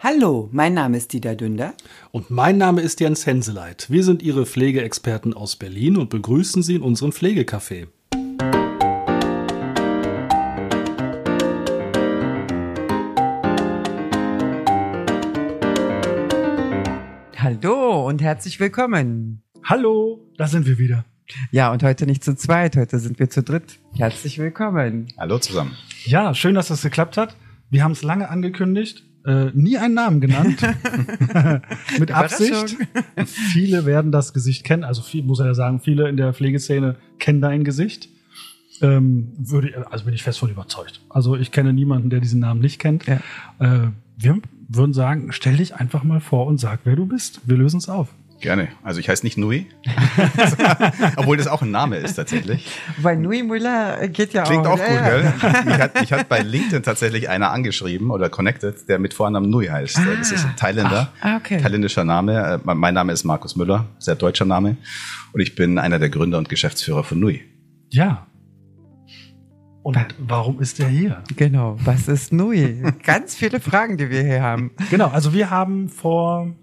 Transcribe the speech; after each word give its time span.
Hallo, 0.00 0.48
mein 0.52 0.74
Name 0.74 0.96
ist 0.96 1.12
Dieter 1.12 1.34
Dünder. 1.34 1.74
Und 2.12 2.30
mein 2.30 2.56
Name 2.56 2.82
ist 2.82 3.00
Jens 3.00 3.26
Henseleit. 3.26 3.90
Wir 3.90 4.04
sind 4.04 4.22
Ihre 4.22 4.46
Pflegeexperten 4.46 5.34
aus 5.34 5.56
Berlin 5.56 5.96
und 5.96 6.08
begrüßen 6.08 6.62
Sie 6.62 6.76
in 6.76 6.82
unserem 6.82 7.10
Pflegecafé. 7.10 7.88
Hallo 17.36 18.06
und 18.06 18.22
herzlich 18.22 18.60
willkommen. 18.60 19.42
Hallo, 19.64 20.24
da 20.36 20.46
sind 20.46 20.68
wir 20.68 20.78
wieder. 20.78 21.06
Ja, 21.50 21.72
und 21.72 21.82
heute 21.82 22.06
nicht 22.06 22.22
zu 22.22 22.36
zweit, 22.36 22.76
heute 22.76 23.00
sind 23.00 23.18
wir 23.18 23.30
zu 23.30 23.42
dritt. 23.42 23.80
Herzlich 23.96 24.38
willkommen. 24.38 25.08
Hallo 25.18 25.40
zusammen. 25.40 25.76
Ja, 26.04 26.36
schön, 26.36 26.54
dass 26.54 26.68
das 26.68 26.82
geklappt 26.82 27.16
hat. 27.16 27.34
Wir 27.68 27.82
haben 27.82 27.92
es 27.92 28.02
lange 28.02 28.30
angekündigt, 28.30 29.07
äh, 29.28 29.50
nie 29.52 29.76
einen 29.76 29.94
Namen 29.94 30.20
genannt. 30.20 30.60
Mit 31.98 32.10
Absicht. 32.10 32.76
viele 33.26 33.84
werden 33.84 34.10
das 34.10 34.32
Gesicht 34.32 34.64
kennen, 34.64 34.84
also 34.84 35.02
viel, 35.02 35.22
muss 35.22 35.40
er 35.40 35.46
ja 35.46 35.54
sagen, 35.54 35.80
viele 35.80 36.08
in 36.08 36.16
der 36.16 36.32
Pflegeszene 36.32 36.96
kennen 37.18 37.40
dein 37.40 37.62
Gesicht. 37.62 38.08
Ähm, 38.80 39.32
würde, 39.36 39.86
also 39.90 40.04
bin 40.04 40.14
ich 40.14 40.22
fest 40.22 40.38
von 40.38 40.50
überzeugt. 40.50 41.00
Also 41.10 41.36
ich 41.36 41.52
kenne 41.52 41.72
niemanden, 41.72 42.10
der 42.10 42.20
diesen 42.20 42.40
Namen 42.40 42.60
nicht 42.60 42.78
kennt. 42.78 43.06
Ja. 43.06 43.20
Äh, 43.58 43.88
wir 44.16 44.40
würden 44.68 44.94
sagen, 44.94 45.32
stell 45.32 45.56
dich 45.56 45.74
einfach 45.74 46.04
mal 46.04 46.20
vor 46.20 46.46
und 46.46 46.58
sag, 46.58 46.80
wer 46.84 46.96
du 46.96 47.06
bist. 47.06 47.40
Wir 47.44 47.56
lösen 47.56 47.78
es 47.78 47.88
auf. 47.88 48.14
Gerne. 48.40 48.68
Also 48.82 49.00
ich 49.00 49.08
heiße 49.08 49.26
nicht 49.26 49.36
Nui, 49.36 49.66
obwohl 51.16 51.36
das 51.36 51.48
auch 51.48 51.62
ein 51.62 51.72
Name 51.72 51.96
ist 51.96 52.14
tatsächlich. 52.14 52.68
Weil 52.98 53.16
Nui 53.16 53.42
Müller 53.42 54.06
geht 54.08 54.32
ja 54.32 54.44
Klingt 54.44 54.66
auch. 54.66 54.76
Klingt 54.76 54.90
auch 54.90 54.96
gut, 54.96 55.06
ja. 55.06 55.80
gell? 55.82 55.92
Mich 56.00 56.12
hat, 56.12 56.28
bei 56.28 56.40
LinkedIn 56.40 56.82
tatsächlich 56.84 57.28
einer 57.28 57.50
angeschrieben 57.50 58.10
oder 58.10 58.28
connected, 58.28 58.88
der 58.88 59.00
mit 59.00 59.12
Vornamen 59.12 59.50
Nui 59.50 59.66
heißt. 59.66 59.98
Ah, 59.98 60.04
das 60.18 60.30
ist 60.30 60.44
ein 60.44 60.54
Thailänder, 60.56 61.12
ah, 61.20 61.36
okay. 61.36 61.58
thailändischer 61.60 62.04
Name. 62.04 62.60
Äh, 62.64 62.74
mein 62.74 62.94
Name 62.94 63.12
ist 63.12 63.24
Markus 63.24 63.56
Müller, 63.56 63.86
sehr 63.98 64.14
deutscher 64.14 64.44
Name. 64.44 64.76
Und 65.32 65.40
ich 65.40 65.56
bin 65.56 65.78
einer 65.78 65.98
der 65.98 66.08
Gründer 66.08 66.38
und 66.38 66.48
Geschäftsführer 66.48 67.02
von 67.02 67.18
Nui. 67.18 67.42
Ja, 67.90 68.28
und 69.82 69.96
warum 70.18 70.60
ist 70.60 70.80
er 70.80 70.88
hier? 70.88 71.22
Genau, 71.36 71.78
was 71.82 72.08
ist 72.08 72.30
Nui? 72.30 72.82
Ganz 73.04 73.34
viele 73.34 73.58
Fragen, 73.58 73.96
die 73.96 74.10
wir 74.10 74.22
hier 74.22 74.42
haben. 74.42 74.72
Genau, 74.90 75.08
also 75.08 75.32
wir 75.32 75.48
haben 75.48 75.88
vor 75.88 76.54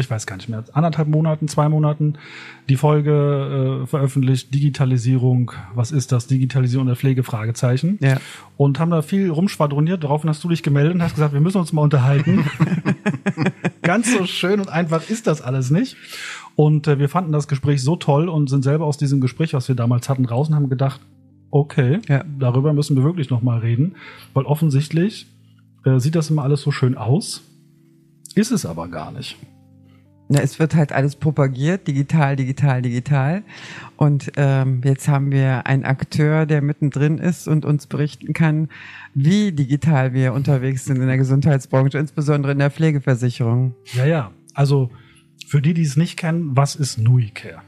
ich 0.00 0.10
weiß 0.10 0.26
gar 0.26 0.36
nicht 0.36 0.48
mehr, 0.48 0.64
anderthalb 0.72 1.08
Monaten, 1.08 1.48
zwei 1.48 1.68
Monaten 1.68 2.14
die 2.68 2.76
Folge 2.76 3.82
äh, 3.82 3.86
veröffentlicht, 3.86 4.52
Digitalisierung, 4.54 5.52
was 5.74 5.92
ist 5.92 6.12
das, 6.12 6.26
Digitalisierung 6.26 6.86
der 6.86 6.96
Pflege, 6.96 7.22
Fragezeichen. 7.22 7.98
Ja. 8.00 8.18
Und 8.56 8.78
haben 8.78 8.90
da 8.90 9.02
viel 9.02 9.30
rumschwadroniert, 9.30 10.04
daraufhin 10.04 10.30
hast 10.30 10.42
du 10.42 10.48
dich 10.48 10.62
gemeldet 10.62 10.94
und 10.94 11.02
hast 11.02 11.14
gesagt, 11.14 11.32
wir 11.32 11.40
müssen 11.40 11.58
uns 11.58 11.72
mal 11.72 11.82
unterhalten. 11.82 12.44
Ganz 13.82 14.12
so 14.12 14.26
schön 14.26 14.60
und 14.60 14.68
einfach 14.68 15.08
ist 15.08 15.26
das 15.26 15.42
alles 15.42 15.70
nicht. 15.70 15.96
Und 16.56 16.88
äh, 16.88 16.98
wir 16.98 17.08
fanden 17.08 17.32
das 17.32 17.48
Gespräch 17.48 17.82
so 17.82 17.96
toll 17.96 18.28
und 18.28 18.48
sind 18.48 18.64
selber 18.64 18.86
aus 18.86 18.96
diesem 18.96 19.20
Gespräch, 19.20 19.54
was 19.54 19.68
wir 19.68 19.74
damals 19.74 20.08
hatten, 20.08 20.24
raus 20.24 20.48
und 20.48 20.54
haben 20.54 20.70
gedacht, 20.70 21.00
okay, 21.50 22.00
ja. 22.08 22.24
darüber 22.38 22.72
müssen 22.72 22.96
wir 22.96 23.04
wirklich 23.04 23.30
noch 23.30 23.42
mal 23.42 23.58
reden, 23.58 23.94
weil 24.34 24.44
offensichtlich 24.44 25.26
äh, 25.84 26.00
sieht 26.00 26.14
das 26.14 26.30
immer 26.30 26.42
alles 26.42 26.62
so 26.62 26.70
schön 26.70 26.96
aus, 26.96 27.42
ist 28.34 28.50
es 28.50 28.66
aber 28.66 28.88
gar 28.88 29.12
nicht. 29.12 29.36
Na, 30.28 30.40
es 30.40 30.58
wird 30.58 30.74
halt 30.74 30.92
alles 30.92 31.14
propagiert, 31.14 31.86
digital, 31.86 32.34
digital, 32.34 32.82
digital. 32.82 33.42
Und 33.96 34.32
ähm, 34.36 34.80
jetzt 34.84 35.06
haben 35.06 35.30
wir 35.30 35.66
einen 35.66 35.84
Akteur, 35.84 36.46
der 36.46 36.62
mittendrin 36.62 37.18
ist 37.18 37.46
und 37.46 37.64
uns 37.64 37.86
berichten 37.86 38.32
kann, 38.32 38.68
wie 39.14 39.52
digital 39.52 40.14
wir 40.14 40.32
unterwegs 40.32 40.84
sind 40.84 40.96
in 40.96 41.06
der 41.06 41.16
Gesundheitsbranche, 41.16 41.98
insbesondere 41.98 42.52
in 42.52 42.58
der 42.58 42.70
Pflegeversicherung. 42.70 43.74
Ja, 43.94 44.04
ja. 44.04 44.32
Also 44.52 44.90
für 45.46 45.62
die, 45.62 45.74
die 45.74 45.82
es 45.82 45.96
nicht 45.96 46.16
kennen, 46.16 46.56
was 46.56 46.74
ist 46.74 46.98
NuiCare? 46.98 47.62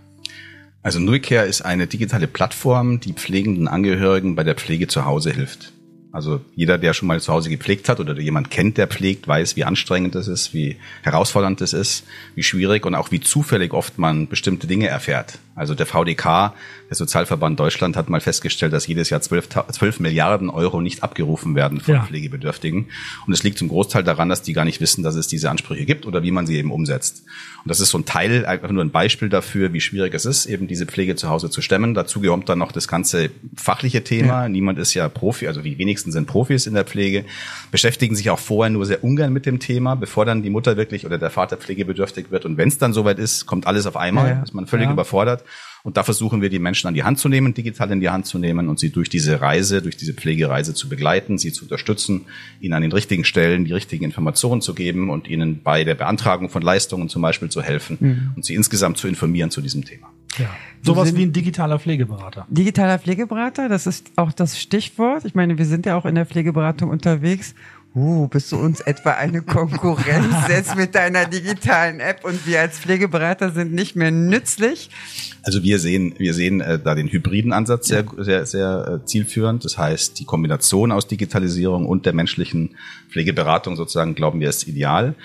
Also 0.83 0.99
NuiCare 0.99 1.47
ist 1.47 1.63
eine 1.63 1.87
digitale 1.87 2.27
Plattform, 2.27 2.99
die 2.99 3.13
pflegenden 3.13 3.69
Angehörigen 3.69 4.35
bei 4.35 4.43
der 4.43 4.57
Pflege 4.57 4.89
zu 4.89 5.05
Hause 5.05 5.31
hilft. 5.31 5.73
Also 6.11 6.41
jeder, 6.57 6.79
der 6.79 6.95
schon 6.95 7.07
mal 7.09 7.21
zu 7.21 7.33
Hause 7.33 7.51
gepflegt 7.51 7.89
hat 7.89 8.01
oder 8.01 8.15
der 8.15 8.25
jemand 8.25 8.51
kennt, 8.51 8.79
der 8.79 8.87
pflegt, 8.87 9.29
weiß, 9.29 9.57
wie 9.57 9.65
anstrengend 9.65 10.15
das 10.15 10.27
ist, 10.27 10.55
wie 10.55 10.77
herausfordernd 11.03 11.61
das 11.61 11.73
ist, 11.73 12.05
wie 12.35 12.43
schwierig 12.43 12.87
und 12.87 12.95
auch 12.95 13.11
wie 13.11 13.21
zufällig 13.21 13.75
oft 13.75 13.99
man 13.99 14.27
bestimmte 14.27 14.67
Dinge 14.67 14.89
erfährt. 14.89 15.39
Also 15.59 15.75
der 15.75 15.87
VDK, 15.87 16.55
der 16.89 16.97
Sozialverband 16.97 17.61
Deutschland, 17.61 17.97
hat 17.97 18.09
mal 18.09 18.21
festgestellt, 18.21 18.73
dass 18.73 18.87
jedes 18.87 19.11
Jahr 19.11 19.21
12, 19.21 19.49
12 19.73 20.01
Milliarden 20.01 20.49
Euro 20.49 20.81
nicht 20.81 21.03
abgerufen 21.03 21.55
werden 21.55 21.81
von 21.81 21.95
ja. 21.95 22.05
Pflegebedürftigen. 22.05 22.87
Und 23.27 23.33
es 23.33 23.43
liegt 23.43 23.59
zum 23.59 23.69
Großteil 23.69 24.05
daran, 24.05 24.29
dass 24.29 24.43
die 24.43 24.55
gar 24.55 24.65
nicht 24.65 24.81
wissen, 24.81 25.03
dass 25.03 25.15
es 25.15 25.27
diese 25.27 25.51
Ansprüche 25.51 25.85
gibt 25.85 26.07
oder 26.07 26.23
wie 26.23 26.31
man 26.31 26.47
sie 26.47 26.57
eben 26.57 26.71
umsetzt. 26.71 27.25
Und 27.65 27.71
das 27.71 27.81
ist 27.81 27.91
so 27.91 27.99
ein 27.99 28.05
Teil, 28.05 28.47
einfach 28.47 28.71
nur 28.71 28.83
ein 28.83 28.91
Beispiel 28.91 29.29
dafür, 29.29 29.73
wie 29.73 29.81
schwierig 29.81 30.15
es 30.15 30.25
ist, 30.25 30.47
eben 30.47 30.69
diese 30.69 30.87
Pflege 30.87 31.17
zu 31.17 31.29
Hause 31.29 31.51
zu 31.51 31.61
stemmen. 31.61 31.95
Dazu 31.95 32.23
kommt 32.23 32.49
dann 32.49 32.59
noch 32.59 32.73
das 32.73 32.89
ganze 32.89 33.31
fachliche 33.57 34.05
Thema. 34.05 34.43
Ja. 34.43 34.49
Niemand 34.49 34.79
ist 34.79 34.95
ja 34.95 35.09
Profi, 35.09 35.49
also 35.49 35.61
die 35.61 35.77
wenigsten 35.79 36.13
sind 36.13 36.27
Profis 36.27 36.67
in 36.67 36.75
der 36.75 36.85
Pflege, 36.85 37.25
beschäftigen 37.71 38.15
sich 38.15 38.31
auch 38.31 38.39
vorher 38.39 38.71
nur 38.71 38.87
sehr 38.87 39.03
ungern 39.03 39.33
mit 39.33 39.45
dem 39.45 39.59
Thema, 39.59 39.97
bevor 39.97 40.25
dann 40.25 40.43
die 40.43 40.51
Mutter 40.51 40.77
wirklich 40.77 41.05
oder 41.05 41.19
der 41.19 41.31
Vater 41.31 41.57
pflegebedürftig 41.57 42.31
wird. 42.31 42.45
Und 42.45 42.57
wenn 42.57 42.69
es 42.69 42.79
dann 42.79 42.93
soweit 42.93 43.19
ist, 43.19 43.47
kommt 43.47 43.67
alles 43.67 43.87
auf 43.87 43.97
einmal, 43.97 44.29
ja, 44.29 44.43
ist 44.43 44.55
man 44.55 44.67
völlig 44.67 44.89
überfordert. 44.89 45.43
Und 45.83 45.97
da 45.97 46.03
versuchen 46.03 46.43
wir, 46.43 46.51
die 46.51 46.59
Menschen 46.59 46.89
an 46.89 46.95
die 46.95 47.05
Hand 47.05 47.19
zu 47.19 47.29
nehmen, 47.29 47.55
digital 47.55 47.91
in 47.93 48.01
die 48.01 48.11
Hand 48.11 48.27
zu 48.27 48.39
nehmen 48.39 48.69
und 48.69 48.79
sie 48.79 48.91
durch 48.91 49.09
diese 49.09 49.41
Reise, 49.41 49.81
durch 49.81 49.97
diese 49.97 50.13
Pflegereise 50.13 50.75
zu 50.75 50.89
begleiten, 50.89 51.39
sie 51.39 51.53
zu 51.53 51.65
unterstützen, 51.65 52.27
ihnen 52.61 52.75
an 52.75 52.83
den 52.83 52.93
richtigen 52.93 53.25
Stellen 53.25 53.65
die 53.65 53.73
richtigen 53.73 54.05
Informationen 54.05 54.61
zu 54.61 54.75
geben 54.75 55.09
und 55.09 55.29
ihnen 55.29 55.63
bei 55.63 55.85
der 55.85 55.95
Beantragung 55.95 56.51
von 56.51 56.63
Leistungen 56.63 57.09
zum 57.09 57.23
Beispiel 57.23 57.49
zu 57.49 57.63
helfen 57.63 57.97
mhm. 58.01 58.33
und 58.37 58.45
sie 58.45 58.55
insgesamt 58.55 58.99
zu 58.99 59.09
informieren 59.09 59.51
zu 59.51 59.61
diesem 59.61 59.85
Thema. 59.85 60.09
Ja. 60.37 60.51
Sowas 60.83 61.15
wie 61.17 61.23
ein 61.23 61.33
digitaler 61.33 61.79
Pflegeberater. 61.79 62.47
Digitaler 62.51 62.99
Pflegeberater, 62.99 63.69
das 63.69 63.87
ist 63.87 64.13
auch 64.17 64.33
das 64.33 64.61
Stichwort. 64.61 65.25
Ich 65.25 65.35
meine, 65.35 65.59
wir 65.59 65.65
sind 65.65 65.87
ja 65.87 65.97
auch 65.97 66.05
in 66.05 66.15
der 66.15 66.27
Pflegeberatung 66.27 66.91
unterwegs 66.91 67.55
Uh, 67.99 68.29
bist 68.29 68.53
du 68.53 68.57
uns 68.57 68.81
etwa 68.81 69.11
eine 69.11 69.43
Konkurrenz 69.43 70.33
jetzt 70.49 70.77
mit 70.77 70.95
deiner 70.95 71.25
digitalen 71.25 71.99
App 71.99 72.25
und 72.25 72.47
wir 72.47 72.61
als 72.61 72.79
Pflegeberater 72.79 73.51
sind 73.51 73.73
nicht 73.73 73.97
mehr 73.97 74.13
nützlich? 74.13 74.91
Also 75.43 75.65
wir 75.65 75.81
sehen, 75.81 76.15
wir 76.17 76.33
sehen 76.33 76.61
äh, 76.61 76.79
da 76.79 76.95
den 76.95 77.09
hybriden 77.09 77.53
Ansatz 77.53 77.89
sehr, 77.89 78.05
sehr, 78.19 78.47
sehr 78.47 79.01
äh, 79.03 79.05
zielführend. 79.05 79.65
Das 79.65 79.79
heißt, 79.79 80.17
die 80.21 80.25
Kombination 80.25 80.93
aus 80.93 81.09
Digitalisierung 81.09 81.87
und 81.87 82.07
der 82.07 82.13
menschlichen 82.13 82.77
Pflegeberatung 83.11 83.75
sozusagen 83.75 84.15
glauben 84.15 84.39
wir 84.39 84.49
ist 84.49 84.69
ideal. 84.69 85.17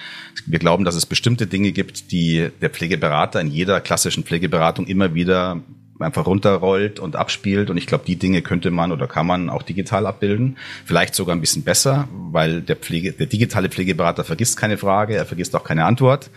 Wir 0.47 0.57
glauben, 0.57 0.83
dass 0.83 0.95
es 0.95 1.05
bestimmte 1.05 1.45
Dinge 1.45 1.73
gibt, 1.73 2.11
die 2.11 2.49
der 2.59 2.71
Pflegeberater 2.71 3.39
in 3.39 3.49
jeder 3.49 3.81
klassischen 3.81 4.23
Pflegeberatung 4.23 4.87
immer 4.87 5.13
wieder 5.13 5.61
einfach 6.03 6.25
runterrollt 6.25 6.99
und 6.99 7.15
abspielt. 7.15 7.69
Und 7.69 7.77
ich 7.77 7.87
glaube, 7.87 8.03
die 8.05 8.15
Dinge 8.15 8.41
könnte 8.41 8.71
man 8.71 8.91
oder 8.91 9.07
kann 9.07 9.25
man 9.25 9.49
auch 9.49 9.63
digital 9.63 10.05
abbilden. 10.05 10.57
Vielleicht 10.85 11.15
sogar 11.15 11.35
ein 11.35 11.41
bisschen 11.41 11.63
besser, 11.63 12.07
weil 12.11 12.61
der 12.61 12.75
Pflege, 12.75 13.13
der 13.13 13.27
digitale 13.27 13.69
Pflegeberater 13.69 14.23
vergisst 14.23 14.57
keine 14.57 14.77
Frage, 14.77 15.15
er 15.15 15.25
vergisst 15.25 15.55
auch 15.55 15.63
keine 15.63 15.85
Antwort. 15.85 16.29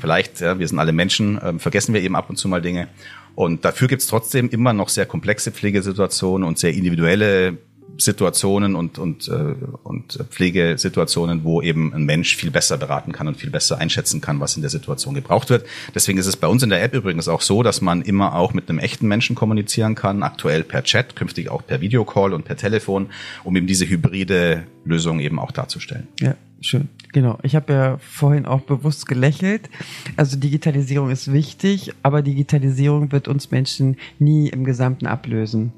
Vielleicht, 0.00 0.40
ja, 0.40 0.58
wir 0.58 0.68
sind 0.68 0.78
alle 0.78 0.92
Menschen, 0.92 1.38
äh, 1.38 1.58
vergessen 1.58 1.94
wir 1.94 2.02
eben 2.02 2.16
ab 2.16 2.30
und 2.30 2.36
zu 2.36 2.48
mal 2.48 2.62
Dinge. 2.62 2.88
Und 3.34 3.64
dafür 3.64 3.88
gibt 3.88 4.02
es 4.02 4.08
trotzdem 4.08 4.50
immer 4.50 4.72
noch 4.72 4.88
sehr 4.88 5.06
komplexe 5.06 5.52
Pflegesituationen 5.52 6.46
und 6.46 6.58
sehr 6.58 6.74
individuelle 6.74 7.58
Situationen 7.98 8.74
und, 8.74 8.98
und, 8.98 9.28
äh, 9.28 9.54
und 9.82 10.24
Pflegesituationen, 10.30 11.44
wo 11.44 11.62
eben 11.62 11.92
ein 11.94 12.04
Mensch 12.04 12.36
viel 12.36 12.50
besser 12.50 12.78
beraten 12.78 13.12
kann 13.12 13.28
und 13.28 13.36
viel 13.36 13.50
besser 13.50 13.78
einschätzen 13.78 14.20
kann, 14.20 14.40
was 14.40 14.56
in 14.56 14.62
der 14.62 14.70
Situation 14.70 15.14
gebraucht 15.14 15.50
wird. 15.50 15.66
Deswegen 15.94 16.18
ist 16.18 16.26
es 16.26 16.36
bei 16.36 16.46
uns 16.46 16.62
in 16.62 16.70
der 16.70 16.82
App 16.82 16.94
übrigens 16.94 17.28
auch 17.28 17.40
so, 17.40 17.62
dass 17.62 17.80
man 17.80 18.02
immer 18.02 18.34
auch 18.34 18.54
mit 18.54 18.68
einem 18.68 18.78
echten 18.78 19.06
Menschen 19.08 19.36
kommunizieren 19.36 19.94
kann, 19.94 20.22
aktuell 20.22 20.62
per 20.62 20.82
Chat, 20.84 21.16
künftig 21.16 21.50
auch 21.50 21.66
per 21.66 21.80
Videocall 21.80 22.32
und 22.32 22.44
per 22.44 22.56
Telefon, 22.56 23.08
um 23.44 23.56
eben 23.56 23.66
diese 23.66 23.88
hybride 23.88 24.64
Lösung 24.84 25.20
eben 25.20 25.38
auch 25.38 25.50
darzustellen. 25.50 26.08
Ja. 26.20 26.34
Schön, 26.64 26.88
genau. 27.12 27.38
Ich 27.42 27.56
habe 27.56 27.72
ja 27.72 27.98
vorhin 27.98 28.46
auch 28.46 28.60
bewusst 28.60 29.08
gelächelt. 29.08 29.68
Also 30.16 30.38
Digitalisierung 30.38 31.10
ist 31.10 31.32
wichtig, 31.32 31.92
aber 32.04 32.22
Digitalisierung 32.22 33.10
wird 33.10 33.26
uns 33.26 33.50
Menschen 33.50 33.96
nie 34.20 34.48
im 34.48 34.62
Gesamten 34.62 35.06
ablösen. 35.06 35.72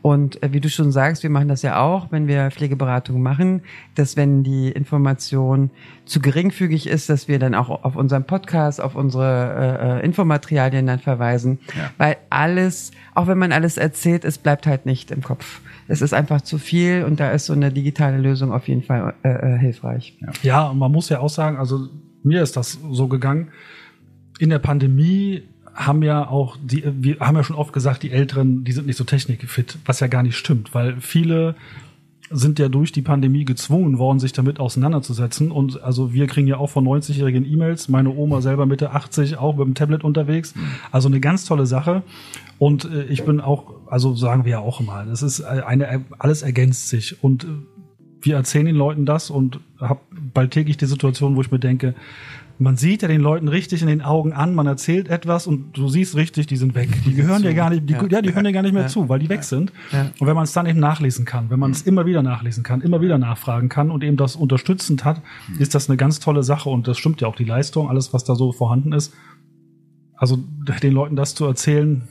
Und 0.00 0.42
äh, 0.42 0.54
wie 0.54 0.60
du 0.60 0.70
schon 0.70 0.90
sagst, 0.90 1.22
wir 1.22 1.28
machen 1.28 1.48
das 1.48 1.60
ja 1.60 1.82
auch, 1.82 2.10
wenn 2.12 2.28
wir 2.28 2.50
Pflegeberatung 2.50 3.20
machen, 3.20 3.60
dass 3.94 4.16
wenn 4.16 4.42
die 4.42 4.70
Information 4.70 5.70
zu 6.04 6.20
geringfügig 6.20 6.88
ist, 6.88 7.08
dass 7.08 7.28
wir 7.28 7.38
dann 7.38 7.54
auch 7.54 7.68
auf 7.84 7.96
unseren 7.96 8.24
Podcast, 8.24 8.80
auf 8.80 8.94
unsere 8.94 9.98
äh, 10.00 10.00
äh 10.00 10.04
Infomaterialien 10.04 10.86
dann 10.86 10.98
verweisen, 10.98 11.58
ja. 11.76 11.90
weil 11.98 12.16
alles, 12.30 12.90
auch 13.14 13.26
wenn 13.26 13.38
man 13.38 13.52
alles 13.52 13.76
erzählt, 13.76 14.24
es 14.24 14.38
bleibt 14.38 14.66
halt 14.66 14.86
nicht 14.86 15.10
im 15.10 15.22
Kopf 15.22 15.60
es 15.88 16.00
ist 16.00 16.14
einfach 16.14 16.40
zu 16.40 16.58
viel 16.58 17.04
und 17.04 17.20
da 17.20 17.30
ist 17.32 17.46
so 17.46 17.52
eine 17.52 17.70
digitale 17.72 18.18
Lösung 18.18 18.52
auf 18.52 18.68
jeden 18.68 18.82
Fall 18.82 19.14
äh, 19.22 19.28
äh, 19.28 19.58
hilfreich. 19.58 20.16
Ja. 20.20 20.32
ja, 20.42 20.68
und 20.68 20.78
man 20.78 20.90
muss 20.92 21.08
ja 21.08 21.20
auch 21.20 21.28
sagen, 21.28 21.58
also 21.58 21.88
mir 22.22 22.42
ist 22.42 22.56
das 22.56 22.78
so 22.90 23.08
gegangen. 23.08 23.48
In 24.38 24.50
der 24.50 24.58
Pandemie 24.58 25.42
haben 25.74 26.02
ja 26.02 26.28
auch 26.28 26.56
die, 26.62 26.84
wir 26.86 27.20
haben 27.20 27.36
ja 27.36 27.44
schon 27.44 27.56
oft 27.56 27.72
gesagt, 27.72 28.02
die 28.02 28.10
Älteren, 28.10 28.64
die 28.64 28.72
sind 28.72 28.86
nicht 28.86 28.96
so 28.96 29.04
technikfit, 29.04 29.78
was 29.84 30.00
ja 30.00 30.06
gar 30.06 30.22
nicht 30.22 30.36
stimmt, 30.36 30.74
weil 30.74 31.00
viele 31.00 31.56
sind 32.32 32.58
ja 32.58 32.68
durch 32.68 32.92
die 32.92 33.02
Pandemie 33.02 33.44
gezwungen 33.44 33.98
worden, 33.98 34.18
sich 34.18 34.32
damit 34.32 34.60
auseinanderzusetzen. 34.60 35.50
Und 35.50 35.82
also 35.82 36.12
wir 36.12 36.26
kriegen 36.26 36.46
ja 36.46 36.56
auch 36.56 36.70
von 36.70 36.84
90-jährigen 36.86 37.44
E-Mails, 37.44 37.88
meine 37.88 38.10
Oma 38.10 38.40
selber 38.40 38.66
Mitte 38.66 38.92
80 38.92 39.38
auch 39.38 39.56
mit 39.56 39.66
dem 39.66 39.74
Tablet 39.74 40.04
unterwegs. 40.04 40.54
Also 40.90 41.08
eine 41.08 41.20
ganz 41.20 41.44
tolle 41.44 41.66
Sache. 41.66 42.02
Und 42.58 42.84
äh, 42.84 43.04
ich 43.04 43.24
bin 43.24 43.40
auch, 43.40 43.74
also 43.86 44.14
sagen 44.14 44.44
wir 44.44 44.52
ja 44.52 44.58
auch 44.60 44.80
immer, 44.80 45.04
das 45.04 45.22
ist 45.22 45.42
eine, 45.42 46.04
alles 46.18 46.42
ergänzt 46.42 46.88
sich. 46.88 47.22
Und 47.22 47.44
äh, 47.44 47.48
wir 48.22 48.36
erzählen 48.36 48.66
den 48.66 48.76
Leuten 48.76 49.04
das 49.04 49.30
und 49.30 49.60
habe 49.78 50.00
bald 50.32 50.52
täglich 50.52 50.76
die 50.76 50.86
Situation, 50.86 51.36
wo 51.36 51.40
ich 51.40 51.50
mir 51.50 51.58
denke, 51.58 51.94
man 52.58 52.76
sieht 52.76 53.02
ja 53.02 53.08
den 53.08 53.20
Leuten 53.20 53.48
richtig 53.48 53.82
in 53.82 53.88
den 53.88 54.02
Augen 54.02 54.32
an, 54.32 54.54
man 54.54 54.66
erzählt 54.66 55.08
etwas 55.08 55.46
und 55.46 55.76
du 55.76 55.88
siehst 55.88 56.16
richtig, 56.16 56.46
die 56.46 56.56
sind 56.56 56.74
weg. 56.74 56.88
Die 57.04 57.14
gehören 57.14 57.42
dir 57.42 57.54
gar 57.54 57.70
nicht, 57.70 57.88
die, 57.88 57.94
ja. 57.94 58.04
ja 58.08 58.22
die 58.22 58.34
hören 58.34 58.44
dir 58.44 58.52
gar 58.52 58.62
nicht 58.62 58.74
mehr 58.74 58.86
zu, 58.86 59.08
weil 59.08 59.18
die 59.18 59.28
weg 59.28 59.44
sind. 59.44 59.72
Und 60.18 60.26
wenn 60.26 60.34
man 60.34 60.44
es 60.44 60.52
dann 60.52 60.66
eben 60.66 60.80
nachlesen 60.80 61.24
kann, 61.24 61.50
wenn 61.50 61.58
man 61.58 61.70
es 61.70 61.82
immer 61.82 62.06
wieder 62.06 62.22
nachlesen 62.22 62.62
kann, 62.62 62.80
immer 62.80 63.00
wieder 63.00 63.18
nachfragen 63.18 63.68
kann 63.68 63.90
und 63.90 64.04
eben 64.04 64.16
das 64.16 64.36
unterstützend 64.36 65.04
hat, 65.04 65.22
ist 65.58 65.74
das 65.74 65.88
eine 65.88 65.96
ganz 65.96 66.20
tolle 66.20 66.42
Sache 66.42 66.70
und 66.70 66.86
das 66.88 66.98
stimmt 66.98 67.20
ja 67.20 67.28
auch 67.28 67.36
die 67.36 67.44
Leistung, 67.44 67.88
alles 67.88 68.12
was 68.12 68.24
da 68.24 68.34
so 68.34 68.52
vorhanden 68.52 68.92
ist. 68.92 69.12
Also 70.16 70.36
den 70.36 70.92
Leuten 70.92 71.16
das 71.16 71.34
zu 71.34 71.44
erzählen, 71.46 72.08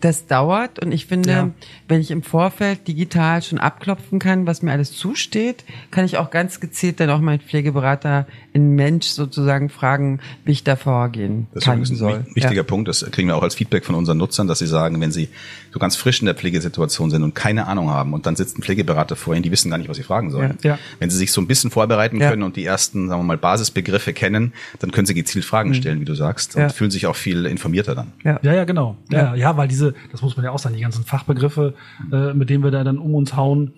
das 0.00 0.26
dauert 0.26 0.78
und 0.78 0.92
ich 0.92 1.06
finde, 1.06 1.30
ja. 1.30 1.50
wenn 1.88 2.00
ich 2.00 2.10
im 2.10 2.22
Vorfeld 2.22 2.88
digital 2.88 3.42
schon 3.42 3.58
abklopfen 3.58 4.18
kann, 4.18 4.46
was 4.46 4.62
mir 4.62 4.72
alles 4.72 4.92
zusteht, 4.92 5.64
kann 5.90 6.04
ich 6.04 6.18
auch 6.18 6.30
ganz 6.30 6.60
gezielt 6.60 7.00
dann 7.00 7.10
auch 7.10 7.20
meinen 7.20 7.40
Pflegeberater 7.40 8.26
in 8.52 8.74
Mensch 8.74 9.06
sozusagen 9.06 9.68
fragen, 9.68 10.20
wie 10.44 10.52
ich 10.52 10.64
da 10.64 10.76
vorgehen 10.76 11.46
das 11.52 11.64
kann. 11.64 11.80
Das 11.80 11.90
ist 11.90 12.02
ein 12.02 12.26
wichtiger 12.34 12.54
ja. 12.54 12.62
Punkt. 12.62 12.88
Das 12.88 13.04
kriegen 13.10 13.28
wir 13.28 13.36
auch 13.36 13.42
als 13.42 13.54
Feedback 13.54 13.84
von 13.84 13.94
unseren 13.94 14.18
Nutzern, 14.18 14.46
dass 14.46 14.58
sie 14.58 14.66
sagen, 14.66 15.00
wenn 15.00 15.12
sie 15.12 15.28
so 15.72 15.78
ganz 15.78 15.96
frisch 15.96 16.20
in 16.20 16.26
der 16.26 16.34
Pflegesituation 16.34 17.10
sind 17.10 17.22
und 17.22 17.34
keine 17.34 17.66
Ahnung 17.66 17.90
haben 17.90 18.14
und 18.14 18.26
dann 18.26 18.34
sitzt 18.36 18.58
ein 18.58 18.62
Pflegeberater 18.62 19.14
vor 19.16 19.34
ihnen, 19.34 19.42
die 19.42 19.50
wissen 19.50 19.70
gar 19.70 19.78
nicht, 19.78 19.88
was 19.88 19.98
sie 19.98 20.02
fragen 20.02 20.30
sollen. 20.30 20.56
Ja. 20.62 20.78
Wenn 20.98 21.10
sie 21.10 21.18
sich 21.18 21.32
so 21.32 21.40
ein 21.40 21.46
bisschen 21.46 21.70
vorbereiten 21.70 22.18
können 22.18 22.42
und 22.42 22.56
die 22.56 22.64
ersten, 22.64 23.08
sagen 23.08 23.20
wir 23.20 23.24
mal, 23.24 23.36
Basisbegriffe 23.36 24.12
kennen, 24.12 24.52
dann 24.78 24.90
können 24.90 25.06
sie 25.06 25.14
gezielt 25.14 25.44
Fragen 25.44 25.70
mhm. 25.70 25.74
stellen, 25.74 26.00
wie 26.00 26.04
du 26.04 26.14
sagst, 26.14 26.56
und 26.56 26.72
fühlen 26.72 26.90
sich 26.90 27.06
auch 27.06 27.16
viel 27.16 27.46
informierter 27.46 27.94
dann. 27.94 28.12
Ja, 28.24 28.38
ja, 28.42 28.64
genau. 28.64 28.96
Ja, 29.10 29.34
ja, 29.34 29.56
weil 29.66 29.68
diese, 29.68 29.94
das 30.12 30.22
muss 30.22 30.36
man 30.36 30.44
ja 30.44 30.52
auch 30.52 30.58
sagen, 30.58 30.76
die 30.76 30.82
ganzen 30.82 31.04
Fachbegriffe, 31.04 31.74
äh, 32.12 32.32
mit 32.32 32.50
denen 32.50 32.62
wir 32.62 32.70
da 32.70 32.84
dann 32.84 32.98
um 32.98 33.14
uns 33.14 33.36
hauen, 33.36 33.72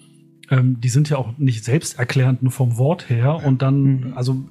ähm, 0.50 0.80
die 0.80 0.88
sind 0.88 1.08
ja 1.08 1.16
auch 1.16 1.36
nicht 1.38 1.64
selbsterklärend 1.64 2.42
nur 2.42 2.52
vom 2.52 2.76
Wort 2.76 3.08
her 3.08 3.42
und 3.44 3.62
dann, 3.62 3.82
mhm. 3.82 4.12
also 4.14 4.44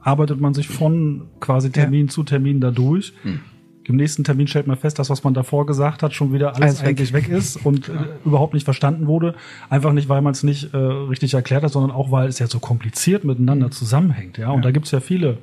arbeitet 0.00 0.40
man 0.40 0.52
sich 0.52 0.68
von 0.68 1.28
quasi 1.40 1.70
Termin 1.70 2.06
ja. 2.06 2.12
zu 2.12 2.22
Termin 2.22 2.60
da 2.60 2.70
durch. 2.70 3.14
Mhm. 3.24 3.40
Im 3.86 3.96
nächsten 3.96 4.24
Termin 4.24 4.46
stellt 4.46 4.66
man 4.66 4.78
fest, 4.78 4.98
dass 4.98 5.10
was 5.10 5.24
man 5.24 5.34
davor 5.34 5.66
gesagt 5.66 6.02
hat, 6.02 6.14
schon 6.14 6.32
wieder 6.32 6.56
alles, 6.56 6.80
alles 6.80 6.82
eigentlich 6.82 7.12
weg. 7.12 7.28
ist 7.28 7.56
und 7.66 7.90
äh, 7.90 7.92
überhaupt 8.24 8.54
nicht 8.54 8.64
verstanden 8.64 9.06
wurde. 9.06 9.34
Einfach 9.68 9.92
nicht, 9.92 10.08
weil 10.08 10.22
man 10.22 10.32
es 10.32 10.42
nicht 10.42 10.72
äh, 10.72 10.76
richtig 10.76 11.34
erklärt 11.34 11.64
hat, 11.64 11.72
sondern 11.72 11.90
auch, 11.90 12.10
weil 12.10 12.28
es 12.28 12.38
ja 12.38 12.46
so 12.46 12.60
kompliziert 12.60 13.24
miteinander 13.24 13.70
zusammenhängt. 13.70 14.38
Ja, 14.38 14.50
und 14.50 14.56
ja. 14.56 14.62
da 14.62 14.70
gibt's 14.70 14.90
ja 14.90 15.00
viele 15.00 15.38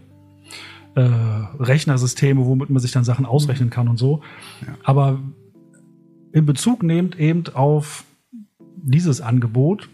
äh, 0.96 1.02
Rechnersysteme, 1.02 2.46
womit 2.46 2.70
man 2.70 2.82
sich 2.82 2.92
dann 2.92 3.04
Sachen 3.04 3.26
ausrechnen 3.26 3.70
kann 3.70 3.88
und 3.88 3.98
so. 3.98 4.22
Ja. 4.66 4.76
Aber 4.84 5.20
in 6.34 6.46
Bezug 6.46 6.84
nehmt 6.84 7.20
eben 7.20 7.44
auf 7.54 8.04
dieses 8.84 9.22
Angebot, 9.22 9.90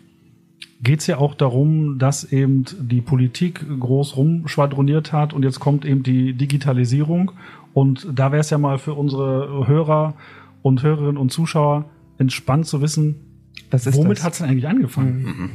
geht 0.81 0.99
es 0.99 1.07
ja 1.07 1.17
auch 1.17 1.33
darum, 1.33 1.97
dass 1.97 2.23
eben 2.31 2.65
die 2.79 3.01
Politik 3.01 3.65
groß 3.79 4.15
rumschwadroniert 4.15 5.11
hat 5.11 5.33
und 5.33 5.43
jetzt 5.43 5.59
kommt 5.59 5.85
eben 5.85 6.03
die 6.03 6.33
Digitalisierung. 6.33 7.31
Und 7.73 8.07
da 8.13 8.31
wäre 8.31 8.41
es 8.41 8.49
ja 8.49 8.57
mal 8.57 8.77
für 8.77 8.93
unsere 8.93 9.67
Hörer 9.67 10.15
und 10.61 10.83
Hörerinnen 10.83 11.17
und 11.17 11.31
Zuschauer 11.31 11.85
entspannt 12.17 12.65
zu 12.65 12.81
wissen, 12.81 13.15
Womit 13.69 14.23
hat 14.23 14.33
es 14.33 14.39
denn 14.39 14.47
eigentlich 14.47 14.67
angefangen? 14.67 15.23
Mhm. 15.23 15.49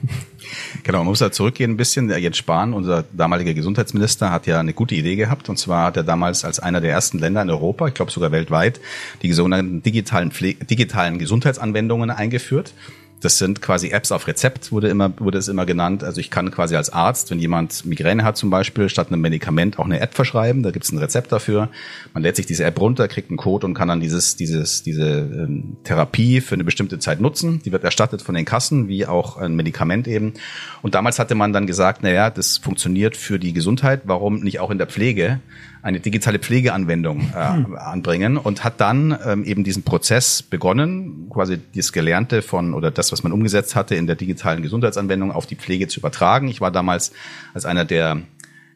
Genau, 0.82 0.98
man 0.98 1.08
muss 1.08 1.20
da 1.20 1.32
zurückgehen 1.32 1.72
ein 1.72 1.76
bisschen. 1.76 2.08
Der 2.08 2.18
Jens 2.18 2.36
Spahn, 2.36 2.74
unser 2.74 3.04
damaliger 3.12 3.54
Gesundheitsminister, 3.54 4.30
hat 4.30 4.46
ja 4.46 4.60
eine 4.60 4.74
gute 4.74 4.94
Idee 4.94 5.16
gehabt. 5.16 5.48
Und 5.48 5.58
zwar 5.58 5.86
hat 5.86 5.96
er 5.96 6.02
damals 6.02 6.44
als 6.44 6.58
einer 6.60 6.80
der 6.80 6.90
ersten 6.90 7.18
Länder 7.18 7.40
in 7.42 7.50
Europa, 7.50 7.88
ich 7.88 7.94
glaube 7.94 8.10
sogar 8.10 8.32
weltweit, 8.32 8.80
die 9.22 9.32
sogenannten 9.32 9.82
digitalen, 9.82 10.30
Pflege, 10.30 10.64
digitalen 10.64 11.18
Gesundheitsanwendungen 11.18 12.10
eingeführt. 12.10 12.74
Das 13.22 13.38
sind 13.38 13.62
quasi 13.62 13.90
Apps 13.90 14.10
auf 14.10 14.26
Rezept, 14.26 14.72
wurde 14.72 14.88
immer, 14.88 15.12
wurde 15.20 15.38
es 15.38 15.46
immer 15.46 15.64
genannt. 15.64 16.02
Also 16.02 16.20
ich 16.20 16.28
kann 16.28 16.50
quasi 16.50 16.74
als 16.74 16.92
Arzt, 16.92 17.30
wenn 17.30 17.38
jemand 17.38 17.86
Migräne 17.86 18.24
hat 18.24 18.36
zum 18.36 18.50
Beispiel, 18.50 18.88
statt 18.88 19.12
einem 19.12 19.20
Medikament 19.20 19.78
auch 19.78 19.84
eine 19.84 20.00
App 20.00 20.14
verschreiben. 20.14 20.64
Da 20.64 20.72
gibt 20.72 20.84
es 20.84 20.90
ein 20.90 20.98
Rezept 20.98 21.30
dafür. 21.30 21.68
Man 22.14 22.24
lädt 22.24 22.34
sich 22.34 22.46
diese 22.46 22.64
App 22.64 22.80
runter, 22.80 23.06
kriegt 23.06 23.30
einen 23.30 23.36
Code 23.36 23.64
und 23.64 23.74
kann 23.74 23.86
dann 23.86 24.00
dieses, 24.00 24.34
dieses, 24.34 24.82
diese 24.82 25.20
ähm, 25.20 25.76
Therapie 25.84 26.40
für 26.40 26.56
eine 26.56 26.64
bestimmte 26.64 26.98
Zeit 26.98 27.20
nutzen. 27.20 27.62
Die 27.64 27.70
wird 27.70 27.84
erstattet 27.84 28.22
von 28.22 28.34
den 28.34 28.44
Kassen, 28.44 28.88
wie 28.88 29.06
auch 29.06 29.36
ein 29.36 29.54
Medikament 29.54 30.08
eben. 30.08 30.34
Und 30.82 30.96
damals 30.96 31.20
hatte 31.20 31.36
man 31.36 31.52
dann 31.52 31.68
gesagt, 31.68 32.02
naja, 32.02 32.28
das 32.28 32.58
funktioniert 32.58 33.16
für 33.16 33.38
die 33.38 33.52
Gesundheit. 33.52 34.02
Warum 34.04 34.40
nicht 34.40 34.58
auch 34.58 34.72
in 34.72 34.78
der 34.78 34.88
Pflege? 34.88 35.38
Eine 35.82 35.98
digitale 35.98 36.38
Pflegeanwendung 36.38 37.32
äh, 37.34 37.54
hm. 37.54 37.76
anbringen 37.76 38.36
und 38.36 38.62
hat 38.64 38.80
dann 38.80 39.18
ähm, 39.26 39.44
eben 39.44 39.64
diesen 39.64 39.82
Prozess 39.82 40.42
begonnen, 40.42 41.26
quasi 41.28 41.58
das 41.74 41.92
Gelernte 41.92 42.40
von 42.40 42.72
oder 42.72 42.90
das, 42.90 43.10
was 43.10 43.24
man 43.24 43.32
umgesetzt 43.32 43.74
hatte 43.74 43.96
in 43.96 44.06
der 44.06 44.16
digitalen 44.16 44.62
Gesundheitsanwendung 44.62 45.32
auf 45.32 45.46
die 45.46 45.56
Pflege 45.56 45.88
zu 45.88 45.98
übertragen. 45.98 46.48
Ich 46.48 46.60
war 46.60 46.70
damals 46.70 47.12
als 47.52 47.66
einer 47.66 47.84
der 47.84 48.22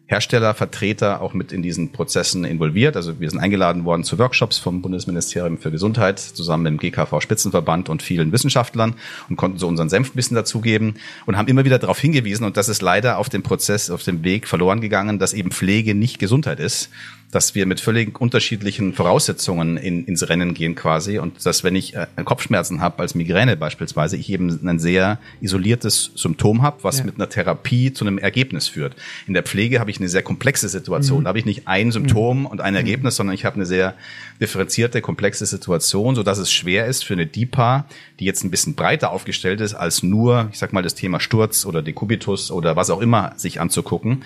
Herstellervertreter 0.08 1.20
auch 1.20 1.34
mit 1.34 1.50
in 1.50 1.62
diesen 1.62 1.90
Prozessen 1.90 2.44
involviert. 2.44 2.96
Also 2.96 3.18
wir 3.18 3.28
sind 3.28 3.40
eingeladen 3.40 3.84
worden 3.84 4.04
zu 4.04 4.18
Workshops 4.18 4.56
vom 4.56 4.80
Bundesministerium 4.80 5.58
für 5.58 5.72
Gesundheit 5.72 6.20
zusammen 6.20 6.62
mit 6.62 6.72
dem 6.72 6.78
GKV 6.78 7.20
Spitzenverband 7.20 7.88
und 7.88 8.02
vielen 8.02 8.30
Wissenschaftlern 8.30 8.94
und 9.28 9.36
konnten 9.36 9.58
so 9.58 9.66
unseren 9.66 9.88
Senf 9.88 10.10
ein 10.10 10.16
bisschen 10.16 10.36
dazugeben 10.36 10.94
und 11.26 11.36
haben 11.36 11.48
immer 11.48 11.64
wieder 11.64 11.80
darauf 11.80 11.98
hingewiesen 11.98 12.44
und 12.44 12.56
das 12.56 12.68
ist 12.68 12.82
leider 12.82 13.18
auf 13.18 13.28
dem 13.28 13.42
Prozess, 13.42 13.90
auf 13.90 14.04
dem 14.04 14.22
Weg 14.22 14.46
verloren 14.46 14.80
gegangen, 14.80 15.18
dass 15.18 15.32
eben 15.32 15.50
Pflege 15.50 15.94
nicht 15.94 16.20
Gesundheit 16.20 16.60
ist 16.60 16.90
dass 17.36 17.54
wir 17.54 17.66
mit 17.66 17.80
völlig 17.82 18.18
unterschiedlichen 18.18 18.94
Voraussetzungen 18.94 19.76
in, 19.76 20.06
ins 20.06 20.26
Rennen 20.26 20.54
gehen 20.54 20.74
quasi 20.74 21.18
und 21.18 21.44
dass 21.44 21.64
wenn 21.64 21.76
ich 21.76 21.94
äh, 21.94 22.06
Kopfschmerzen 22.24 22.80
habe 22.80 23.00
als 23.00 23.14
Migräne 23.14 23.58
beispielsweise, 23.58 24.16
ich 24.16 24.30
eben 24.30 24.66
ein 24.66 24.78
sehr 24.78 25.18
isoliertes 25.42 26.12
Symptom 26.14 26.62
habe, 26.62 26.78
was 26.80 27.00
ja. 27.00 27.04
mit 27.04 27.16
einer 27.16 27.28
Therapie 27.28 27.92
zu 27.92 28.06
einem 28.06 28.16
Ergebnis 28.16 28.68
führt. 28.68 28.96
In 29.26 29.34
der 29.34 29.42
Pflege 29.42 29.80
habe 29.80 29.90
ich 29.90 29.98
eine 29.98 30.08
sehr 30.08 30.22
komplexe 30.22 30.70
Situation. 30.70 31.20
Mhm. 31.20 31.24
Da 31.24 31.28
habe 31.28 31.38
ich 31.38 31.44
nicht 31.44 31.68
ein 31.68 31.92
Symptom 31.92 32.40
mhm. 32.40 32.46
und 32.46 32.62
ein 32.62 32.74
Ergebnis, 32.74 33.16
sondern 33.16 33.34
ich 33.34 33.44
habe 33.44 33.56
eine 33.56 33.66
sehr 33.66 33.92
differenzierte, 34.40 35.02
komplexe 35.02 35.44
Situation, 35.44 36.14
so 36.14 36.22
dass 36.22 36.38
es 36.38 36.50
schwer 36.50 36.86
ist 36.86 37.04
für 37.04 37.12
eine 37.12 37.26
DIPA, 37.26 37.84
die 38.18 38.24
jetzt 38.24 38.44
ein 38.44 38.50
bisschen 38.50 38.76
breiter 38.76 39.10
aufgestellt 39.10 39.60
ist 39.60 39.74
als 39.74 40.02
nur, 40.02 40.48
ich 40.52 40.58
sag 40.58 40.72
mal, 40.72 40.82
das 40.82 40.94
Thema 40.94 41.20
Sturz 41.20 41.66
oder 41.66 41.82
Dekubitus 41.82 42.50
oder 42.50 42.76
was 42.76 42.88
auch 42.88 43.02
immer 43.02 43.34
sich 43.36 43.60
anzugucken 43.60 44.24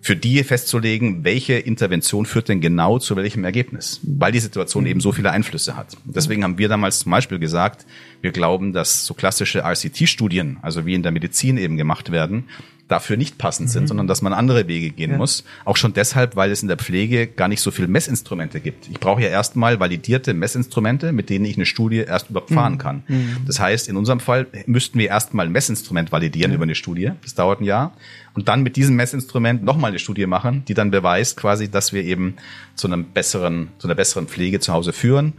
für 0.00 0.16
die 0.16 0.42
festzulegen, 0.44 1.24
welche 1.24 1.54
Intervention 1.54 2.24
führt 2.24 2.48
denn 2.48 2.60
genau 2.60 2.98
zu 2.98 3.16
welchem 3.16 3.44
Ergebnis, 3.44 4.00
weil 4.02 4.32
die 4.32 4.40
Situation 4.40 4.86
eben 4.86 5.00
so 5.00 5.12
viele 5.12 5.30
Einflüsse 5.30 5.76
hat. 5.76 5.96
Deswegen 6.04 6.44
haben 6.44 6.58
wir 6.58 6.68
damals 6.68 7.00
zum 7.00 7.10
Beispiel 7.10 7.38
gesagt, 7.38 7.86
wir 8.20 8.32
glauben, 8.32 8.72
dass 8.72 9.04
so 9.04 9.14
klassische 9.14 9.60
RCT-Studien, 9.60 10.58
also 10.62 10.86
wie 10.86 10.94
in 10.94 11.02
der 11.02 11.12
Medizin 11.12 11.56
eben 11.56 11.76
gemacht 11.76 12.10
werden, 12.10 12.44
dafür 12.88 13.16
nicht 13.16 13.38
passend 13.38 13.70
sind, 13.70 13.82
mhm. 13.84 13.88
sondern 13.88 14.06
dass 14.06 14.22
man 14.22 14.32
andere 14.32 14.66
Wege 14.66 14.90
gehen 14.90 15.12
ja. 15.12 15.16
muss. 15.18 15.44
Auch 15.64 15.76
schon 15.76 15.92
deshalb, 15.92 16.36
weil 16.36 16.50
es 16.50 16.62
in 16.62 16.68
der 16.68 16.78
Pflege 16.78 17.26
gar 17.26 17.48
nicht 17.48 17.60
so 17.60 17.70
viele 17.70 17.86
Messinstrumente 17.86 18.60
gibt. 18.60 18.88
Ich 18.88 18.98
brauche 18.98 19.20
ja 19.22 19.28
erstmal 19.28 19.78
validierte 19.78 20.34
Messinstrumente, 20.34 21.12
mit 21.12 21.30
denen 21.30 21.44
ich 21.44 21.56
eine 21.56 21.66
Studie 21.66 21.98
erst 21.98 22.30
überhaupt 22.30 22.50
fahren 22.50 22.74
mhm. 22.74 22.78
kann. 22.78 23.02
Mhm. 23.06 23.36
Das 23.46 23.60
heißt, 23.60 23.88
in 23.88 23.96
unserem 23.96 24.20
Fall 24.20 24.46
müssten 24.66 24.98
wir 24.98 25.08
erstmal 25.08 25.46
ein 25.46 25.52
Messinstrument 25.52 26.10
validieren 26.10 26.50
ja. 26.50 26.56
über 26.56 26.64
eine 26.64 26.74
Studie. 26.74 27.12
Das 27.22 27.34
dauert 27.34 27.60
ein 27.60 27.64
Jahr. 27.64 27.94
Und 28.38 28.46
dann 28.46 28.62
mit 28.62 28.76
diesem 28.76 28.94
Messinstrument 28.94 29.64
nochmal 29.64 29.90
eine 29.90 29.98
Studie 29.98 30.24
machen, 30.26 30.62
die 30.68 30.74
dann 30.74 30.92
beweist 30.92 31.36
quasi, 31.36 31.68
dass 31.68 31.92
wir 31.92 32.04
eben 32.04 32.36
zu 32.76 32.86
einem 32.86 33.06
besseren, 33.06 33.70
zu 33.78 33.88
einer 33.88 33.96
besseren 33.96 34.28
Pflege 34.28 34.60
zu 34.60 34.72
Hause 34.72 34.92
führen. 34.92 35.32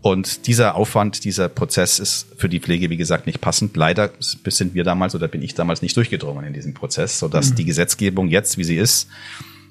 Und 0.00 0.46
dieser 0.46 0.74
Aufwand, 0.74 1.24
dieser 1.24 1.50
Prozess 1.50 1.98
ist 1.98 2.26
für 2.38 2.48
die 2.48 2.58
Pflege, 2.58 2.88
wie 2.88 2.96
gesagt, 2.96 3.26
nicht 3.26 3.42
passend. 3.42 3.76
Leider 3.76 4.12
sind 4.18 4.72
wir 4.72 4.82
damals 4.82 5.14
oder 5.14 5.28
bin 5.28 5.42
ich 5.42 5.56
damals 5.56 5.82
nicht 5.82 5.94
durchgedrungen 5.94 6.46
in 6.46 6.54
diesem 6.54 6.72
Prozess, 6.72 7.18
sodass 7.18 7.50
mhm. 7.50 7.56
die 7.56 7.64
Gesetzgebung 7.66 8.28
jetzt, 8.28 8.56
wie 8.56 8.64
sie 8.64 8.78
ist, 8.78 9.10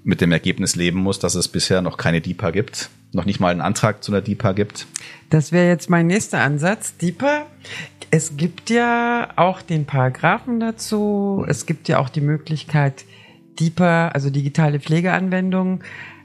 mit 0.03 0.21
dem 0.21 0.31
Ergebnis 0.31 0.75
leben 0.75 0.99
muss, 0.99 1.17
dass 1.17 1.33
es 1.33 1.47
bisher 1.47 1.81
noch 1.81 1.97
keine 1.97 2.21
DIPA 2.21 2.51
gibt, 2.51 2.91
noch 3.11 3.25
nicht 3.25 3.39
mal 3.39 3.49
einen 3.49 3.61
Antrag 3.61 4.03
zu 4.03 4.11
einer 4.11 4.21
DIPA 4.21 4.51
gibt. 4.51 4.85
Das 5.31 5.51
wäre 5.51 5.67
jetzt 5.67 5.89
mein 5.89 6.05
nächster 6.05 6.41
Ansatz. 6.41 6.95
DIPA, 6.97 7.47
es 8.11 8.37
gibt 8.37 8.69
ja 8.69 9.29
auch 9.35 9.61
den 9.61 9.85
Paragraphen 9.85 10.59
dazu. 10.59 11.45
Es 11.47 11.65
gibt 11.65 11.87
ja 11.87 11.99
auch 11.99 12.09
die 12.09 12.21
Möglichkeit, 12.21 13.05
DIPA, 13.59 14.09
also 14.09 14.29
digitale 14.29 14.79
Pflegeanwendungen, 14.79 15.83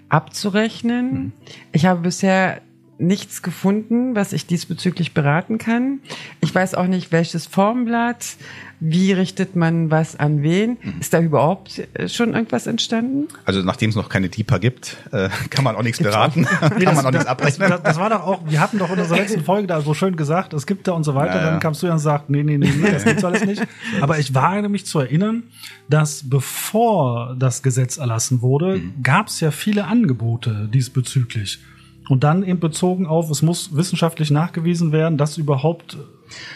abzurechnen. 0.08 1.12
Mhm. 1.12 1.32
Ich 1.72 1.86
habe 1.86 2.00
bisher 2.00 2.60
nichts 2.98 3.42
gefunden, 3.42 4.14
was 4.14 4.32
ich 4.32 4.46
diesbezüglich 4.46 5.14
beraten 5.14 5.58
kann. 5.58 6.00
Ich 6.40 6.54
weiß 6.54 6.74
auch 6.74 6.86
nicht, 6.86 7.10
welches 7.10 7.46
Formblatt, 7.46 8.36
wie 8.80 9.12
richtet 9.12 9.56
man 9.56 9.90
was 9.90 10.18
an 10.18 10.42
wen? 10.42 10.76
Mhm. 10.82 11.00
Ist 11.00 11.12
da 11.12 11.20
überhaupt 11.20 11.82
äh, 11.94 12.08
schon 12.08 12.34
irgendwas 12.34 12.66
entstanden? 12.66 13.28
Also 13.44 13.62
nachdem 13.62 13.90
es 13.90 13.96
noch 13.96 14.08
keine 14.08 14.28
DIPA 14.28 14.58
gibt, 14.58 14.96
äh, 15.12 15.28
kann 15.50 15.64
man 15.64 15.76
auch 15.76 15.82
nichts 15.82 16.00
beraten, 16.00 16.46
nee, 16.78 16.84
kann 16.84 16.96
man 16.96 17.06
auch 17.06 17.10
nichts 17.10 17.26
abrechnen. 17.26 17.70
Das, 17.70 17.82
das, 17.82 17.96
war 17.98 18.10
doch 18.10 18.26
auch, 18.26 18.40
wir 18.46 18.60
hatten 18.60 18.78
doch 18.78 18.90
in 18.90 18.98
unserer 18.98 19.18
letzten 19.18 19.44
Folge 19.44 19.66
da 19.66 19.80
so 19.80 19.94
schön 19.94 20.16
gesagt, 20.16 20.52
es 20.52 20.66
gibt 20.66 20.88
da 20.88 20.92
und 20.92 21.04
so 21.04 21.14
weiter, 21.14 21.36
ja, 21.36 21.50
dann 21.50 21.60
kamst 21.60 21.82
du 21.82 21.86
ja 21.86 21.92
und 21.92 21.98
sagst, 21.98 22.30
nee, 22.30 22.42
nee, 22.42 22.58
nee, 22.58 22.72
nee, 22.76 22.90
das 22.90 23.04
gibt's 23.04 23.24
alles 23.24 23.44
nicht. 23.44 23.62
Aber 24.00 24.18
ich 24.18 24.34
wage 24.34 24.68
mich 24.68 24.86
zu 24.86 24.98
erinnern, 24.98 25.44
dass 25.88 26.28
bevor 26.28 27.36
das 27.38 27.62
Gesetz 27.62 27.98
erlassen 27.98 28.42
wurde, 28.42 28.78
mhm. 28.78 29.02
gab 29.02 29.28
es 29.28 29.40
ja 29.40 29.50
viele 29.50 29.86
Angebote 29.86 30.68
diesbezüglich. 30.72 31.60
Und 32.08 32.24
dann 32.24 32.42
eben 32.42 32.60
bezogen 32.60 33.06
auf, 33.06 33.30
es 33.30 33.42
muss 33.42 33.76
wissenschaftlich 33.76 34.30
nachgewiesen 34.30 34.92
werden, 34.92 35.18
dass 35.18 35.38
überhaupt 35.38 35.98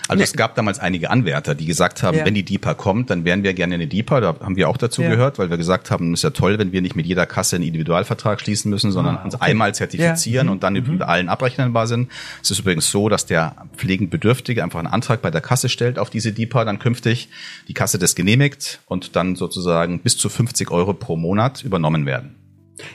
also 0.09 0.23
es 0.23 0.33
gab 0.33 0.55
damals 0.55 0.79
einige 0.79 1.11
Anwärter, 1.11 1.55
die 1.55 1.67
gesagt 1.67 2.03
haben, 2.03 2.19
ja. 2.19 2.25
wenn 2.25 2.35
die 2.35 2.45
DIPA 2.45 2.75
kommt, 2.75 3.11
dann 3.11 3.25
wären 3.25 3.43
wir 3.43 3.55
gerne 3.55 3.75
eine 3.75 3.87
DIPA. 3.87 4.21
Da 4.21 4.37
haben 4.41 4.57
wir 4.57 4.69
auch 4.69 4.77
dazu 4.77 5.03
ja. 5.03 5.11
gehört, 5.11 5.39
weil 5.39 5.51
wir 5.51 5.57
gesagt 5.57 5.91
haben, 5.91 6.13
es 6.13 6.21
ist 6.21 6.25
ja 6.25 6.31
toll, 6.31 6.59
wenn 6.59 6.73
wir 6.73 6.83
nicht 6.83 6.97
mit 6.97 7.07
jeder 7.07 7.27
Kasse 7.27 7.57
einen 7.57 7.65
Individualvertrag 7.65 8.41
schließen 8.41 8.71
müssen, 8.71 8.93
sondern 8.93 9.17
ah, 9.17 9.19
okay. 9.19 9.25
uns 9.27 9.41
einmal 9.41 9.75
zertifizieren 9.75 10.47
ja. 10.47 10.53
und 10.53 10.63
dann 10.63 10.75
mhm. 10.75 10.95
über 10.95 11.09
allen 11.09 11.29
abrechnenbar 11.29 11.87
sind. 11.87 12.11
Es 12.43 12.51
ist 12.51 12.61
übrigens 12.61 12.91
so, 12.91 13.09
dass 13.09 13.27
der 13.27 13.55
pflegend 13.77 14.11
Bedürftige 14.11 14.63
einfach 14.63 14.79
einen 14.79 14.89
Antrag 14.89 15.23
bei 15.23 15.31
der 15.31 15.41
Kasse 15.41 15.69
stellt 15.69 15.99
auf 15.99 16.11
diese 16.11 16.33
DIPA 16.33 16.65
dann 16.65 16.79
künftig, 16.79 17.29
die 17.69 17.75
Kasse 17.75 17.99
das 17.99 18.15
genehmigt 18.15 18.81
und 18.87 19.17
dann 19.17 19.37
sozusagen 19.37 20.01
bis 20.01 20.17
zu 20.17 20.29
50 20.29 20.71
Euro 20.71 20.95
pro 20.95 21.17
Monat 21.17 21.63
übernommen 21.63 22.07
werden. 22.07 22.46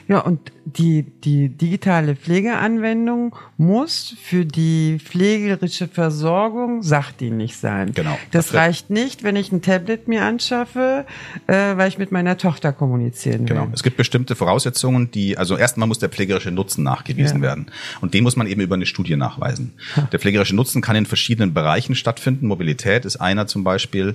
Ja, 0.08 0.20
und 0.20 0.52
die, 0.64 1.02
die 1.02 1.48
digitale 1.48 2.14
Pflegeanwendung 2.14 3.34
muss 3.56 4.14
für 4.22 4.44
die 4.44 4.98
pflegerische 5.02 5.88
Versorgung 5.88 6.82
sachdienlich 6.82 7.56
sein. 7.56 7.92
Genau. 7.92 8.16
Das, 8.30 8.46
das 8.46 8.54
reicht 8.54 8.90
nicht, 8.90 9.22
wenn 9.24 9.34
ich 9.34 9.50
ein 9.50 9.60
Tablet 9.62 10.06
mir 10.06 10.22
anschaffe, 10.22 11.04
äh, 11.46 11.76
weil 11.76 11.88
ich 11.88 11.98
mit 11.98 12.12
meiner 12.12 12.36
Tochter 12.36 12.72
kommunizieren 12.72 13.40
will. 13.40 13.56
Genau. 13.56 13.68
Es 13.72 13.82
gibt 13.82 13.96
bestimmte 13.96 14.36
Voraussetzungen, 14.36 15.10
die, 15.10 15.36
also 15.36 15.56
erstmal 15.56 15.88
muss 15.88 15.98
der 15.98 16.10
pflegerische 16.10 16.50
Nutzen 16.50 16.84
nachgewiesen 16.84 17.38
ja. 17.38 17.42
werden. 17.42 17.66
Und 18.00 18.14
den 18.14 18.22
muss 18.22 18.36
man 18.36 18.46
eben 18.46 18.60
über 18.60 18.76
eine 18.76 18.86
Studie 18.86 19.16
nachweisen. 19.16 19.72
Der 20.12 20.20
pflegerische 20.20 20.54
Nutzen 20.54 20.80
kann 20.80 20.96
in 20.96 21.06
verschiedenen 21.06 21.54
Bereichen 21.54 21.94
stattfinden. 21.94 22.46
Mobilität 22.46 23.04
ist 23.04 23.16
einer 23.16 23.46
zum 23.46 23.64
Beispiel 23.64 24.14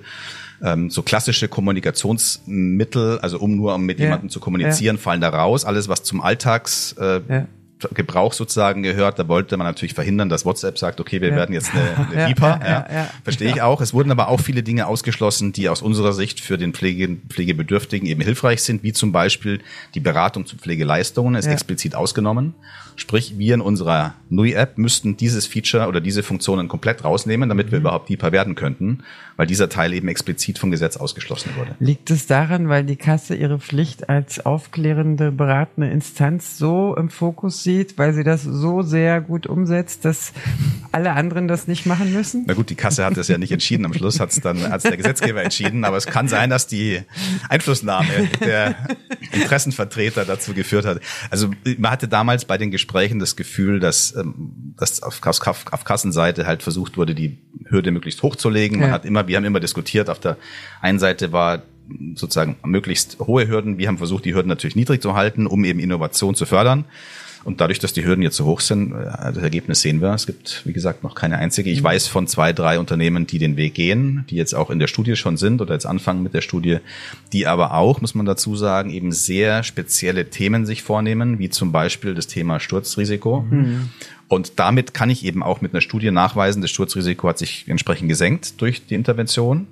ähm, 0.64 0.90
so 0.90 1.04
klassische 1.04 1.48
Kommunikationsmittel, 1.48 3.20
also 3.20 3.40
um 3.40 3.56
nur 3.56 3.76
um 3.76 3.86
mit 3.86 4.00
ja. 4.00 4.06
jemandem 4.06 4.30
zu 4.30 4.40
kommunizieren, 4.40 4.96
ja. 4.98 5.02
fallen 5.02 5.22
da 5.22 5.30
raus. 5.30 5.66
Alles, 5.66 5.90
was 5.90 6.04
zum 6.04 6.22
Alltags 6.22 6.94
äh, 7.00 7.22
ja. 7.28 7.48
Gebrauch 7.94 8.34
sozusagen 8.34 8.82
gehört. 8.82 9.20
Da 9.20 9.28
wollte 9.28 9.56
man 9.58 9.68
natürlich 9.68 9.94
verhindern, 9.94 10.30
dass 10.30 10.46
WhatsApp 10.46 10.78
sagt, 10.78 11.00
okay, 11.00 11.22
wir 11.22 11.30
ja. 11.30 11.36
werden 11.36 11.54
jetzt 11.54 11.72
eine, 11.74 12.08
eine. 12.12 12.32
Ja, 12.32 12.68
ja, 12.68 12.88
ja, 12.92 13.10
Verstehe 13.24 13.50
ich 13.50 13.62
auch. 13.62 13.82
Es 13.82 13.94
wurden 13.94 14.12
aber 14.12 14.30
auch 14.30 14.40
viele 14.40 14.64
Dinge 14.64 14.88
ausgeschlossen, 14.88 15.54
die 15.54 15.70
aus 15.70 15.82
unserer 15.82 16.14
Sicht 16.14 16.40
für 16.40 16.58
den 16.58 16.74
Pflege, 16.74 17.18
Pflegebedürftigen 17.30 18.08
eben 18.08 18.22
hilfreich 18.22 18.64
sind, 18.64 18.84
wie 18.84 18.94
zum 18.94 19.12
Beispiel 19.12 19.62
die 19.94 20.00
Beratung 20.00 20.46
zu 20.46 20.58
Pflegeleistungen 20.58 21.36
ist 21.36 21.46
explizit 21.46 21.96
ausgenommen. 21.96 22.56
Sprich, 23.00 23.38
wir 23.38 23.54
in 23.54 23.62
unserer 23.62 24.16
NUI-App 24.32 24.80
müssten 24.80 25.18
dieses 25.18 25.46
Feature 25.46 25.88
oder 25.88 26.02
diese 26.02 26.24
Funktionen 26.24 26.68
komplett 26.68 27.04
rausnehmen, 27.04 27.48
damit 27.48 27.72
wir 27.72 27.78
mhm. 27.78 27.86
überhaupt 27.86 28.10
Deeper 28.10 28.32
werden 28.32 28.56
könnten, 28.56 29.04
weil 29.36 29.46
dieser 29.46 29.70
Teil 29.70 29.94
eben 29.94 30.08
explizit 30.08 30.58
vom 30.58 30.72
Gesetz 30.72 30.98
ausgeschlossen 30.98 31.52
wurde. 31.56 31.76
Liegt 31.80 32.10
es 32.10 32.26
daran, 32.26 32.70
weil 32.70 32.86
die 32.86 32.96
Kasse 32.96 33.36
ihre 33.36 33.60
Pflicht 33.60 34.10
als 34.10 34.44
aufklärende, 34.44 35.32
beratende 35.32 35.92
Instanz 35.92 36.58
so 36.58 36.96
im 36.96 37.12
Fokus 37.12 37.62
sieht, 37.62 38.00
weil 38.00 38.16
sie 38.16 38.24
das 38.24 38.42
so 38.42 38.82
sehr 38.82 39.22
gut 39.22 39.46
umsetzt, 39.46 40.04
dass 40.04 40.34
alle 40.92 41.12
anderen 41.14 41.48
das 41.48 41.68
nicht 41.68 41.86
machen 41.86 42.12
müssen? 42.12 42.46
Na 42.48 42.56
gut, 42.56 42.72
die 42.72 42.76
Kasse 42.76 43.06
hat 43.06 43.16
das 43.16 43.28
ja 43.28 43.38
nicht 43.38 43.52
entschieden. 43.52 43.86
Am 43.86 43.94
Schluss 43.94 44.20
hat 44.20 44.32
es 44.32 44.42
dann 44.42 44.66
als 44.66 44.82
der 44.82 44.98
Gesetzgeber 44.98 45.44
entschieden. 45.44 45.86
Aber 45.86 45.98
es 45.98 46.08
kann 46.08 46.28
sein, 46.28 46.50
dass 46.50 46.66
die 46.66 47.02
Einflussnahme 47.48 48.28
der 48.44 48.76
Interessenvertreter 49.34 50.26
dazu 50.26 50.56
geführt 50.56 50.86
hat. 50.86 51.00
Also 51.30 51.52
man 51.78 51.92
hatte 51.92 52.08
damals 52.08 52.46
bei 52.46 52.58
den 52.58 52.72
Gesprächen 52.72 52.87
das 53.20 53.36
Gefühl, 53.36 53.80
dass, 53.80 54.16
ähm, 54.16 54.74
dass 54.78 55.04
auf, 55.04 55.20
auf, 55.26 55.66
auf 55.72 55.84
Kassenseite 55.84 56.48
halt 56.48 56.64
versucht 56.64 56.98
wurde, 56.98 57.16
die 57.16 57.38
Hürde 57.66 57.92
möglichst 57.92 58.24
hochzulegen. 58.24 58.80
Man 58.80 58.90
ja. 58.90 58.94
hat 58.94 59.06
immer, 59.06 59.28
wir 59.28 59.38
haben 59.38 59.46
immer 59.46 59.60
diskutiert. 59.60 60.10
Auf 60.10 60.20
der 60.20 60.38
einen 60.82 61.00
Seite 61.00 61.32
war 61.32 61.64
sozusagen 62.16 62.58
möglichst 62.64 63.20
hohe 63.20 63.48
Hürden. 63.48 63.78
Wir 63.78 63.88
haben 63.88 63.98
versucht, 63.98 64.26
die 64.26 64.34
Hürden 64.34 64.50
natürlich 64.50 64.76
niedrig 64.76 65.02
zu 65.02 65.14
halten, 65.16 65.48
um 65.48 65.64
eben 65.64 65.80
Innovation 65.80 66.36
zu 66.36 66.46
fördern. 66.46 66.86
Und 67.48 67.62
dadurch, 67.62 67.80
dass 67.80 67.94
die 67.94 68.04
Hürden 68.04 68.24
jetzt 68.24 68.36
so 68.36 68.44
hoch 68.44 68.60
sind, 68.60 68.92
äh, 68.92 69.06
das 69.34 69.38
Ergebnis 69.38 69.80
sehen 69.80 70.02
wir. 70.02 70.14
Es 70.14 70.26
gibt, 70.26 70.64
wie 70.66 70.74
gesagt, 70.74 71.06
noch 71.06 71.16
keine 71.16 71.38
einzige. 71.38 71.70
Ich 71.70 71.80
mhm. 71.80 71.86
weiß 71.86 72.08
von 72.08 72.28
zwei, 72.28 72.52
drei 72.52 72.78
Unternehmen, 72.78 73.26
die 73.26 73.40
den 73.40 73.56
Weg 73.56 73.74
gehen, 73.74 74.26
die 74.30 74.36
jetzt 74.36 74.54
auch 74.54 74.70
in 74.70 74.80
der 74.80 74.88
Studie 74.88 75.16
schon 75.16 75.38
sind 75.38 75.62
oder 75.62 75.74
jetzt 75.74 75.86
anfangen 75.86 76.24
mit 76.24 76.34
der 76.34 76.42
Studie, 76.42 76.80
die 77.32 77.48
aber 77.48 77.74
auch, 77.74 78.02
muss 78.02 78.16
man 78.16 78.26
dazu 78.26 78.58
sagen, 78.58 78.90
eben 78.90 79.14
sehr 79.14 79.64
spezielle 79.64 80.30
Themen 80.30 80.66
sich 80.66 80.84
vornehmen, 80.84 81.40
wie 81.40 81.50
zum 81.50 81.72
Beispiel 81.72 82.14
das 82.16 82.28
Thema 82.28 82.60
Sturzrisiko. 82.60 83.46
Mhm. 83.50 83.92
Und 84.28 84.60
damit 84.60 84.94
kann 84.94 85.10
ich 85.10 85.24
eben 85.24 85.42
auch 85.42 85.62
mit 85.62 85.74
einer 85.74 85.80
Studie 85.80 86.12
nachweisen, 86.12 86.62
das 86.62 86.72
Sturzrisiko 86.72 87.30
hat 87.30 87.38
sich 87.38 87.64
entsprechend 87.70 88.10
gesenkt 88.10 88.60
durch 88.60 88.86
die 88.86 88.96
Intervention 88.96 89.68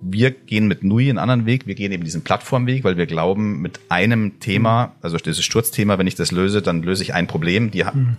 wir 0.00 0.30
gehen 0.30 0.68
mit 0.68 0.84
Nui 0.84 1.08
einen 1.08 1.18
anderen 1.18 1.46
Weg. 1.46 1.66
Wir 1.66 1.74
gehen 1.74 1.92
eben 1.92 2.04
diesen 2.04 2.22
Plattformweg, 2.22 2.84
weil 2.84 2.96
wir 2.96 3.06
glauben, 3.06 3.60
mit 3.60 3.80
einem 3.88 4.40
Thema, 4.40 4.94
also 5.02 5.16
dieses 5.16 5.44
Sturzthema, 5.44 5.98
wenn 5.98 6.06
ich 6.06 6.14
das 6.14 6.30
löse, 6.30 6.62
dann 6.62 6.82
löse 6.82 7.02
ich 7.02 7.14
ein 7.14 7.26
Problem. 7.26 7.70
Die 7.70 7.84
mhm. 7.84 8.16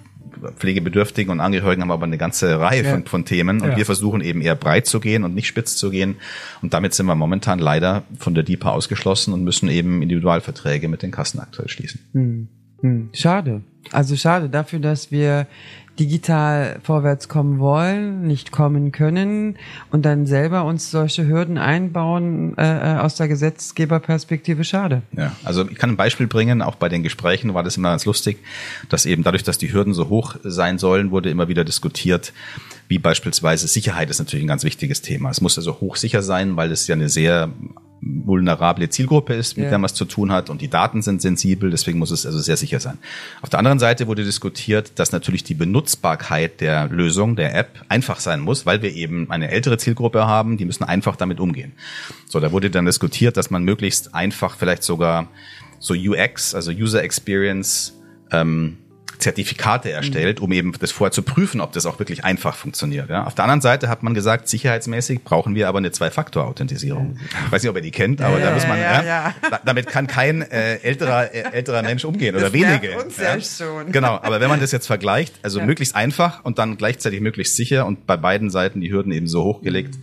Pflegebedürftigen 0.55 1.31
und 1.31 1.39
Angehörigen 1.39 1.81
haben 1.81 1.91
aber 1.91 2.05
eine 2.05 2.17
ganze 2.17 2.59
Reihe 2.59 2.83
ja. 2.83 2.91
von, 2.91 3.05
von 3.05 3.25
Themen 3.25 3.61
und 3.61 3.69
ja. 3.69 3.77
wir 3.77 3.85
versuchen 3.85 4.21
eben 4.21 4.41
eher 4.41 4.55
breit 4.55 4.85
zu 4.87 4.99
gehen 4.99 5.23
und 5.23 5.35
nicht 5.35 5.47
spitz 5.47 5.75
zu 5.75 5.89
gehen. 5.89 6.15
Und 6.61 6.73
damit 6.73 6.93
sind 6.93 7.07
wir 7.07 7.15
momentan 7.15 7.59
leider 7.59 8.03
von 8.17 8.35
der 8.35 8.43
DIPA 8.43 8.71
ausgeschlossen 8.71 9.33
und 9.33 9.43
müssen 9.43 9.69
eben 9.69 10.01
Individualverträge 10.01 10.87
mit 10.87 11.01
den 11.01 11.11
Kassen 11.11 11.39
aktuell 11.39 11.69
schließen. 11.69 11.99
Mhm. 12.13 12.47
Hm, 12.81 13.09
schade. 13.13 13.61
Also 13.91 14.15
schade 14.15 14.49
dafür, 14.49 14.79
dass 14.79 15.11
wir 15.11 15.47
digital 15.99 16.79
vorwärts 16.83 17.27
kommen 17.27 17.59
wollen, 17.59 18.25
nicht 18.25 18.51
kommen 18.51 18.91
können 18.91 19.57
und 19.91 20.05
dann 20.05 20.25
selber 20.25 20.63
uns 20.63 20.91
solche 20.91 21.27
Hürden 21.27 21.57
einbauen 21.57 22.57
äh, 22.57 22.95
äh, 22.95 22.97
aus 22.99 23.15
der 23.15 23.27
Gesetzgeberperspektive 23.27 24.63
schade. 24.63 25.01
Ja, 25.11 25.35
also 25.43 25.67
ich 25.69 25.77
kann 25.77 25.91
ein 25.91 25.97
Beispiel 25.97 26.27
bringen, 26.27 26.61
auch 26.61 26.75
bei 26.75 26.89
den 26.89 27.03
Gesprächen 27.03 27.53
war 27.53 27.63
das 27.63 27.77
immer 27.77 27.89
ganz 27.89 28.05
lustig, 28.05 28.39
dass 28.87 29.05
eben 29.05 29.23
dadurch, 29.23 29.43
dass 29.43 29.57
die 29.57 29.71
Hürden 29.71 29.93
so 29.93 30.09
hoch 30.09 30.35
sein 30.43 30.77
sollen, 30.77 31.11
wurde 31.11 31.29
immer 31.29 31.47
wieder 31.47 31.63
diskutiert, 31.65 32.33
wie 32.89 32.99
beispielsweise 32.99 33.67
Sicherheit 33.67 34.09
ist 34.09 34.19
natürlich 34.19 34.43
ein 34.43 34.49
ganz 34.49 34.63
wichtiges 34.63 35.01
Thema. 35.01 35.29
Es 35.29 35.41
muss 35.41 35.57
also 35.57 35.79
hochsicher 35.79 36.23
sein, 36.23 36.57
weil 36.57 36.71
es 36.71 36.87
ja 36.87 36.95
eine 36.95 37.07
sehr 37.07 37.51
vulnerable 38.01 38.89
Zielgruppe 38.89 39.35
ist, 39.35 39.57
mit 39.57 39.65
ja. 39.65 39.69
der 39.69 39.77
man 39.77 39.85
es 39.85 39.93
zu 39.93 40.05
tun 40.05 40.31
hat 40.31 40.49
und 40.49 40.61
die 40.61 40.69
Daten 40.69 41.01
sind 41.01 41.21
sensibel, 41.21 41.69
deswegen 41.69 41.99
muss 41.99 42.09
es 42.11 42.25
also 42.25 42.39
sehr 42.39 42.57
sicher 42.57 42.79
sein. 42.79 42.97
Auf 43.41 43.49
der 43.49 43.59
anderen 43.59 43.77
Seite 43.77 44.07
wurde 44.07 44.23
diskutiert, 44.23 44.93
dass 44.95 45.11
natürlich 45.11 45.43
die 45.43 45.53
Benutzbarkeit 45.53 46.61
der 46.61 46.87
Lösung, 46.87 47.35
der 47.35 47.55
App, 47.55 47.83
einfach 47.89 48.19
sein 48.19 48.39
muss, 48.39 48.65
weil 48.65 48.81
wir 48.81 48.93
eben 48.93 49.29
eine 49.29 49.51
ältere 49.51 49.77
Zielgruppe 49.77 50.25
haben, 50.25 50.57
die 50.57 50.65
müssen 50.65 50.83
einfach 50.83 51.15
damit 51.15 51.39
umgehen. 51.39 51.73
So, 52.25 52.39
da 52.39 52.51
wurde 52.51 52.71
dann 52.71 52.85
diskutiert, 52.85 53.37
dass 53.37 53.51
man 53.51 53.63
möglichst 53.63 54.15
einfach 54.15 54.57
vielleicht 54.57 54.83
sogar 54.83 55.27
so 55.79 55.93
UX, 55.93 56.55
also 56.55 56.71
User 56.71 57.03
Experience, 57.03 57.93
ähm, 58.31 58.77
Zertifikate 59.19 59.91
erstellt, 59.91 60.39
um 60.39 60.51
eben 60.51 60.73
das 60.79 60.91
vorher 60.91 61.11
zu 61.11 61.21
prüfen, 61.21 61.59
ob 61.61 61.73
das 61.73 61.85
auch 61.85 61.99
wirklich 61.99 62.23
einfach 62.23 62.55
funktioniert. 62.55 63.09
Ja. 63.09 63.25
Auf 63.25 63.35
der 63.35 63.43
anderen 63.43 63.61
Seite 63.61 63.89
hat 63.89 64.01
man 64.01 64.13
gesagt, 64.13 64.47
sicherheitsmäßig 64.47 65.23
brauchen 65.23 65.55
wir 65.55 65.67
aber 65.67 65.77
eine 65.79 65.91
Zwei-Faktor-Authentisierung. 65.91 67.17
Ich 67.45 67.51
weiß 67.51 67.61
nicht, 67.61 67.69
ob 67.69 67.75
ihr 67.75 67.81
die 67.81 67.91
kennt, 67.91 68.21
aber 68.21 68.39
ja, 68.39 68.47
da 68.47 68.53
muss 68.53 68.67
man, 68.67 68.79
ja, 68.79 69.03
ja, 69.03 69.35
damit 69.65 69.87
kann 69.87 70.07
kein 70.07 70.41
äh, 70.41 70.75
älterer, 70.77 71.33
äh, 71.33 71.51
älterer 71.51 71.83
Mensch 71.83 72.05
umgehen 72.05 72.33
oder 72.33 72.45
das 72.45 72.53
wenige. 72.53 72.97
Uns 72.97 73.17
ja. 73.17 73.39
schon. 73.41 73.91
Genau, 73.91 74.15
aber 74.21 74.39
wenn 74.39 74.49
man 74.49 74.61
das 74.61 74.71
jetzt 74.71 74.87
vergleicht, 74.87 75.35
also 75.43 75.61
möglichst 75.61 75.95
einfach 75.95 76.43
und 76.45 76.57
dann 76.57 76.77
gleichzeitig 76.77 77.19
möglichst 77.19 77.55
sicher 77.57 77.85
und 77.85 78.07
bei 78.07 78.15
beiden 78.15 78.49
Seiten 78.49 78.79
die 78.79 78.91
Hürden 78.91 79.11
eben 79.11 79.27
so 79.27 79.43
hochgelegt, 79.43 79.97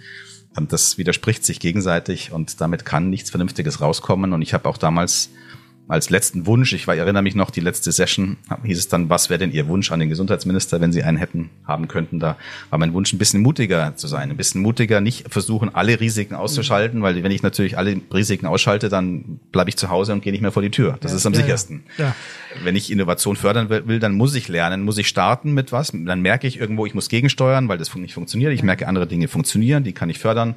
mhm. 0.58 0.68
das 0.68 0.98
widerspricht 0.98 1.44
sich 1.44 1.58
gegenseitig 1.58 2.32
und 2.32 2.60
damit 2.60 2.84
kann 2.84 3.08
nichts 3.08 3.30
Vernünftiges 3.30 3.80
rauskommen. 3.80 4.34
Und 4.34 4.42
ich 4.42 4.52
habe 4.52 4.68
auch 4.68 4.76
damals 4.76 5.30
als 5.88 6.10
letzten 6.10 6.46
Wunsch, 6.46 6.72
ich, 6.72 6.86
war, 6.88 6.96
erinnere 6.96 7.22
mich 7.22 7.36
noch, 7.36 7.50
die 7.50 7.60
letzte 7.60 7.92
Session 7.92 8.38
hieß 8.64 8.78
es 8.78 8.88
dann, 8.88 9.08
was 9.08 9.30
wäre 9.30 9.38
denn 9.38 9.52
Ihr 9.52 9.68
Wunsch 9.68 9.92
an 9.92 10.00
den 10.00 10.08
Gesundheitsminister, 10.08 10.80
wenn 10.80 10.92
Sie 10.92 11.04
einen 11.04 11.16
hätten, 11.16 11.50
haben 11.64 11.86
könnten. 11.86 12.18
Da 12.18 12.36
war 12.70 12.78
mein 12.78 12.92
Wunsch, 12.92 13.12
ein 13.12 13.18
bisschen 13.18 13.40
mutiger 13.40 13.94
zu 13.94 14.08
sein, 14.08 14.30
ein 14.30 14.36
bisschen 14.36 14.62
mutiger, 14.62 15.00
nicht 15.00 15.32
versuchen, 15.32 15.72
alle 15.74 16.00
Risiken 16.00 16.34
auszuschalten, 16.34 17.02
weil 17.02 17.22
wenn 17.22 17.30
ich 17.30 17.42
natürlich 17.42 17.78
alle 17.78 18.00
Risiken 18.12 18.46
ausschalte, 18.46 18.88
dann 18.88 19.38
bleibe 19.52 19.70
ich 19.70 19.76
zu 19.76 19.88
Hause 19.88 20.12
und 20.12 20.22
gehe 20.22 20.32
nicht 20.32 20.42
mehr 20.42 20.50
vor 20.50 20.62
die 20.62 20.70
Tür. 20.70 20.98
Das 21.00 21.12
ja, 21.12 21.18
ist 21.18 21.26
am 21.26 21.34
ja, 21.34 21.40
sichersten. 21.40 21.84
Ja. 21.98 22.16
Wenn 22.64 22.74
ich 22.74 22.90
Innovation 22.90 23.36
fördern 23.36 23.68
will, 23.68 24.00
dann 24.00 24.14
muss 24.14 24.34
ich 24.34 24.48
lernen, 24.48 24.82
muss 24.82 24.98
ich 24.98 25.06
starten 25.06 25.52
mit 25.52 25.70
was. 25.70 25.92
Dann 25.92 26.20
merke 26.20 26.48
ich 26.48 26.58
irgendwo, 26.58 26.86
ich 26.86 26.94
muss 26.94 27.08
gegensteuern, 27.08 27.68
weil 27.68 27.78
das 27.78 27.94
nicht 27.94 28.14
funktioniert. 28.14 28.52
Ich 28.52 28.62
merke, 28.62 28.88
andere 28.88 29.06
Dinge 29.06 29.28
funktionieren, 29.28 29.84
die 29.84 29.92
kann 29.92 30.10
ich 30.10 30.18
fördern. 30.18 30.56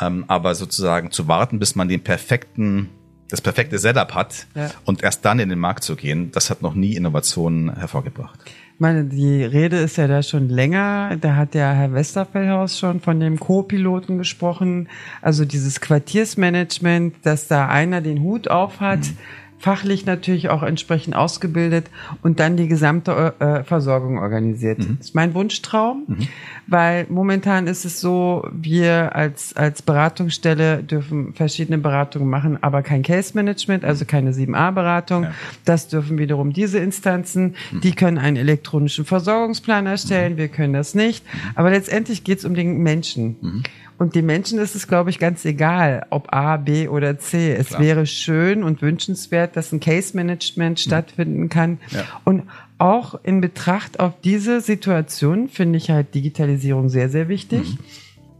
Ähm, 0.00 0.24
aber 0.28 0.54
sozusagen 0.54 1.10
zu 1.10 1.28
warten, 1.28 1.58
bis 1.58 1.74
man 1.74 1.88
den 1.88 2.02
perfekten 2.02 2.88
das 3.28 3.40
perfekte 3.40 3.78
Setup 3.78 4.14
hat 4.14 4.46
ja. 4.54 4.70
und 4.84 5.02
erst 5.02 5.24
dann 5.24 5.38
in 5.38 5.48
den 5.48 5.58
Markt 5.58 5.84
zu 5.84 5.96
gehen, 5.96 6.30
das 6.32 6.50
hat 6.50 6.62
noch 6.62 6.74
nie 6.74 6.94
Innovationen 6.94 7.74
hervorgebracht. 7.76 8.38
Ich 8.74 8.80
meine, 8.80 9.04
die 9.04 9.44
Rede 9.44 9.76
ist 9.78 9.96
ja 9.96 10.08
da 10.08 10.24
schon 10.24 10.48
länger. 10.48 11.16
Da 11.20 11.36
hat 11.36 11.54
ja 11.54 11.72
Herr 11.72 11.92
Westerfellhaus 11.92 12.76
schon 12.76 13.00
von 13.00 13.20
dem 13.20 13.38
Co-Piloten 13.38 14.18
gesprochen. 14.18 14.88
Also 15.22 15.44
dieses 15.44 15.80
Quartiersmanagement, 15.80 17.14
dass 17.22 17.46
da 17.46 17.68
einer 17.68 18.00
den 18.00 18.20
Hut 18.20 18.48
auf 18.48 18.80
hat. 18.80 18.98
Mhm 18.98 19.16
fachlich 19.58 20.04
natürlich 20.04 20.50
auch 20.50 20.62
entsprechend 20.62 21.16
ausgebildet 21.16 21.86
und 22.22 22.40
dann 22.40 22.56
die 22.56 22.68
gesamte 22.68 23.34
äh, 23.38 23.64
Versorgung 23.64 24.18
organisiert. 24.18 24.78
Mhm. 24.78 24.98
Das 24.98 25.08
ist 25.08 25.14
mein 25.14 25.34
Wunschtraum, 25.34 26.04
mhm. 26.06 26.28
weil 26.66 27.06
momentan 27.08 27.66
ist 27.66 27.84
es 27.84 28.00
so, 28.00 28.46
wir 28.52 29.14
als, 29.14 29.56
als 29.56 29.82
Beratungsstelle 29.82 30.82
dürfen 30.82 31.32
verschiedene 31.34 31.78
Beratungen 31.78 32.28
machen, 32.28 32.58
aber 32.62 32.82
kein 32.82 33.02
Case 33.02 33.32
Management, 33.34 33.84
also 33.84 34.04
keine 34.04 34.32
7a-Beratung. 34.32 35.24
Ja. 35.24 35.34
Das 35.64 35.88
dürfen 35.88 36.18
wiederum 36.18 36.52
diese 36.52 36.78
Instanzen, 36.78 37.54
mhm. 37.72 37.80
die 37.80 37.92
können 37.92 38.18
einen 38.18 38.36
elektronischen 38.36 39.04
Versorgungsplan 39.04 39.86
erstellen, 39.86 40.34
mhm. 40.34 40.38
wir 40.38 40.48
können 40.48 40.74
das 40.74 40.94
nicht. 40.94 41.24
Mhm. 41.24 41.38
Aber 41.54 41.70
letztendlich 41.70 42.24
geht 42.24 42.38
es 42.38 42.44
um 42.44 42.54
den 42.54 42.82
Menschen. 42.82 43.62
Und 43.98 44.14
den 44.14 44.26
Menschen 44.26 44.58
ist 44.58 44.74
es, 44.74 44.88
glaube 44.88 45.10
ich, 45.10 45.18
ganz 45.18 45.44
egal, 45.44 46.06
ob 46.10 46.32
A, 46.32 46.56
B 46.56 46.88
oder 46.88 47.18
C. 47.18 47.52
Es 47.52 47.68
Klar. 47.68 47.80
wäre 47.80 48.06
schön 48.06 48.62
und 48.62 48.82
wünschenswert, 48.82 49.56
dass 49.56 49.72
ein 49.72 49.80
Case-Management 49.80 50.78
mhm. 50.78 50.80
stattfinden 50.80 51.48
kann. 51.48 51.78
Ja. 51.90 52.04
Und 52.24 52.42
auch 52.78 53.14
in 53.22 53.40
Betracht 53.40 54.00
auf 54.00 54.14
diese 54.22 54.60
Situation 54.60 55.48
finde 55.48 55.78
ich 55.78 55.90
halt 55.90 56.14
Digitalisierung 56.14 56.88
sehr, 56.88 57.08
sehr 57.08 57.28
wichtig. 57.28 57.60
Mhm. 57.60 57.78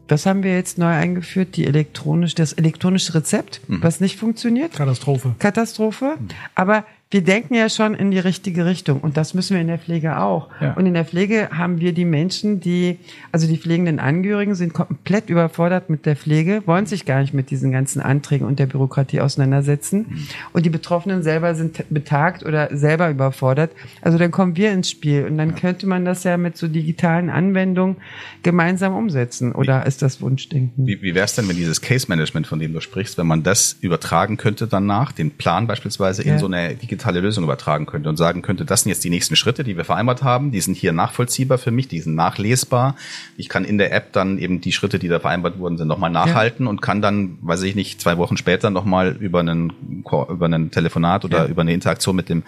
Das 0.06 0.26
haben 0.26 0.42
wir 0.42 0.54
jetzt 0.54 0.76
neu 0.76 0.92
eingeführt, 0.92 1.56
die 1.56 1.66
elektronisch, 1.66 2.34
das 2.34 2.52
elektronische 2.52 3.14
Rezept, 3.14 3.60
mhm. 3.68 3.82
was 3.82 4.00
nicht 4.00 4.18
funktioniert. 4.18 4.72
Katastrophe. 4.72 5.34
Katastrophe. 5.38 6.16
Mhm. 6.18 6.28
Aber 6.54 6.84
wir 7.14 7.22
denken 7.22 7.54
ja 7.54 7.68
schon 7.68 7.94
in 7.94 8.10
die 8.10 8.18
richtige 8.18 8.66
Richtung 8.66 9.00
und 9.00 9.16
das 9.16 9.34
müssen 9.34 9.54
wir 9.54 9.60
in 9.60 9.68
der 9.68 9.78
Pflege 9.78 10.18
auch. 10.18 10.48
Ja. 10.60 10.72
Und 10.72 10.84
in 10.84 10.94
der 10.94 11.04
Pflege 11.04 11.48
haben 11.52 11.78
wir 11.78 11.92
die 11.92 12.04
Menschen, 12.04 12.58
die, 12.58 12.98
also 13.30 13.46
die 13.46 13.56
pflegenden 13.56 14.00
Angehörigen 14.00 14.56
sind 14.56 14.74
komplett 14.74 15.30
überfordert 15.30 15.90
mit 15.90 16.06
der 16.06 16.16
Pflege, 16.16 16.64
wollen 16.66 16.86
sich 16.86 17.04
gar 17.04 17.20
nicht 17.20 17.32
mit 17.32 17.52
diesen 17.52 17.70
ganzen 17.70 18.02
Anträgen 18.02 18.44
und 18.44 18.58
der 18.58 18.66
Bürokratie 18.66 19.20
auseinandersetzen. 19.20 20.06
Mhm. 20.08 20.26
Und 20.54 20.66
die 20.66 20.70
Betroffenen 20.70 21.22
selber 21.22 21.54
sind 21.54 21.84
betagt 21.88 22.44
oder 22.44 22.76
selber 22.76 23.08
überfordert. 23.08 23.70
Also 24.02 24.18
dann 24.18 24.32
kommen 24.32 24.56
wir 24.56 24.72
ins 24.72 24.90
Spiel 24.90 25.24
und 25.24 25.38
dann 25.38 25.50
ja. 25.50 25.54
könnte 25.54 25.86
man 25.86 26.04
das 26.04 26.24
ja 26.24 26.36
mit 26.36 26.56
so 26.56 26.66
digitalen 26.66 27.30
Anwendungen 27.30 27.98
gemeinsam 28.42 28.92
umsetzen. 28.92 29.52
Oder 29.52 29.84
wie, 29.84 29.88
ist 29.88 30.02
das 30.02 30.20
Wunschdenken? 30.20 30.84
Wie, 30.84 31.00
wie 31.00 31.14
wäre 31.14 31.26
es 31.26 31.36
denn, 31.36 31.48
wenn 31.48 31.54
dieses 31.54 31.80
Case 31.80 32.06
Management, 32.08 32.48
von 32.48 32.58
dem 32.58 32.72
du 32.72 32.80
sprichst, 32.80 33.16
wenn 33.18 33.28
man 33.28 33.44
das 33.44 33.76
übertragen 33.80 34.36
könnte 34.36 34.66
danach, 34.66 35.12
den 35.12 35.30
Plan 35.30 35.68
beispielsweise 35.68 36.26
ja. 36.26 36.32
in 36.32 36.40
so 36.40 36.46
eine 36.46 36.74
digitale 36.74 37.03
digitale 37.04 37.20
Lösung 37.20 37.44
übertragen 37.44 37.84
könnte 37.84 38.08
und 38.08 38.16
sagen 38.16 38.40
könnte, 38.40 38.64
das 38.64 38.82
sind 38.82 38.90
jetzt 38.90 39.04
die 39.04 39.10
nächsten 39.10 39.36
Schritte, 39.36 39.62
die 39.62 39.76
wir 39.76 39.84
vereinbart 39.84 40.22
haben, 40.22 40.50
die 40.50 40.60
sind 40.60 40.74
hier 40.74 40.92
nachvollziehbar 40.92 41.58
für 41.58 41.70
mich, 41.70 41.86
die 41.86 42.00
sind 42.00 42.14
nachlesbar. 42.14 42.96
Ich 43.36 43.50
kann 43.50 43.64
in 43.64 43.76
der 43.76 43.92
App 43.92 44.12
dann 44.12 44.38
eben 44.38 44.62
die 44.62 44.72
Schritte, 44.72 44.98
die 44.98 45.08
da 45.08 45.20
vereinbart 45.20 45.58
wurden, 45.58 45.76
sind 45.76 45.88
nochmal 45.88 46.10
nachhalten 46.10 46.64
ja. 46.64 46.70
und 46.70 46.80
kann 46.80 47.02
dann, 47.02 47.36
weiß 47.42 47.62
ich 47.62 47.74
nicht, 47.74 48.00
zwei 48.00 48.16
Wochen 48.16 48.38
später 48.38 48.70
nochmal 48.70 49.16
über 49.20 49.40
einen, 49.40 49.72
über 50.30 50.46
einen 50.46 50.70
Telefonat 50.70 51.26
oder 51.26 51.44
ja. 51.44 51.46
über 51.46 51.60
eine 51.60 51.74
Interaktion 51.74 52.16
mit 52.16 52.30
dem 52.30 52.42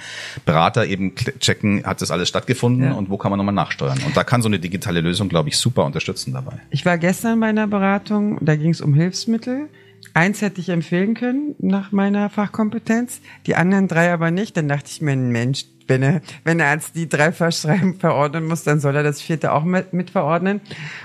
Berater 0.46 0.86
eben 0.86 1.14
checken, 1.14 1.84
hat 1.84 2.00
das 2.00 2.10
alles 2.10 2.28
stattgefunden 2.28 2.84
ja. 2.84 2.92
und 2.92 3.10
wo 3.10 3.18
kann 3.18 3.30
man 3.30 3.36
nochmal 3.36 3.54
nachsteuern. 3.54 3.98
Und 4.06 4.16
da 4.16 4.24
kann 4.24 4.40
so 4.40 4.48
eine 4.48 4.58
digitale 4.58 5.02
Lösung, 5.02 5.28
glaube 5.28 5.50
ich, 5.50 5.58
super 5.58 5.84
unterstützen 5.84 6.32
dabei. 6.32 6.60
Ich 6.70 6.86
war 6.86 6.96
gestern 6.96 7.40
bei 7.40 7.48
einer 7.48 7.66
Beratung, 7.66 8.38
da 8.40 8.56
ging 8.56 8.70
es 8.70 8.80
um 8.80 8.94
Hilfsmittel. 8.94 9.68
Eins 10.16 10.40
hätte 10.40 10.62
ich 10.62 10.70
empfehlen 10.70 11.12
können 11.12 11.54
nach 11.58 11.92
meiner 11.92 12.30
Fachkompetenz, 12.30 13.20
die 13.44 13.54
anderen 13.54 13.86
drei 13.86 14.10
aber 14.14 14.30
nicht. 14.30 14.56
Dann 14.56 14.66
dachte 14.66 14.88
ich 14.90 15.02
mir, 15.02 15.14
Mensch, 15.14 15.66
wenn 15.88 16.02
er, 16.02 16.22
wenn 16.42 16.58
er 16.58 16.68
als 16.68 16.92
die 16.92 17.06
drei 17.06 17.32
verschreiben, 17.32 17.96
verordnen 18.00 18.46
muss, 18.46 18.64
dann 18.64 18.80
soll 18.80 18.96
er 18.96 19.02
das 19.02 19.20
vierte 19.20 19.52
auch 19.52 19.64
mit, 19.64 19.92
mit 19.92 20.08
verordnen. 20.08 20.62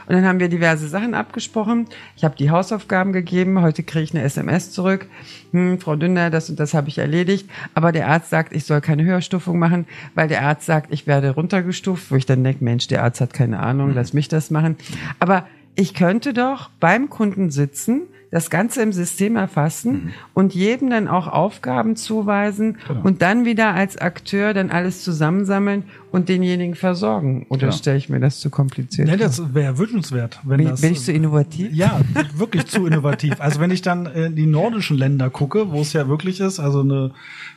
Und 0.08 0.16
dann 0.16 0.24
haben 0.24 0.40
wir 0.40 0.48
diverse 0.48 0.88
Sachen 0.88 1.14
abgesprochen. 1.14 1.88
Ich 2.16 2.24
habe 2.24 2.38
die 2.38 2.52
Hausaufgaben 2.52 3.12
gegeben. 3.12 3.62
Heute 3.62 3.84
kriege 3.84 4.06
ich 4.06 4.16
eine 4.16 4.24
SMS 4.24 4.72
zurück. 4.72 5.08
Hm, 5.52 5.82
Frau 5.82 5.98
Dünder, 5.98 6.30
das 6.30 6.50
und 6.50 6.58
das 6.58 6.74
habe 6.74 6.88
ich 6.88 6.98
erledigt. 6.98 7.50
Aber 7.74 7.92
der 7.92 8.08
Arzt 8.08 8.30
sagt, 8.30 8.56
ich 8.56 8.64
soll 8.64 8.80
keine 8.80 9.04
Höherstufung 9.04 9.60
machen, 9.60 9.88
weil 10.16 10.30
der 10.30 10.42
Arzt 10.44 10.66
sagt, 10.66 10.94
ich 10.94 11.06
werde 11.06 11.32
runtergestuft, 11.32 12.12
wo 12.12 12.16
ich 12.16 12.26
dann 12.26 12.46
denke, 12.46 12.64
Mensch, 12.64 12.88
der 12.88 13.04
Arzt 13.04 13.20
hat 13.20 13.34
keine 13.34 13.60
Ahnung, 13.60 13.90
mhm. 13.90 13.96
lass 13.96 14.14
mich 14.14 14.30
das 14.30 14.52
machen. 14.52 14.78
Aber 15.20 15.48
ich 15.76 15.94
könnte 15.94 16.32
doch 16.32 16.70
beim 16.80 17.10
Kunden 17.10 17.50
sitzen, 17.50 18.04
das 18.32 18.50
Ganze 18.50 18.82
im 18.82 18.94
System 18.94 19.36
erfassen 19.36 19.92
mhm. 19.92 20.14
und 20.34 20.56
jedem 20.56 20.90
dann 20.90 21.10
auch 21.10 21.28
Aufgaben 21.28 21.98
zuweisen 21.98 22.78
genau. 22.88 23.02
und 23.04 23.22
dann 23.22 23.44
wieder 23.46 23.74
als 23.74 23.98
Akteur 23.98 24.54
dann 24.54 24.72
alles 24.72 25.04
zusammensammeln 25.04 25.84
und 26.12 26.30
denjenigen 26.30 26.76
versorgen. 26.76 27.46
Oder 27.50 27.68
ja. 27.68 27.72
stelle 27.74 27.98
ich 27.98 28.10
mir 28.10 28.22
das 28.22 28.40
zu 28.40 28.50
kompliziert 28.50 29.10
Nee, 29.10 29.18
das 29.18 29.54
wäre 29.54 29.78
wünschenswert. 29.78 30.40
Wenn 30.44 30.58
bin, 30.58 30.68
das, 30.70 30.82
bin 30.82 30.94
ich 30.94 31.02
zu 31.02 31.12
innovativ? 31.12 31.74
Ja, 31.74 32.00
wirklich 32.36 32.68
zu 32.68 32.88
innovativ. 32.88 33.40
Also 33.40 33.60
wenn 33.60 33.72
ich 33.72 33.82
dann 33.82 34.06
in 34.06 34.36
die 34.36 34.48
nordischen 34.48 34.98
Länder 34.98 35.30
gucke, 35.30 35.72
wo 35.72 35.82
es 35.82 35.92
ja 35.92 36.08
wirklich 36.08 36.40
ist, 36.40 36.60
also 36.60 36.82
eine 36.82 37.12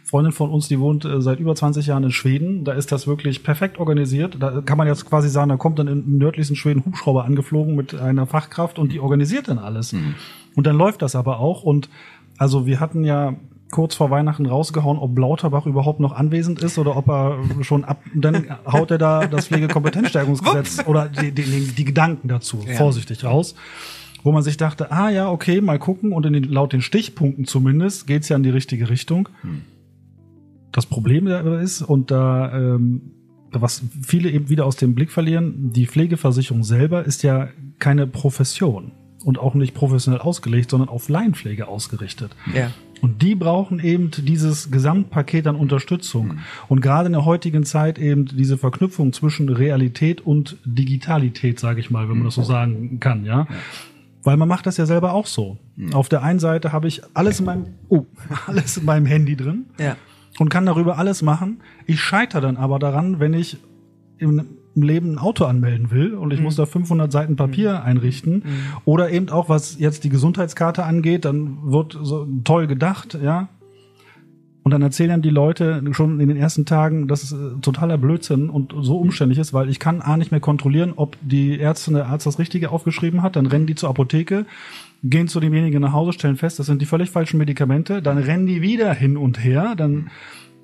Freundin 0.05 0.33
von 0.33 0.51
uns, 0.51 0.69
die 0.69 0.79
wohnt 0.79 1.05
äh, 1.05 1.21
seit 1.21 1.41
über 1.41 1.55
20 1.55 1.87
Jahren 1.87 2.05
in 2.05 2.13
Schweden, 2.13 2.65
da 2.65 2.73
ist 2.73 2.93
das 2.93 3.07
wirklich 3.07 3.43
perfekt 3.43 3.79
organisiert. 3.79 4.37
Da 4.39 4.61
kann 4.61 4.77
man 4.77 4.87
jetzt 4.87 5.09
quasi 5.09 5.29
sagen, 5.29 5.49
da 5.49 5.57
kommt 5.57 5.79
dann 5.79 5.89
im 5.89 6.19
nördlichsten 6.19 6.57
Schweden 6.57 6.85
Hubschrauber 6.85 7.25
angeflogen 7.25 7.75
mit 7.75 7.95
einer 7.95 8.27
Fachkraft 8.27 8.79
und 8.79 8.93
die 8.93 9.01
organisiert 9.01 9.49
dann 9.49 9.59
alles. 9.59 9.95
Mhm. 9.95 10.15
Und 10.55 10.67
dann 10.67 10.77
läuft 10.77 11.03
das 11.03 11.17
aber 11.17 11.41
auch 11.41 11.63
und 11.63 11.89
also 12.37 12.67
wir 12.67 12.81
hatten 12.81 13.05
ja 13.05 13.35
kurz 13.71 13.95
vor 13.95 14.11
Weihnachten 14.11 14.47
rausgehauen, 14.47 14.99
ob 14.99 15.19
Lauterbach 15.19 15.67
überhaupt 15.67 15.99
noch 15.99 16.13
anwesend 16.13 16.63
ist 16.63 16.79
oder 16.79 16.97
ob 16.97 17.09
er 17.09 17.39
schon 17.63 17.85
ab, 17.85 18.05
dann 18.15 18.47
haut 18.71 18.91
er 18.93 18.99
da 18.99 19.27
das 19.27 19.49
Pflegekompetenzstärkungsgesetz 19.49 20.87
oder 20.87 21.09
die, 21.09 21.33
die, 21.33 21.43
die, 21.43 21.85
Gedanken 21.85 22.29
dazu 22.29 22.63
ja. 22.67 22.75
vorsichtig 22.75 23.25
raus. 23.25 23.57
Wo 24.23 24.33
man 24.33 24.43
sich 24.43 24.57
dachte, 24.57 24.93
ah 24.93 25.11
ja, 25.11 25.29
okay, 25.29 25.61
mal 25.61 25.79
gucken 25.79 26.13
und 26.13 26.25
in 26.25 26.35
den, 26.35 26.45
laut 26.45 26.73
den 26.73 26.83
Stichpunkten 26.83 27.47
zumindest 27.47 28.07
geht's 28.07 28.29
ja 28.29 28.37
in 28.37 28.43
die 28.43 28.51
richtige 28.51 28.89
Richtung. 28.89 29.29
Hm. 29.43 29.63
Das 30.75 30.87
Problem 30.87 31.29
ist, 31.29 31.83
und 31.83 32.11
da, 32.11 32.53
ähm, 32.53 33.13
was 33.53 33.85
viele 34.03 34.29
eben 34.29 34.49
wieder 34.49 34.67
aus 34.67 34.75
dem 34.75 34.97
Blick 34.97 35.13
verlieren, 35.13 35.71
die 35.73 35.87
Pflegeversicherung 35.87 36.65
selber 36.65 37.05
ist 37.05 37.23
ja 37.23 37.49
keine 37.79 38.09
Profession 38.09 38.91
und 39.25 39.39
auch 39.39 39.55
nicht 39.55 39.73
professionell 39.73 40.21
ausgelegt, 40.21 40.71
sondern 40.71 40.89
auf 40.89 41.09
Laienpflege 41.09 41.69
ausgerichtet. 41.69 42.35
Ja. 42.53 42.73
Und 43.03 43.23
die 43.23 43.37
brauchen 43.37 43.79
eben 43.79 44.11
dieses 44.11 44.73
Gesamtpaket 44.73 45.47
an 45.47 45.55
Unterstützung. 45.55 46.27
Mhm. 46.27 46.39
Und 46.69 46.81
gerade 46.81 47.07
in 47.07 47.13
der 47.13 47.25
heutigen 47.25 47.63
Zeit 47.63 47.97
eben 48.01 48.25
diese 48.27 48.59
Verknüpfung 48.59 49.13
zwischen 49.13 49.49
Realität 49.49 50.23
und 50.23 50.57
Digitalität, 50.65 51.61
sage 51.61 51.79
ich 51.79 51.93
mal, 51.93 52.09
wenn 52.09 52.17
man 52.17 52.25
das 52.25 52.35
so 52.35 52.41
mhm. 52.41 52.47
sagen 52.47 53.01
kann, 53.01 53.25
ja. 53.25 53.43
ja. 53.43 53.47
Weil 54.25 54.37
man 54.39 54.49
macht 54.49 54.67
das 54.67 54.77
ja 54.77 54.87
selber 54.87 55.13
auch 55.13 55.27
so. 55.27 55.59
Mhm. 55.77 55.95
Auf 55.95 56.09
der 56.09 56.25
einen 56.25 56.41
Seite 56.41 56.73
habe 56.73 56.89
ich 56.89 57.03
alles 57.15 57.39
in 57.39 57.47
meinem, 57.47 57.67
oh, 57.89 58.07
alles 58.49 58.77
in 58.77 58.85
meinem 58.85 59.07
Handy 59.07 59.37
drin. 59.37 59.67
Ja. 59.79 59.97
Und 60.39 60.49
kann 60.49 60.67
darüber 60.67 60.99
alles 60.99 61.23
machen. 61.23 61.61
Ich 61.87 62.01
scheitere 62.01 62.41
dann 62.41 62.57
aber 62.57 62.79
daran, 62.79 63.21
wenn 63.21 63.35
ich 63.35 63.59
im 64.19 64.83
Leben 64.83 65.13
ein 65.13 65.19
Auto 65.19 65.45
anmelden 65.45 65.91
will 65.91 66.15
und 66.15 66.33
ich 66.33 66.39
mhm. 66.39 66.45
muss 66.45 66.57
da 66.57 66.67
500 66.67 67.11
Seiten 67.11 67.37
Papier 67.37 67.73
mhm. 67.73 67.87
einrichten 67.87 68.35
mhm. 68.35 68.43
oder 68.85 69.11
eben 69.11 69.29
auch 69.29 69.49
was 69.49 69.79
jetzt 69.79 70.05
die 70.05 70.09
Gesundheitskarte 70.09 70.85
angeht, 70.85 71.25
dann 71.25 71.59
wird 71.63 71.97
so 72.01 72.27
toll 72.45 72.67
gedacht, 72.67 73.19
ja. 73.23 73.49
Und 74.65 74.71
dann 74.71 74.81
erzählen 74.81 75.21
die 75.21 75.29
Leute 75.29 75.83
schon 75.93 76.21
in 76.21 76.29
den 76.29 76.39
ersten 76.39 76.65
Tagen, 76.65 77.07
dass 77.07 77.23
es 77.23 77.33
äh, 77.33 77.61
totaler 77.61 77.99
Blödsinn 77.99 78.49
und 78.49 78.75
so 78.81 78.97
umständlich 78.97 79.39
ist, 79.39 79.53
weil 79.53 79.69
ich 79.69 79.79
kann 79.79 80.01
A 80.01 80.17
nicht 80.17 80.31
mehr 80.31 80.41
kontrollieren, 80.41 80.95
ob 80.97 81.19
die 81.21 81.61
Ärztin, 81.61 81.93
der 81.93 82.07
Arzt 82.07 82.25
das 82.25 82.39
Richtige 82.39 82.71
aufgeschrieben 82.71 83.23
hat. 83.23 83.37
Dann 83.37 83.45
rennen 83.45 83.67
die 83.67 83.75
zur 83.75 83.91
Apotheke, 83.91 84.47
gehen 85.05 85.29
zu 85.29 85.39
demjenigen 85.39 85.83
nach 85.83 85.93
Hause, 85.93 86.15
stellen 86.15 86.37
fest, 86.37 86.59
das 86.59 86.67
sind 86.67 86.81
die 86.81 86.87
völlig 86.87 87.11
falschen 87.11 87.39
Medikamente. 87.39 88.03
Dann 88.03 88.19
rennen 88.19 88.47
die 88.47 88.63
wieder 88.63 88.93
hin 88.93 89.17
und 89.17 89.45
her. 89.45 89.75
Dann 89.77 90.11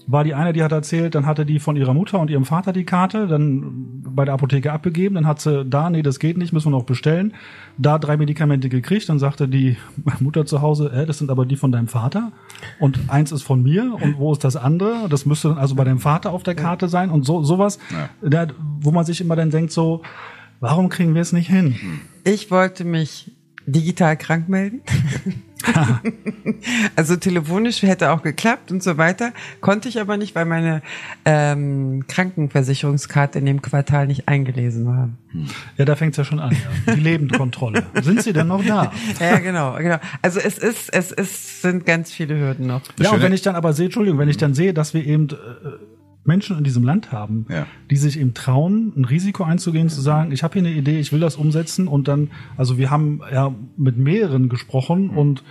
war 0.07 0.24
die 0.24 0.35
eine, 0.35 0.53
die 0.53 0.62
hat 0.62 0.72
erzählt, 0.72 1.14
dann 1.14 1.26
hatte 1.26 1.46
die 1.46 1.61
von 1.61 1.76
ihrer 1.76 1.94
Mutter 1.94 2.18
und 2.18 2.31
ihrem 2.31 2.44
Vater 2.44 2.72
die 2.72 2.85
Karte, 2.85 3.26
dann 3.26 4.03
bei 4.03 4.24
der 4.24 4.35
Apotheke 4.35 4.72
abgegeben, 4.72 5.14
dann 5.14 5.26
hat 5.26 5.40
sie 5.40 5.64
da, 5.64 5.90
nee, 5.90 6.03
das 6.03 6.18
geht 6.18 6.37
nicht, 6.37 6.53
müssen 6.53 6.72
wir 6.72 6.79
noch 6.79 6.85
bestellen, 6.85 7.35
da 7.79 7.98
drei 7.98 8.16
Medikamente 8.16 8.68
gekriegt, 8.68 9.09
dann 9.09 9.18
sagte 9.18 9.46
die 9.46 9.76
Mutter 10.20 10.46
zu 10.46 10.62
Hause, 10.62 10.90
äh, 10.92 11.07
das 11.07 11.18
sind 11.18 11.31
aber 11.31 11.46
die 11.46 11.57
von 11.57 11.70
deinem 11.70 11.87
Vater 11.87 12.33
und 12.79 12.98
eins 13.09 13.31
ist 13.31 13.42
von 13.42 13.62
mir 13.62 13.94
und 14.00 14.18
wo 14.18 14.33
ist 14.33 14.42
das 14.42 14.57
andere? 14.57 15.07
Das 15.09 15.26
müsste 15.26 15.48
dann 15.48 15.59
also 15.59 15.74
bei 15.74 15.85
deinem 15.85 16.00
Vater 16.00 16.33
auf 16.33 16.42
der 16.42 16.55
Karte 16.55 16.88
sein 16.88 17.11
und 17.11 17.24
so 17.24 17.42
sowas, 17.42 17.79
ja. 18.22 18.48
wo 18.81 18.90
man 18.90 19.05
sich 19.05 19.20
immer 19.20 19.37
dann 19.37 19.50
denkt 19.50 19.70
so, 19.70 20.03
warum 20.61 20.88
kriegen 20.88 21.14
wir 21.14 21.22
es 21.22 21.33
nicht 21.33 21.48
hin? 21.48 21.76
Ich 22.24 22.50
wollte 22.50 22.85
mich 22.85 23.33
digital 23.66 24.16
krank 24.16 24.49
melden. 24.49 24.83
also 26.96 27.16
telefonisch 27.16 27.83
hätte 27.83 28.11
auch 28.11 28.23
geklappt 28.23 28.70
und 28.73 28.83
so 28.83 28.96
weiter, 28.96 29.33
konnte 29.61 29.88
ich 29.88 30.01
aber 30.01 30.16
nicht, 30.16 30.35
weil 30.35 30.46
meine 30.46 30.83
ähm, 31.25 32.05
Krankenversicherungskarte 32.09 33.38
in 33.38 33.46
dem 33.46 33.62
Quartal 33.62 34.07
nicht 34.07 34.29
eingelesen 34.29 34.87
war. 34.87 35.11
Ja, 35.77 35.85
da 35.85 35.96
fängt's 35.96 36.16
ja 36.16 36.25
schon 36.25 36.40
an. 36.40 36.57
Ja. 36.87 36.94
Die 36.94 37.01
Lebendkontrolle. 37.01 37.85
Sind 38.03 38.23
Sie 38.23 38.33
denn 38.33 38.49
noch 38.49 38.64
da? 38.64 38.92
Ja, 39.20 39.38
genau, 39.38 39.77
genau. 39.77 39.99
Also 40.23 40.40
es 40.40 40.59
ist, 40.59 40.92
es 40.92 41.12
ist, 41.12 41.62
sind 41.62 41.87
ganz 41.87 42.11
viele 42.11 42.38
Hürden 42.38 42.66
noch. 42.66 42.83
Ja, 42.99 43.11
und 43.11 43.23
wenn 43.23 43.33
ich 43.33 43.42
dann 43.42 43.55
aber 43.55 43.73
sehe, 43.73 43.87
Entschuldigung, 43.87 44.18
wenn 44.18 44.29
ich 44.29 44.38
dann 44.38 44.55
sehe, 44.55 44.75
dass 44.75 44.94
wir 44.94 45.05
eben 45.05 45.29
äh, 45.29 45.35
Menschen 46.24 46.59
in 46.59 46.64
diesem 46.64 46.85
Land 46.85 47.12
haben, 47.12 47.46
Ja. 47.48 47.66
die 47.90 47.96
sich 47.96 48.18
eben 48.20 48.35
trauen, 48.35 48.92
ein 48.96 49.04
Risiko 49.04 49.44
einzugehen, 49.44 49.88
zu 49.88 50.00
sagen, 50.00 50.33
ich 50.33 50.42
habe 50.42 50.54
hier 50.61 50.62
eine 50.68 50.76
Idee, 50.76 51.00
ich 51.00 51.12
will 51.12 51.20
das 51.20 51.37
umsetzen 51.37 51.88
und 51.88 52.09
dann, 52.09 52.30
also 52.56 52.76
wir 52.78 52.90
haben 52.90 53.20
ja 53.33 53.54
mit 53.76 53.96
mehreren 53.96 54.48
gesprochen 54.48 55.11
und 55.11 55.42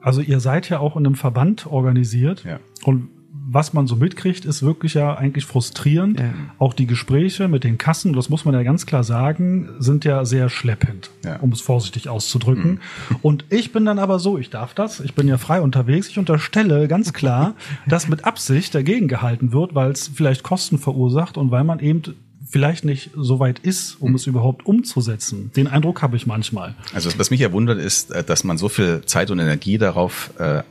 also 0.00 0.20
ihr 0.20 0.40
seid 0.40 0.68
ja 0.70 0.78
auch 0.78 0.96
in 0.96 1.04
einem 1.04 1.14
Verband 1.16 1.66
organisiert 1.66 2.44
Ja. 2.44 2.60
und 2.84 3.08
was 3.48 3.72
man 3.72 3.86
so 3.86 3.94
mitkriegt, 3.96 4.44
ist 4.44 4.62
wirklich 4.62 4.94
ja 4.94 5.14
eigentlich 5.14 5.44
frustrierend. 5.44 6.18
Ja. 6.18 6.32
Auch 6.58 6.74
die 6.74 6.86
Gespräche 6.86 7.46
mit 7.48 7.62
den 7.64 7.78
Kassen, 7.78 8.12
das 8.12 8.28
muss 8.28 8.44
man 8.44 8.54
ja 8.54 8.62
ganz 8.64 8.86
klar 8.86 9.04
sagen, 9.04 9.68
sind 9.78 10.04
ja 10.04 10.24
sehr 10.24 10.48
schleppend, 10.48 11.10
Ja. 11.24 11.36
um 11.36 11.52
es 11.52 11.60
vorsichtig 11.60 12.08
auszudrücken. 12.08 12.80
Und 13.22 13.44
ich 13.50 13.72
bin 13.72 13.84
dann 13.84 13.98
aber 14.00 14.18
so, 14.18 14.36
ich 14.36 14.50
darf 14.50 14.74
das, 14.74 15.00
ich 15.00 15.14
bin 15.14 15.28
ja 15.28 15.38
frei 15.38 15.60
unterwegs, 15.60 16.08
ich 16.08 16.18
unterstelle 16.18 16.88
ganz 16.88 17.12
klar, 17.12 17.54
dass 17.86 18.08
mit 18.08 18.24
Absicht 18.24 18.74
dagegen 18.74 19.06
gehalten 19.06 19.52
wird, 19.52 19.74
weil 19.74 19.92
es 19.92 20.08
vielleicht 20.08 20.42
Kosten 20.42 20.78
verursacht 20.78 21.38
und 21.38 21.50
weil 21.50 21.64
man 21.64 21.78
eben 21.78 22.02
vielleicht 22.48 22.84
nicht 22.84 23.10
so 23.16 23.40
weit 23.40 23.58
ist, 23.60 23.96
um 24.00 24.14
es 24.14 24.26
überhaupt 24.26 24.66
umzusetzen. 24.66 25.50
Den 25.56 25.66
Eindruck 25.66 26.02
habe 26.02 26.16
ich 26.16 26.26
manchmal. 26.26 26.74
Also 26.94 27.10
was 27.18 27.30
mich 27.30 27.40
ja 27.40 27.52
wundert, 27.52 27.78
ist, 27.78 28.10
äh, 28.12 28.22
dass 28.24 28.44
man 28.44 28.56
so 28.58 28.68
viel 28.68 29.02
Zeit 29.06 29.30
und 29.30 29.38
Energie 29.38 29.78
darauf 29.78 30.30
äh, 30.38 30.62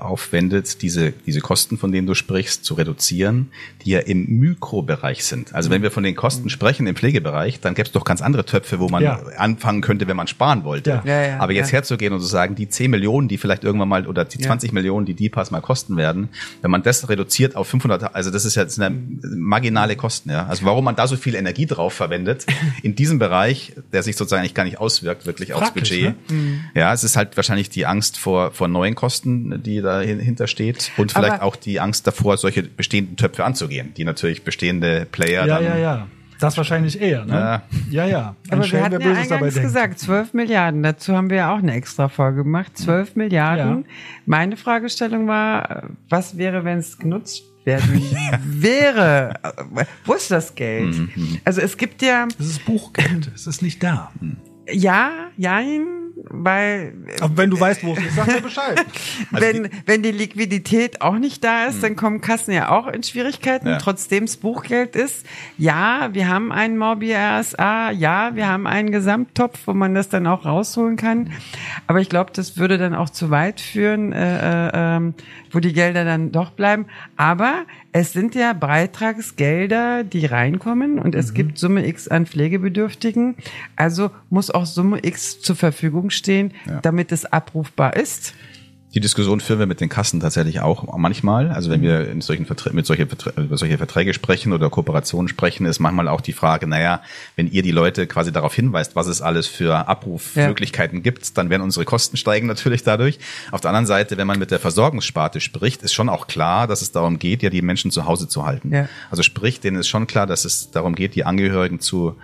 aufwendet, 0.00 0.82
diese, 0.82 1.12
diese 1.26 1.40
Kosten, 1.40 1.78
von 1.78 1.92
denen 1.92 2.06
du 2.06 2.14
sprichst, 2.14 2.64
zu 2.64 2.74
reduzieren, 2.74 3.48
die 3.84 3.90
ja 3.90 4.00
im 4.00 4.26
Mikrobereich 4.38 5.24
sind. 5.24 5.54
Also 5.54 5.70
wenn 5.70 5.82
wir 5.82 5.90
von 5.90 6.02
den 6.04 6.14
Kosten 6.14 6.50
sprechen 6.50 6.86
im 6.86 6.96
Pflegebereich, 6.96 7.60
dann 7.60 7.74
gäbe 7.74 7.86
es 7.86 7.92
doch 7.92 8.04
ganz 8.04 8.22
andere 8.22 8.44
Töpfe, 8.44 8.78
wo 8.78 8.88
man 8.88 9.02
Ja. 9.02 9.20
anfangen 9.36 9.80
könnte, 9.80 10.06
wenn 10.08 10.16
man 10.16 10.26
sparen 10.26 10.64
wollte. 10.64 10.90
Ja. 10.90 11.02
Ja, 11.04 11.22
ja, 11.26 11.40
Aber 11.40 11.52
jetzt 11.52 11.68
ja. 11.68 11.74
herzugehen 11.74 12.12
und 12.12 12.20
zu 12.20 12.26
sagen, 12.26 12.54
die 12.54 12.68
10 12.68 12.90
Millionen, 12.90 13.28
die 13.28 13.38
vielleicht 13.38 13.64
irgendwann 13.64 13.88
mal, 13.88 14.06
oder 14.06 14.24
die 14.24 14.38
Ja. 14.38 14.46
20 14.46 14.72
Millionen, 14.72 15.06
die 15.06 15.14
die 15.14 15.28
Pass 15.28 15.50
mal 15.50 15.60
kosten 15.60 15.96
werden, 15.96 16.28
wenn 16.62 16.70
man 16.70 16.82
das 16.82 17.08
reduziert 17.08 17.56
auf 17.56 17.66
500, 17.68 18.14
also 18.14 18.30
das 18.30 18.44
ist 18.44 18.54
jetzt 18.54 18.80
eine 18.80 18.96
marginale 19.36 19.96
Kosten, 19.96 20.30
ja. 20.30 20.46
Also 20.46 20.64
warum 20.64 20.84
man 20.84 20.96
da 20.96 21.06
so 21.06 21.16
viel 21.16 21.23
Energie 21.32 21.64
drauf 21.64 21.94
verwendet, 21.94 22.44
in 22.82 22.94
diesem 22.94 23.18
Bereich, 23.18 23.72
der 23.92 24.02
sich 24.02 24.16
sozusagen 24.16 24.40
eigentlich 24.40 24.54
gar 24.54 24.64
nicht 24.64 24.78
auswirkt, 24.78 25.24
wirklich 25.24 25.54
aufs 25.54 25.70
Praktisch, 25.72 25.88
Budget. 25.90 26.30
Mhm. 26.30 26.60
Ja, 26.74 26.92
es 26.92 27.02
ist 27.04 27.16
halt 27.16 27.36
wahrscheinlich 27.36 27.70
die 27.70 27.86
Angst 27.86 28.18
vor, 28.18 28.50
vor 28.52 28.68
neuen 28.68 28.94
Kosten, 28.94 29.62
die 29.62 29.80
dahinter 29.80 30.46
steht 30.46 30.92
und 30.98 31.12
vielleicht 31.12 31.34
Aber- 31.36 31.44
auch 31.44 31.56
die 31.56 31.80
Angst 31.80 32.06
davor, 32.06 32.36
solche 32.36 32.62
bestehenden 32.64 33.16
Töpfe 33.16 33.44
anzugehen, 33.44 33.94
die 33.96 34.04
natürlich 34.04 34.44
bestehende 34.44 35.06
Player 35.10 35.46
Ja, 35.46 35.54
dann, 35.60 35.64
ja, 35.64 35.78
ja. 35.78 36.06
Das 36.40 36.56
wahrscheinlich 36.56 37.00
eher, 37.00 37.24
ne? 37.24 37.32
Ja. 37.32 37.62
Ja, 37.90 38.06
ja. 38.06 38.36
Ein 38.48 38.52
Aber 38.54 38.62
wir 38.62 38.68
Schelm, 38.68 38.84
hatten 38.84 39.00
ja 39.00 39.12
eingangs 39.14 39.54
gesagt, 39.54 39.98
12 40.00 40.34
Milliarden. 40.34 40.82
Dazu 40.82 41.16
haben 41.16 41.30
wir 41.30 41.36
ja 41.38 41.54
auch 41.54 41.58
eine 41.58 41.72
extra 41.72 42.08
Folge 42.08 42.42
gemacht. 42.42 42.76
12 42.76 43.14
Milliarden. 43.14 43.82
Ja. 43.82 43.88
Meine 44.26 44.56
Fragestellung 44.56 45.28
war, 45.28 45.84
was 46.08 46.36
wäre, 46.36 46.64
wenn 46.64 46.78
es 46.78 46.98
genutzt 46.98 47.44
werden 47.64 48.00
wäre? 48.44 49.34
Wo 50.04 50.14
ist 50.14 50.30
das 50.30 50.54
Geld? 50.54 50.94
Mhm, 50.96 51.38
Also 51.44 51.60
es 51.60 51.76
gibt 51.76 52.02
ja, 52.02 52.26
Es 52.38 52.46
ist 52.46 52.64
Buchgeld, 52.64 53.30
es 53.34 53.46
ist 53.46 53.62
nicht 53.62 53.82
da. 53.82 54.12
ja, 54.70 55.30
jein, 55.36 56.03
weil 56.30 56.92
Aber 57.20 57.36
wenn 57.36 57.50
du 57.50 57.58
weißt, 57.60 57.84
wo 57.84 57.92
es 57.94 57.98
ist, 58.04 58.16
sag 58.16 58.26
mir 58.26 58.40
Bescheid. 58.40 58.84
Also 59.32 59.46
wenn, 59.46 59.68
wenn 59.86 60.02
die 60.02 60.10
Liquidität 60.12 61.00
auch 61.00 61.18
nicht 61.18 61.42
da 61.44 61.64
ist, 61.66 61.82
dann 61.82 61.96
kommen 61.96 62.20
Kassen 62.20 62.52
ja 62.52 62.70
auch 62.70 62.86
in 62.86 63.02
Schwierigkeiten, 63.02 63.66
Ja. 63.68 63.78
trotzdem 63.78 64.24
es 64.24 64.36
Buchgeld 64.36 64.96
ist. 64.96 65.26
Ja, 65.58 66.10
wir 66.12 66.28
haben 66.28 66.52
einen 66.52 66.78
Morbi 66.78 67.12
RSA, 67.14 67.90
ja, 67.90 68.34
wir 68.34 68.48
haben 68.48 68.66
einen 68.66 68.90
Gesamttopf, 68.92 69.58
wo 69.66 69.74
man 69.74 69.94
das 69.94 70.08
dann 70.08 70.26
auch 70.26 70.44
rausholen 70.44 70.96
kann. 70.96 71.30
Aber 71.86 72.00
ich 72.00 72.08
glaube, 72.08 72.30
das 72.34 72.56
würde 72.56 72.78
dann 72.78 72.94
auch 72.94 73.10
zu 73.10 73.30
weit 73.30 73.60
führen, 73.60 74.12
äh, 74.12 74.68
äh, 74.68 74.70
ähm, 74.74 75.14
wo 75.50 75.60
die 75.60 75.72
Gelder 75.72 76.04
dann 76.04 76.32
doch 76.32 76.50
bleiben. 76.50 76.86
Aber 77.16 77.64
es 77.92 78.12
sind 78.12 78.34
ja 78.34 78.52
Beitragsgelder, 78.52 80.04
die 80.04 80.26
reinkommen 80.26 80.98
und 80.98 81.14
es 81.14 81.34
gibt 81.34 81.58
Summe 81.58 81.86
X 81.86 82.08
an 82.08 82.26
Pflegebedürftigen. 82.26 83.36
Also 83.76 84.10
muss 84.30 84.50
auch 84.50 84.66
Summe 84.66 84.98
X 85.02 85.40
zur 85.40 85.56
Verfügung 85.56 86.10
stehen, 86.14 86.52
Ja. 86.66 86.80
damit 86.80 87.12
es 87.12 87.24
abrufbar 87.26 87.96
ist. 87.96 88.34
Die 88.94 89.00
Diskussion 89.00 89.40
führen 89.40 89.58
wir 89.58 89.66
mit 89.66 89.80
den 89.80 89.88
Kassen 89.88 90.20
tatsächlich 90.20 90.60
auch 90.60 90.96
manchmal. 90.96 91.50
Also 91.50 91.68
wenn 91.68 91.82
wir 91.82 92.08
in 92.08 92.20
solchen 92.20 92.46
Verträ 92.46 92.70
mit 92.72 92.86
solche 92.86 93.08
Verträ 93.08 93.30
über 93.42 93.56
solche 93.56 93.76
Verträge 93.76 94.14
sprechen 94.14 94.52
oder 94.52 94.70
Kooperationen 94.70 95.26
sprechen, 95.26 95.66
ist 95.66 95.80
manchmal 95.80 96.06
auch 96.06 96.20
die 96.20 96.32
Frage, 96.32 96.68
naja, 96.68 97.02
wenn 97.34 97.48
ihr 97.50 97.62
die 97.62 97.72
Leute 97.72 98.06
quasi 98.06 98.30
darauf 98.30 98.54
hinweist, 98.54 98.94
was 98.94 99.08
es 99.08 99.20
alles 99.20 99.48
für 99.48 99.88
Abrufmöglichkeiten 99.88 101.02
gibt, 101.02 101.36
dann 101.36 101.50
werden 101.50 101.62
unsere 101.62 101.84
Kosten 101.84 102.16
steigen 102.16 102.46
natürlich 102.46 102.84
dadurch. 102.84 103.18
Auf 103.50 103.60
der 103.60 103.70
anderen 103.70 103.86
Seite, 103.86 104.16
wenn 104.16 104.28
man 104.28 104.38
mit 104.38 104.52
der 104.52 104.60
Versorgungssparte 104.60 105.40
spricht, 105.40 105.82
ist 105.82 105.92
schon 105.92 106.08
auch 106.08 106.28
klar, 106.28 106.68
dass 106.68 106.80
es 106.80 106.92
darum 106.92 107.18
geht, 107.18 107.42
ja 107.42 107.50
die 107.50 107.62
Menschen 107.62 107.90
zu 107.90 108.04
Hause 108.06 108.28
zu 108.28 108.46
halten. 108.46 108.72
Ja. 108.72 108.88
Also 109.10 109.24
sprich, 109.24 109.58
denen 109.58 109.78
ist 109.78 109.88
schon 109.88 110.06
klar, 110.06 110.28
dass 110.28 110.44
es 110.44 110.70
darum 110.70 110.94
geht, 110.94 111.16
die 111.16 111.24
Angehörigen 111.24 111.80
zu 111.80 112.16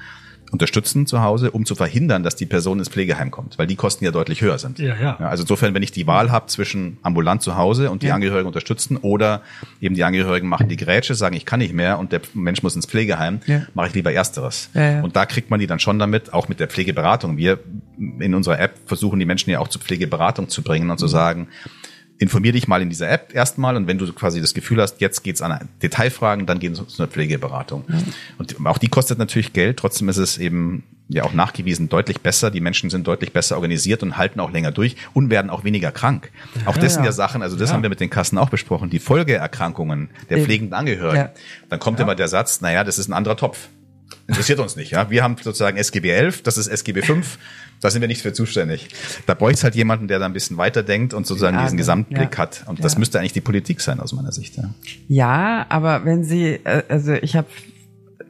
unterstützen 0.51 1.07
zu 1.07 1.23
Hause, 1.23 1.51
um 1.53 1.65
zu 1.65 1.75
verhindern, 1.75 2.23
dass 2.23 2.37
die 2.37 2.47
Person 2.47 2.79
ins 2.79 2.89
Pflegeheim 2.89 3.31
kommt, 3.31 3.59
weil 3.59 3.67
die 3.67 3.77
Kosten 3.77 4.05
ja 4.05 4.11
deutlich 4.11 4.41
höher 4.41 4.59
sind. 4.59 4.79
Ja, 4.79 4.97
ja. 5.01 5.17
also 5.19 5.43
insofern, 5.45 5.75
wenn 5.75 5.83
ich 5.83 5.93
die 5.93 6.07
Wahl 6.07 6.31
habe 6.31 6.47
zwischen 6.47 6.99
ambulant 7.03 7.43
zu 7.43 7.57
Hause 7.57 7.91
und 7.91 8.03
die 8.03 8.09
Ja. 8.09 8.15
Angehörigen 8.15 8.47
unterstützen 8.49 8.97
oder 8.97 9.43
eben 9.81 9.95
die 9.95 10.03
Angehörigen 10.05 10.49
machen 10.49 10.69
die 10.69 10.77
Grätsche, 10.77 11.15
sagen, 11.15 11.37
ich 11.37 11.47
kann 11.47 11.61
nicht 11.61 11.73
mehr 11.73 11.99
und 11.99 12.13
der 12.13 12.21
Mensch 12.35 12.63
muss 12.63 12.75
ins 12.75 12.87
Pflegeheim, 12.87 13.41
Ja. 13.47 13.63
mache 13.75 13.89
ich 13.89 13.95
lieber 13.95 14.13
ersteres. 14.13 14.71
Ja. 14.75 15.03
Und 15.03 15.15
da 15.17 15.27
kriegt 15.27 15.51
man 15.51 15.61
die 15.61 15.67
dann 15.67 15.79
schon 15.79 15.99
damit, 15.99 16.33
auch 16.33 16.49
mit 16.49 16.59
der 16.61 16.69
Pflegeberatung. 16.69 17.37
Wir 17.37 17.61
in 17.99 18.35
unserer 18.35 18.59
App 18.59 18.75
versuchen 18.87 19.19
die 19.21 19.27
Menschen 19.27 19.51
ja 19.51 19.61
auch 19.61 19.69
zur 19.69 19.81
Pflegeberatung 19.81 20.49
zu 20.49 20.63
bringen 20.63 20.91
und 20.91 20.99
zu 20.99 21.07
sagen, 21.07 21.49
informier 22.21 22.53
dich 22.53 22.69
mal 22.69 22.83
in 22.83 22.91
dieser 22.91 23.11
App 23.11 23.35
erstmal 23.35 23.77
und 23.77 23.87
wenn 23.87 23.97
du 23.97 24.13
quasi 24.13 24.43
das 24.43 24.53
Gefühl 24.53 24.81
hast, 24.81 25.01
jetzt 25.01 25.25
geht's 25.25 25.41
an 25.41 25.69
Detailfragen, 25.83 26.45
dann 26.45 26.61
gehen 26.61 26.77
wir 26.77 26.87
zu 26.87 27.03
einer 27.03 27.11
Pflegeberatung. 27.11 27.85
Und 28.39 28.55
auch 28.67 28.79
die 28.79 28.89
kostet 28.89 29.19
natürlich 29.19 29.55
Geld, 29.55 29.79
trotzdem 29.79 30.09
ist 30.11 30.19
es 30.19 30.37
eben 30.37 30.85
ja 31.09 31.25
auch 31.25 31.33
nachgewiesen 31.33 31.89
deutlich 31.89 32.21
besser. 32.21 32.51
Die 32.51 32.61
Menschen 32.61 32.91
sind 32.91 33.07
deutlich 33.07 33.33
besser 33.33 33.57
organisiert 33.57 34.03
und 34.03 34.19
halten 34.19 34.39
auch 34.39 34.53
länger 34.53 34.71
durch 34.71 34.97
und 35.15 35.31
werden 35.31 35.51
auch 35.51 35.65
weniger 35.65 35.91
krank. 35.93 36.31
Auch 36.67 36.77
das 36.77 36.95
sind 36.95 37.05
ja 37.05 37.13
Sachen, 37.13 37.43
also 37.43 37.57
das 37.57 37.73
haben 37.73 37.83
wir 37.83 37.91
mit 37.91 38.01
den 38.01 38.11
Kassen 38.11 38.37
auch 38.37 38.51
besprochen, 38.51 38.91
die 38.91 39.01
Folgeerkrankungen 39.01 40.11
der 40.29 40.45
pflegenden 40.45 40.75
Angehörigen. 40.75 41.17
Ja. 41.17 41.33
Dann 41.71 41.81
kommt 41.81 42.01
immer 42.01 42.15
der 42.15 42.29
Satz, 42.29 42.61
naja, 42.61 42.85
das 42.85 42.99
ist 42.99 43.09
ein 43.09 43.15
anderer 43.15 43.37
Topf. 43.37 43.69
Interessiert 44.27 44.59
uns 44.61 44.77
nicht, 44.77 44.93
ja. 44.93 45.11
Wir 45.11 45.23
haben 45.23 45.37
sozusagen 45.41 45.77
SGB 45.77 46.11
11, 46.11 46.43
das 46.43 46.57
ist 46.59 46.69
SGB 46.69 47.03
5, 47.03 47.39
da 47.81 47.91
sind 47.91 48.01
wir 48.01 48.09
nicht 48.09 48.23
für 48.23 48.33
zuständig. 48.33 48.89
Da 49.27 49.35
bräuchte 49.35 49.59
es 49.59 49.65
halt 49.65 49.75
jemanden, 49.75 50.07
der 50.09 50.19
da 50.19 50.27
ein 50.27 50.33
bisschen 50.33 50.57
weiter 50.57 50.83
denkt 50.83 51.15
und 51.15 51.27
sozusagen 51.27 51.57
Ja, 51.57 51.65
diesen 51.65 51.79
Gesamtblick 51.79 52.33
ja. 52.33 52.39
hat. 52.39 52.65
Und 52.67 52.85
das 52.85 52.93
Ja. 52.95 52.99
müsste 52.99 53.19
eigentlich 53.19 53.33
die 53.33 53.41
Politik 53.41 53.81
sein, 53.81 53.99
aus 54.01 54.13
meiner 54.13 54.33
Sicht, 54.33 54.57
ja. 54.57 54.71
Ja, 55.09 55.67
aber 55.69 56.05
wenn 56.05 56.25
Sie, 56.25 56.61
äh, 56.65 56.83
also 56.89 57.13
ich 57.15 57.35
habe 57.37 57.49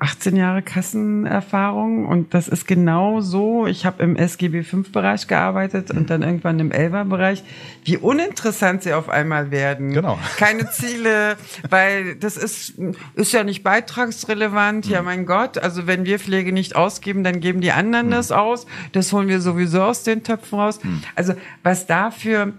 18 0.01 0.35
Jahre 0.35 0.63
Kassenerfahrung 0.63 2.07
und 2.07 2.33
das 2.33 2.49
ist 2.49 2.67
genau 2.67 3.21
so. 3.21 3.67
Ich 3.67 3.85
habe 3.85 4.03
im 4.03 4.17
SGB 4.17 4.63
5 4.63 4.93
Bereich 4.93 5.27
gearbeitet 5.27 5.91
und 5.91 6.09
dann 6.09 6.23
irgendwann 6.23 6.59
im 6.59 6.71
11er 6.71 7.05
Bereich. 7.05 7.45
Wie 7.85 7.99
uninteressant 7.99 8.83
sie 8.83 8.95
auf 8.95 9.11
einmal 9.11 9.51
werden. 9.51 9.93
Genau. 9.93 10.19
Keine 10.39 10.71
Ziele, 10.73 11.37
weil 11.69 12.17
das 12.17 12.39
ist, 12.39 12.75
ist 13.15 13.33
ja 13.33 13.45
nicht 13.45 13.63
beitragsrelevant. 13.63 14.87
Ja, 14.87 15.03
mein 15.03 15.27
Gott. 15.27 15.59
Also 15.59 15.87
wenn 15.87 16.07
wir 16.07 16.19
Pflege 16.19 16.53
nicht 16.53 16.77
ausgeben, 16.77 17.23
dann 17.23 17.41
geben 17.41 17.61
die 17.61 17.73
anderen 17.73 18.11
das 18.11 18.33
aus. 18.33 18.67
Das 18.93 19.13
holen 19.13 19.29
wir 19.29 19.43
sowieso 19.43 19.83
aus 19.83 20.03
den 20.03 20.23
Töpfen 20.23 20.59
raus. 20.59 20.81
Also 21.15 21.35
was 21.63 21.87
dafür 21.87 22.55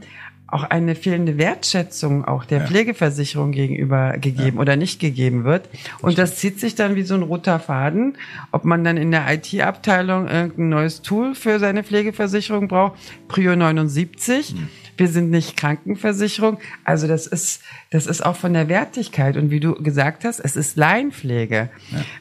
auch 0.51 0.63
eine 0.63 0.95
fehlende 0.95 1.37
Wertschätzung 1.37 2.25
auch 2.25 2.45
der 2.45 2.59
Ja. 2.59 2.67
Pflegeversicherung 2.67 3.51
gegenüber 3.51 4.17
gegeben 4.17 4.59
oder 4.59 4.75
nicht 4.75 4.99
gegeben 4.99 5.43
wird. 5.43 5.69
Und 6.01 6.17
das 6.17 6.35
zieht 6.35 6.59
sich 6.59 6.75
dann 6.75 6.95
wie 6.95 7.03
so 7.03 7.15
ein 7.15 7.23
roter 7.23 7.59
Faden, 7.59 8.17
ob 8.51 8.65
man 8.65 8.83
dann 8.83 8.97
in 8.97 9.11
der 9.11 9.25
IT-Abteilung 9.33 10.27
irgendein 10.27 10.69
neues 10.69 11.01
Tool 11.01 11.35
für 11.35 11.59
seine 11.59 11.83
Pflegeversicherung 11.83 12.67
braucht. 12.67 12.99
Prio 13.27 13.55
79. 13.55 14.55
Wir 14.97 15.07
sind 15.07 15.31
nicht 15.31 15.57
Krankenversicherung. 15.57 16.59
Also 16.83 17.07
das 17.07 17.25
ist, 17.25 17.61
das 17.89 18.05
ist 18.05 18.23
auch 18.23 18.35
von 18.35 18.53
der 18.53 18.67
Wertigkeit. 18.67 19.37
Und 19.37 19.49
wie 19.49 19.59
du 19.59 19.73
gesagt 19.73 20.25
hast, 20.25 20.39
es 20.39 20.55
ist 20.55 20.75
Laienpflege. 20.77 21.69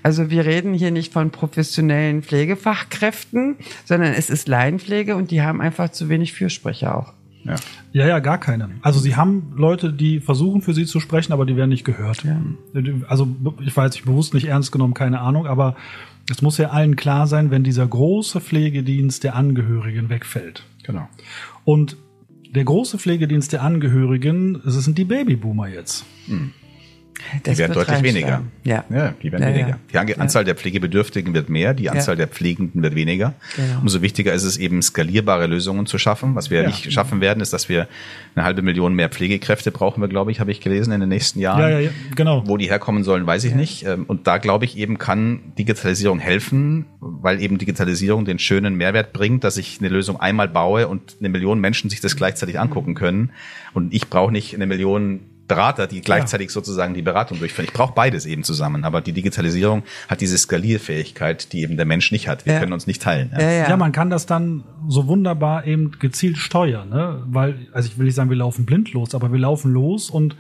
Also 0.03 0.31
wir 0.31 0.47
reden 0.47 0.73
hier 0.73 0.91
nicht 0.91 1.13
von 1.13 1.31
professionellen 1.31 2.23
Pflegefachkräften, 2.23 3.57
sondern 3.85 4.15
es 4.15 4.31
ist 4.31 4.49
Laienpflege 4.49 5.17
und 5.17 5.31
die 5.31 5.43
haben 5.43 5.61
einfach 5.61 5.91
zu 5.91 6.09
wenig 6.09 6.33
Fürsprecher 6.33 6.97
auch. 6.97 7.13
Ja. 7.45 7.57
Ja, 7.93 8.07
ja, 8.07 8.19
gar 8.19 8.39
keine. 8.39 8.71
Also 8.83 9.01
sie 9.01 9.17
haben 9.17 9.53
Leute, 9.57 9.93
die 9.93 10.21
versuchen 10.21 10.63
für 10.63 10.75
sie 10.75 10.87
zu 10.87 11.01
sprechen, 11.01 11.33
aber 11.33 11.47
die 11.47 11.57
werden 11.57 11.71
nicht 11.71 11.85
gehört. 11.85 12.25
Also 13.09 13.29
ich 13.65 13.77
weiß 13.77 13.93
nicht, 13.95 14.05
bewusst 14.05 14.35
nicht 14.35 14.47
ernst 14.47 14.73
genommen, 14.73 14.95
keine 14.95 15.21
Ahnung, 15.21 15.47
aber 15.47 15.77
es 16.31 16.43
muss 16.43 16.59
ja 16.59 16.71
allen 16.71 16.97
klar 16.97 17.27
sein, 17.27 17.51
wenn 17.51 17.65
dieser 17.65 17.87
große 17.87 18.41
Pflegedienst 18.41 19.25
der 19.25 19.35
Angehörigen 19.35 20.09
wegfällt. 20.11 20.65
Genau. 20.85 21.09
Und 21.65 21.97
der 22.55 22.65
große 22.65 22.99
Pflegedienst 22.99 23.53
der 23.53 23.63
Angehörigen, 23.63 24.61
es 24.67 24.75
sind 24.75 24.99
die 24.99 25.05
Babyboomer 25.05 25.69
jetzt. 25.69 26.05
Hm. 27.33 27.41
Die 27.45 27.59
werden 27.59 27.73
deutlich 27.73 28.03
weniger. 28.03 28.43
Ja. 28.65 28.85
ja, 28.91 29.15
die 29.23 29.33
werden 29.33 29.43
ja, 29.43 29.55
weniger. 29.55 29.79
Ja. 29.93 30.05
Die 30.05 30.19
Anzahl 30.19 30.45
der 30.45 30.55
Pflegebedürftigen 30.55 31.35
wird 31.35 31.49
mehr, 31.49 31.75
die 31.75 31.91
Anzahl 31.91 32.17
der 32.17 32.29
Pflegenden 32.29 32.83
wird 32.83 32.95
weniger. 32.95 33.35
Genau. 33.57 33.81
Umso 33.83 34.03
wichtiger 34.03 34.33
ist 34.33 34.45
es 34.45 34.57
eben, 34.57 34.83
skalierbare 34.83 35.47
Lösungen 35.47 35.87
zu 35.87 35.99
schaffen. 35.99 36.35
Was 36.35 36.51
wir 36.51 36.63
ja. 36.63 36.67
nicht 36.67 36.93
schaffen 36.93 37.21
werden, 37.21 37.41
ist, 37.41 37.53
dass 37.53 37.69
wir 37.69 37.89
eine 38.35 38.45
halbe 38.45 38.63
Million 38.63 38.95
mehr 38.95 39.09
Pflegekräfte 39.09 39.71
brauchen 39.71 40.01
wir, 40.01 40.09
glaube 40.09 40.31
ich, 40.31 40.41
habe 40.41 40.51
ich 40.51 40.61
gelesen 40.61 40.93
in 40.93 41.01
den 41.01 41.09
nächsten 41.09 41.41
Jahren. 41.41 41.61
Ja, 41.61 41.69
ja, 41.69 41.79
ja, 41.81 41.91
genau. 42.15 42.45
Wo 42.47 42.57
die 42.57 42.69
herkommen 42.69 43.05
sollen, 43.05 43.27
weiß 43.27 43.45
ich 43.45 43.55
nicht. 43.55 43.85
Ähm, 43.87 44.05
und 44.07 44.27
da, 44.27 44.39
glaube 44.39 44.65
ich, 44.65 44.77
eben 44.77 44.99
kann 44.99 45.41
Digitalisierung 45.59 46.19
helfen, 46.19 46.87
weil 47.01 47.41
eben 47.41 47.59
Digitalisierung 47.59 48.25
den 48.25 48.39
schönen 48.39 48.75
Mehrwert 48.75 49.13
bringt, 49.13 49.45
dass 49.45 49.57
ich 49.57 49.79
eine 49.81 49.89
Lösung 49.89 50.21
einmal 50.21 50.49
baue 50.49 50.89
und 50.89 51.17
eine 51.19 51.29
Million 51.29 51.61
Menschen 51.61 51.91
sich 51.91 52.01
das 52.01 52.17
gleichzeitig 52.17 52.59
angucken 52.59 52.95
können. 52.95 53.31
Und 53.73 53.95
ich 53.95 54.09
brauche 54.09 54.33
nicht 54.33 54.55
eine 54.55 54.67
Million 54.67 55.21
Berater, 55.55 55.87
die 55.87 56.01
gleichzeitig 56.01 56.49
ja. 56.49 56.53
sozusagen 56.53 56.95
die 56.95 57.03
Beratung 57.03 57.39
durchführen. 57.39 57.67
Ich 57.67 57.73
brauche 57.73 57.93
beides 57.95 58.27
eben 58.27 58.45
zusammen, 58.45 58.85
aber 58.85 59.01
die 59.01 59.13
Digitalisierung 59.13 59.83
hat 60.09 60.21
diese 60.21 60.39
Skalierfähigkeit, 60.39 61.53
die 61.53 61.63
eben 61.63 61.77
der 61.77 61.87
Mensch 61.87 62.13
nicht 62.13 62.29
hat. 62.29 62.47
Wir 62.47 62.55
ja. 62.55 62.61
können 62.61 62.73
uns 62.73 62.87
nicht 62.87 63.03
teilen. 63.03 63.31
Ja. 63.39 63.69
ja. 63.69 63.77
man 63.77 63.93
kann 63.93 64.11
das 64.11 64.27
dann 64.27 64.65
so 64.89 65.07
wunderbar 65.07 65.67
eben 65.67 65.93
gezielt 65.99 66.39
steuern, 66.39 66.89
ne? 66.89 67.23
weil, 67.27 67.69
also 67.73 67.89
ich 67.89 67.99
will 67.99 68.07
nicht 68.07 68.15
sagen, 68.15 68.31
wir 68.31 68.37
laufen 68.37 68.65
blind 68.65 68.93
los, 68.93 69.15
aber 69.15 69.33
wir 69.33 69.39
laufen 69.39 69.73
los 69.73 70.11
und 70.11 70.37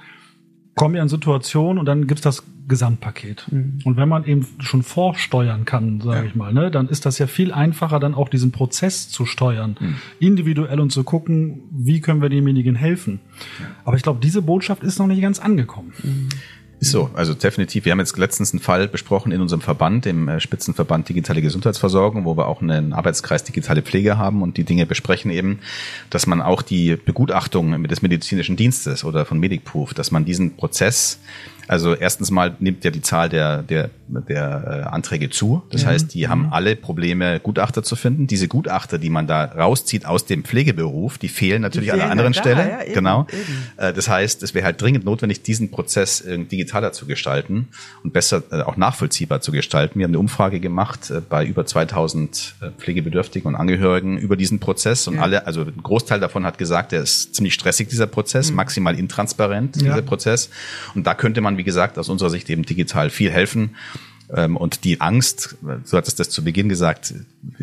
kommen 0.74 0.94
ja 0.94 1.02
in 1.02 1.08
Situationen 1.08 1.78
und 1.78 1.86
dann 1.86 2.06
gibt's 2.06 2.22
das 2.22 2.44
Gesamtpaket. 2.68 3.46
Mhm. 3.50 3.80
Und 3.84 3.96
wenn 3.96 4.08
man 4.08 4.24
eben 4.24 4.46
schon 4.60 4.82
vorsteuern 4.82 5.64
kann, 5.64 6.00
sage 6.00 6.20
ja. 6.20 6.24
ich 6.24 6.34
mal, 6.34 6.52
ne, 6.52 6.70
dann 6.70 6.88
ist 6.88 7.04
das 7.04 7.18
ja 7.18 7.26
viel 7.26 7.52
einfacher, 7.52 8.00
dann 8.00 8.14
auch 8.14 8.28
diesen 8.28 8.52
Prozess 8.52 9.08
zu 9.08 9.26
steuern, 9.26 9.76
mhm. 9.78 9.96
individuell 10.20 10.80
und 10.80 10.90
zu 10.90 11.04
gucken, 11.04 11.62
wie 11.70 12.00
können 12.00 12.22
wir 12.22 12.28
demjenigen 12.28 12.76
helfen. 12.76 13.20
Ja. 13.58 13.66
Aber 13.84 13.96
ich 13.96 14.02
glaube, 14.02 14.20
diese 14.22 14.40
Botschaft 14.40 14.82
ist 14.82 14.98
noch 14.98 15.08
nicht 15.08 15.20
ganz 15.20 15.38
angekommen. 15.40 15.92
Mhm. 16.02 16.28
Ist 16.80 16.92
so, 16.92 17.10
also 17.12 17.34
definitiv. 17.34 17.84
Wir 17.84 17.92
haben 17.92 17.98
jetzt 17.98 18.16
letztens 18.16 18.54
einen 18.54 18.60
Fall 18.60 18.88
besprochen 18.88 19.32
in 19.32 19.42
unserem 19.42 19.60
Verband, 19.60 20.06
dem 20.06 20.28
äh, 20.28 20.40
Spitzenverband 20.40 21.10
Digitale 21.10 21.42
Gesundheitsversorgung, 21.42 22.24
wo 22.24 22.38
wir 22.38 22.46
auch 22.46 22.62
einen 22.62 22.94
Arbeitskreis 22.94 23.44
Digitale 23.44 23.82
Pflege 23.82 24.16
haben 24.16 24.40
und 24.40 24.56
die 24.56 24.64
Dinge 24.64 24.86
besprechen 24.86 25.30
eben, 25.30 25.58
dass 26.08 26.26
man 26.26 26.40
auch 26.40 26.62
die 26.62 26.96
Begutachtung 26.96 27.84
des 27.84 28.00
medizinischen 28.00 28.56
Dienstes 28.56 29.04
oder 29.04 29.26
von 29.26 29.38
Medicproof, 29.38 29.92
dass 29.92 30.10
man 30.10 30.24
diesen 30.24 30.56
Prozess 30.56 31.18
also 31.70 31.94
erstens 31.94 32.32
mal 32.32 32.56
nimmt 32.58 32.82
ja 32.82 32.90
die 32.90 33.00
Zahl 33.00 33.28
der, 33.28 33.62
der, 33.62 33.90
der 34.08 34.82
äh, 34.88 34.88
Anträge 34.88 35.30
zu. 35.30 35.62
Das 35.70 35.84
mhm. 35.84 35.86
heißt, 35.86 36.14
die 36.14 36.26
haben 36.26 36.46
mhm. 36.46 36.52
alle 36.52 36.74
Probleme, 36.74 37.38
Gutachter 37.38 37.84
zu 37.84 37.94
finden. 37.94 38.26
Diese 38.26 38.48
Gutachter, 38.48 38.98
die 38.98 39.08
man 39.08 39.28
da 39.28 39.44
rauszieht 39.44 40.04
aus 40.04 40.24
dem 40.24 40.42
Pflegeberuf, 40.42 41.16
die 41.18 41.28
fehlen 41.28 41.62
natürlich 41.62 41.90
die 41.90 41.92
fehlen 41.92 42.02
an 42.02 42.10
einer 42.10 42.26
anderen 42.26 42.32
da, 42.32 42.40
Stelle. 42.40 42.68
Ja, 42.68 42.82
eben, 42.82 42.94
genau. 42.94 43.26
Eben. 43.32 43.66
Äh, 43.76 43.92
das 43.92 44.08
heißt, 44.08 44.42
es 44.42 44.52
wäre 44.52 44.64
halt 44.64 44.82
dringend 44.82 45.04
notwendig, 45.04 45.44
diesen 45.44 45.70
Prozess 45.70 46.20
äh, 46.22 46.38
digitaler 46.38 46.90
zu 46.90 47.06
gestalten 47.06 47.68
und 48.02 48.12
besser 48.12 48.42
äh, 48.50 48.62
auch 48.62 48.76
nachvollziehbar 48.76 49.40
zu 49.40 49.52
gestalten. 49.52 50.00
Wir 50.00 50.06
haben 50.06 50.10
eine 50.10 50.18
Umfrage 50.18 50.58
gemacht 50.58 51.08
äh, 51.10 51.20
bei 51.20 51.46
über 51.46 51.66
2000 51.66 52.56
äh, 52.62 52.70
Pflegebedürftigen 52.78 53.46
und 53.46 53.54
Angehörigen 53.54 54.18
über 54.18 54.34
diesen 54.34 54.58
Prozess 54.58 55.06
und 55.06 55.14
ja. 55.14 55.22
alle, 55.22 55.46
also 55.46 55.60
ein 55.60 55.84
Großteil 55.84 56.18
davon 56.18 56.44
hat 56.44 56.58
gesagt, 56.58 56.90
der 56.90 57.02
ist 57.02 57.36
ziemlich 57.36 57.54
stressig, 57.54 57.86
dieser 57.86 58.08
Prozess, 58.08 58.50
mhm. 58.50 58.56
maximal 58.56 58.98
intransparent, 58.98 59.76
ja. 59.76 59.82
dieser 59.82 60.02
Prozess. 60.02 60.50
Und 60.96 61.06
da 61.06 61.14
könnte 61.14 61.40
man 61.40 61.59
wie 61.60 61.64
gesagt, 61.64 61.98
aus 61.98 62.08
unserer 62.08 62.30
Sicht 62.30 62.48
eben 62.48 62.62
digital 62.62 63.10
viel 63.10 63.30
helfen. 63.30 63.76
Ähm, 64.34 64.56
und 64.56 64.84
die 64.84 65.00
Angst, 65.00 65.56
so 65.84 65.96
hat 65.96 66.06
es 66.06 66.14
das 66.14 66.30
zu 66.30 66.44
Beginn 66.44 66.68
gesagt, 66.68 67.14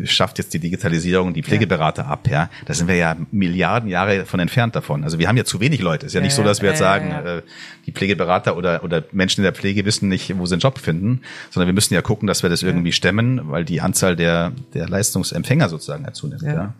schafft 0.04 0.38
jetzt 0.38 0.52
die 0.52 0.58
Digitalisierung 0.58 1.32
die 1.32 1.42
Pflegeberater 1.42 2.02
ja. 2.02 2.08
ab, 2.08 2.28
ja. 2.28 2.50
Da 2.66 2.74
sind 2.74 2.88
wir 2.88 2.96
ja 2.96 3.16
Milliarden 3.30 3.88
Jahre 3.88 4.26
von 4.26 4.40
entfernt 4.40 4.76
davon. 4.76 5.04
Also 5.04 5.18
wir 5.18 5.28
haben 5.28 5.36
ja 5.36 5.44
zu 5.44 5.60
wenig 5.60 5.80
Leute. 5.80 6.06
Es 6.06 6.10
ist 6.10 6.14
ja 6.14 6.20
nicht 6.20 6.34
so, 6.34 6.42
dass 6.42 6.60
wir 6.60 6.70
jetzt 6.70 6.78
sagen, 6.78 7.10
äh, 7.10 7.42
die 7.86 7.92
Pflegeberater 7.92 8.56
oder, 8.56 8.84
oder 8.84 9.04
Menschen 9.12 9.40
in 9.40 9.44
der 9.44 9.54
Pflege 9.54 9.84
wissen 9.84 10.08
nicht, 10.08 10.36
wo 10.36 10.44
sie 10.46 10.54
einen 10.54 10.60
Job 10.60 10.78
finden, 10.78 11.22
sondern 11.50 11.68
wir 11.68 11.74
müssen 11.74 11.94
ja 11.94 12.02
gucken, 12.02 12.26
dass 12.26 12.42
wir 12.42 12.50
das 12.50 12.62
irgendwie 12.62 12.92
stemmen, 12.92 13.50
weil 13.50 13.64
die 13.64 13.80
Anzahl 13.80 14.14
der, 14.14 14.52
der 14.74 14.88
Leistungsempfänger 14.88 15.68
sozusagen 15.68 16.04
ja 16.04 16.12
zunimmt, 16.12 16.42
ja. 16.42 16.74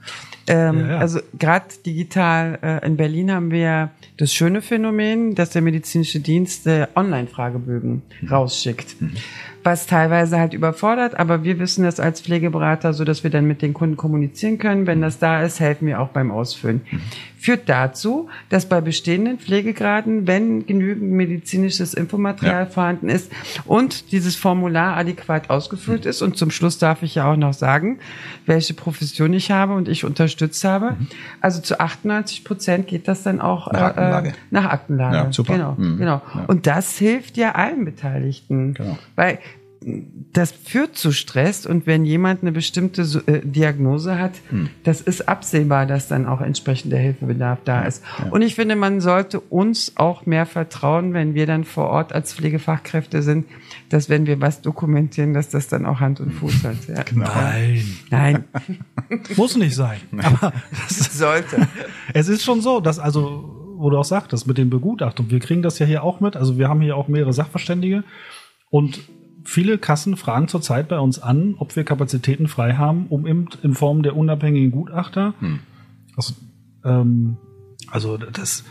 Ähm, 0.46 0.90
also 0.90 1.20
gerade 1.38 1.66
digital 1.84 2.58
äh, 2.62 2.86
in 2.86 2.96
Berlin 2.96 3.30
haben 3.30 3.50
wir 3.50 3.90
das 4.16 4.32
schöne 4.32 4.62
Phänomen, 4.62 5.34
dass 5.34 5.50
der 5.50 5.60
medizinische 5.60 6.20
Dienst 6.20 6.66
äh, 6.66 6.86
Online-Fragebögen 6.94 8.02
mhm. 8.22 8.28
rausschickt. 8.28 9.00
Mhm 9.00 9.12
was 9.68 9.86
teilweise 9.86 10.38
halt 10.38 10.54
überfordert, 10.54 11.20
aber 11.20 11.44
wir 11.44 11.58
wissen 11.58 11.84
das 11.84 12.00
als 12.00 12.22
Pflegeberater 12.22 12.94
so, 12.94 13.04
dass 13.04 13.22
wir 13.22 13.30
dann 13.30 13.44
mit 13.44 13.60
den 13.60 13.74
Kunden 13.74 13.98
kommunizieren 13.98 14.56
können. 14.56 14.86
Wenn 14.86 15.02
das 15.02 15.18
da 15.18 15.42
ist, 15.42 15.60
helfen 15.60 15.86
wir 15.86 16.00
auch 16.00 16.08
beim 16.08 16.30
Ausfüllen. 16.30 16.80
Mhm 16.90 17.00
führt 17.38 17.68
dazu, 17.68 18.28
dass 18.48 18.66
bei 18.66 18.80
bestehenden 18.80 19.38
Pflegegraden, 19.38 20.26
wenn 20.26 20.66
genügend 20.66 21.12
medizinisches 21.12 21.94
Infomaterial 21.94 22.64
ja. 22.64 22.66
vorhanden 22.66 23.08
ist 23.08 23.30
und 23.64 24.12
dieses 24.12 24.36
Formular 24.36 24.96
adäquat 24.96 25.48
ausgefüllt 25.50 26.04
ist, 26.04 26.20
und 26.20 26.36
zum 26.36 26.50
Schluss 26.50 26.78
darf 26.78 27.02
ich 27.02 27.14
ja 27.14 27.30
auch 27.30 27.36
noch 27.36 27.54
sagen, 27.54 28.00
welche 28.46 28.74
Profession 28.74 29.32
ich 29.32 29.50
habe 29.50 29.74
und 29.74 29.88
ich 29.88 30.04
unterstützt 30.04 30.64
habe. 30.64 30.92
Mhm. 30.92 31.06
Also 31.40 31.60
zu 31.60 31.78
98 31.78 32.44
Prozent 32.44 32.86
geht 32.88 33.06
das 33.06 33.22
dann 33.22 33.40
auch 33.40 33.70
nach 33.72 33.80
Aktenlage. 33.82 34.28
Äh, 34.30 34.32
nach 34.50 34.64
Aktenlage. 34.64 35.16
Ja, 35.16 35.32
super. 35.32 35.54
Genau, 35.54 35.74
mhm. 35.78 35.98
genau. 35.98 36.22
Ja. 36.34 36.44
Und 36.48 36.66
das 36.66 36.98
hilft 36.98 37.36
ja 37.36 37.52
allen 37.52 37.84
Beteiligten. 37.84 38.74
Genau. 38.74 38.98
Weil 39.14 39.38
das 40.32 40.52
führt 40.52 40.96
zu 40.96 41.12
Stress 41.12 41.66
und 41.66 41.86
wenn 41.86 42.04
jemand 42.04 42.42
eine 42.42 42.52
bestimmte 42.52 43.02
äh, 43.26 43.40
Diagnose 43.44 44.18
hat, 44.18 44.32
hm. 44.50 44.68
das 44.84 45.00
ist 45.00 45.28
absehbar, 45.28 45.86
dass 45.86 46.08
dann 46.08 46.26
auch 46.26 46.40
entsprechender 46.40 46.98
Hilfebedarf 46.98 47.58
da 47.64 47.82
ist. 47.82 48.02
Ja. 48.18 48.30
Und 48.30 48.42
ich 48.42 48.54
finde, 48.54 48.76
man 48.76 49.00
sollte 49.00 49.40
uns 49.40 49.92
auch 49.96 50.26
mehr 50.26 50.46
vertrauen, 50.46 51.14
wenn 51.14 51.34
wir 51.34 51.46
dann 51.46 51.64
vor 51.64 51.88
Ort 51.88 52.12
als 52.12 52.34
Pflegefachkräfte 52.34 53.22
sind, 53.22 53.46
dass 53.88 54.08
wenn 54.08 54.26
wir 54.26 54.40
was 54.40 54.60
dokumentieren, 54.60 55.34
dass 55.34 55.48
das 55.48 55.68
dann 55.68 55.86
auch 55.86 56.00
Hand 56.00 56.20
und 56.20 56.32
Fuß 56.32 56.64
hat. 56.64 56.76
Ja. 56.88 57.02
Genau. 57.02 57.26
Nein. 57.26 57.84
Nein. 58.10 58.44
Muss 59.36 59.56
nicht 59.56 59.74
sein. 59.74 60.00
Aber 60.22 60.52
das 60.70 61.18
sollte. 61.18 61.68
Es 62.12 62.28
ist 62.28 62.44
schon 62.44 62.60
so, 62.60 62.80
dass 62.80 62.98
also, 62.98 63.74
wo 63.76 63.90
du 63.90 63.98
auch 63.98 64.04
sagtest, 64.04 64.46
mit 64.46 64.58
den 64.58 64.70
Begutachtungen, 64.70 65.30
wir 65.30 65.40
kriegen 65.40 65.62
das 65.62 65.78
ja 65.78 65.86
hier 65.86 66.02
auch 66.02 66.20
mit. 66.20 66.36
Also 66.36 66.58
wir 66.58 66.68
haben 66.68 66.80
hier 66.80 66.96
auch 66.96 67.08
mehrere 67.08 67.32
Sachverständige 67.32 68.04
und 68.70 69.00
viele 69.48 69.78
Kassen 69.78 70.16
fragen 70.16 70.46
zurzeit 70.46 70.88
bei 70.88 70.98
uns 70.98 71.18
an, 71.18 71.54
ob 71.56 71.74
wir 71.74 71.82
Kapazitäten 71.82 72.48
frei 72.48 72.74
haben, 72.74 73.06
um 73.08 73.26
in, 73.26 73.48
in 73.62 73.74
Form 73.74 74.02
der 74.02 74.14
unabhängigen 74.14 74.70
Gutachter, 74.70 75.32
hm. 75.40 75.60
also, 76.16 76.34
ähm, 76.84 77.38
also 77.90 78.18
das 78.18 78.64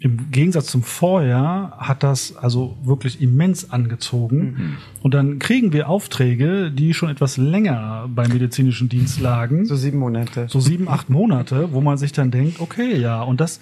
im 0.00 0.30
Gegensatz 0.32 0.66
zum 0.66 0.82
Vorjahr 0.82 1.78
hat 1.78 2.02
das 2.02 2.36
also 2.36 2.76
wirklich 2.82 3.22
immens 3.22 3.70
angezogen. 3.70 4.38
Mhm. 4.40 4.76
Und 5.00 5.14
dann 5.14 5.38
kriegen 5.38 5.72
wir 5.72 5.88
Aufträge, 5.88 6.72
die 6.72 6.92
schon 6.92 7.08
etwas 7.08 7.36
länger 7.36 8.10
beim 8.12 8.32
medizinischen 8.32 8.88
Dienst 8.88 9.20
lagen. 9.20 9.64
So 9.64 9.76
sieben 9.76 9.98
Monate. 9.98 10.46
So 10.48 10.58
sieben, 10.58 10.88
acht 10.88 11.08
Monate, 11.08 11.72
wo 11.72 11.80
man 11.80 11.98
sich 11.98 12.10
dann 12.10 12.32
denkt, 12.32 12.58
okay, 12.58 12.98
ja, 12.98 13.22
und 13.22 13.40
das 13.40 13.60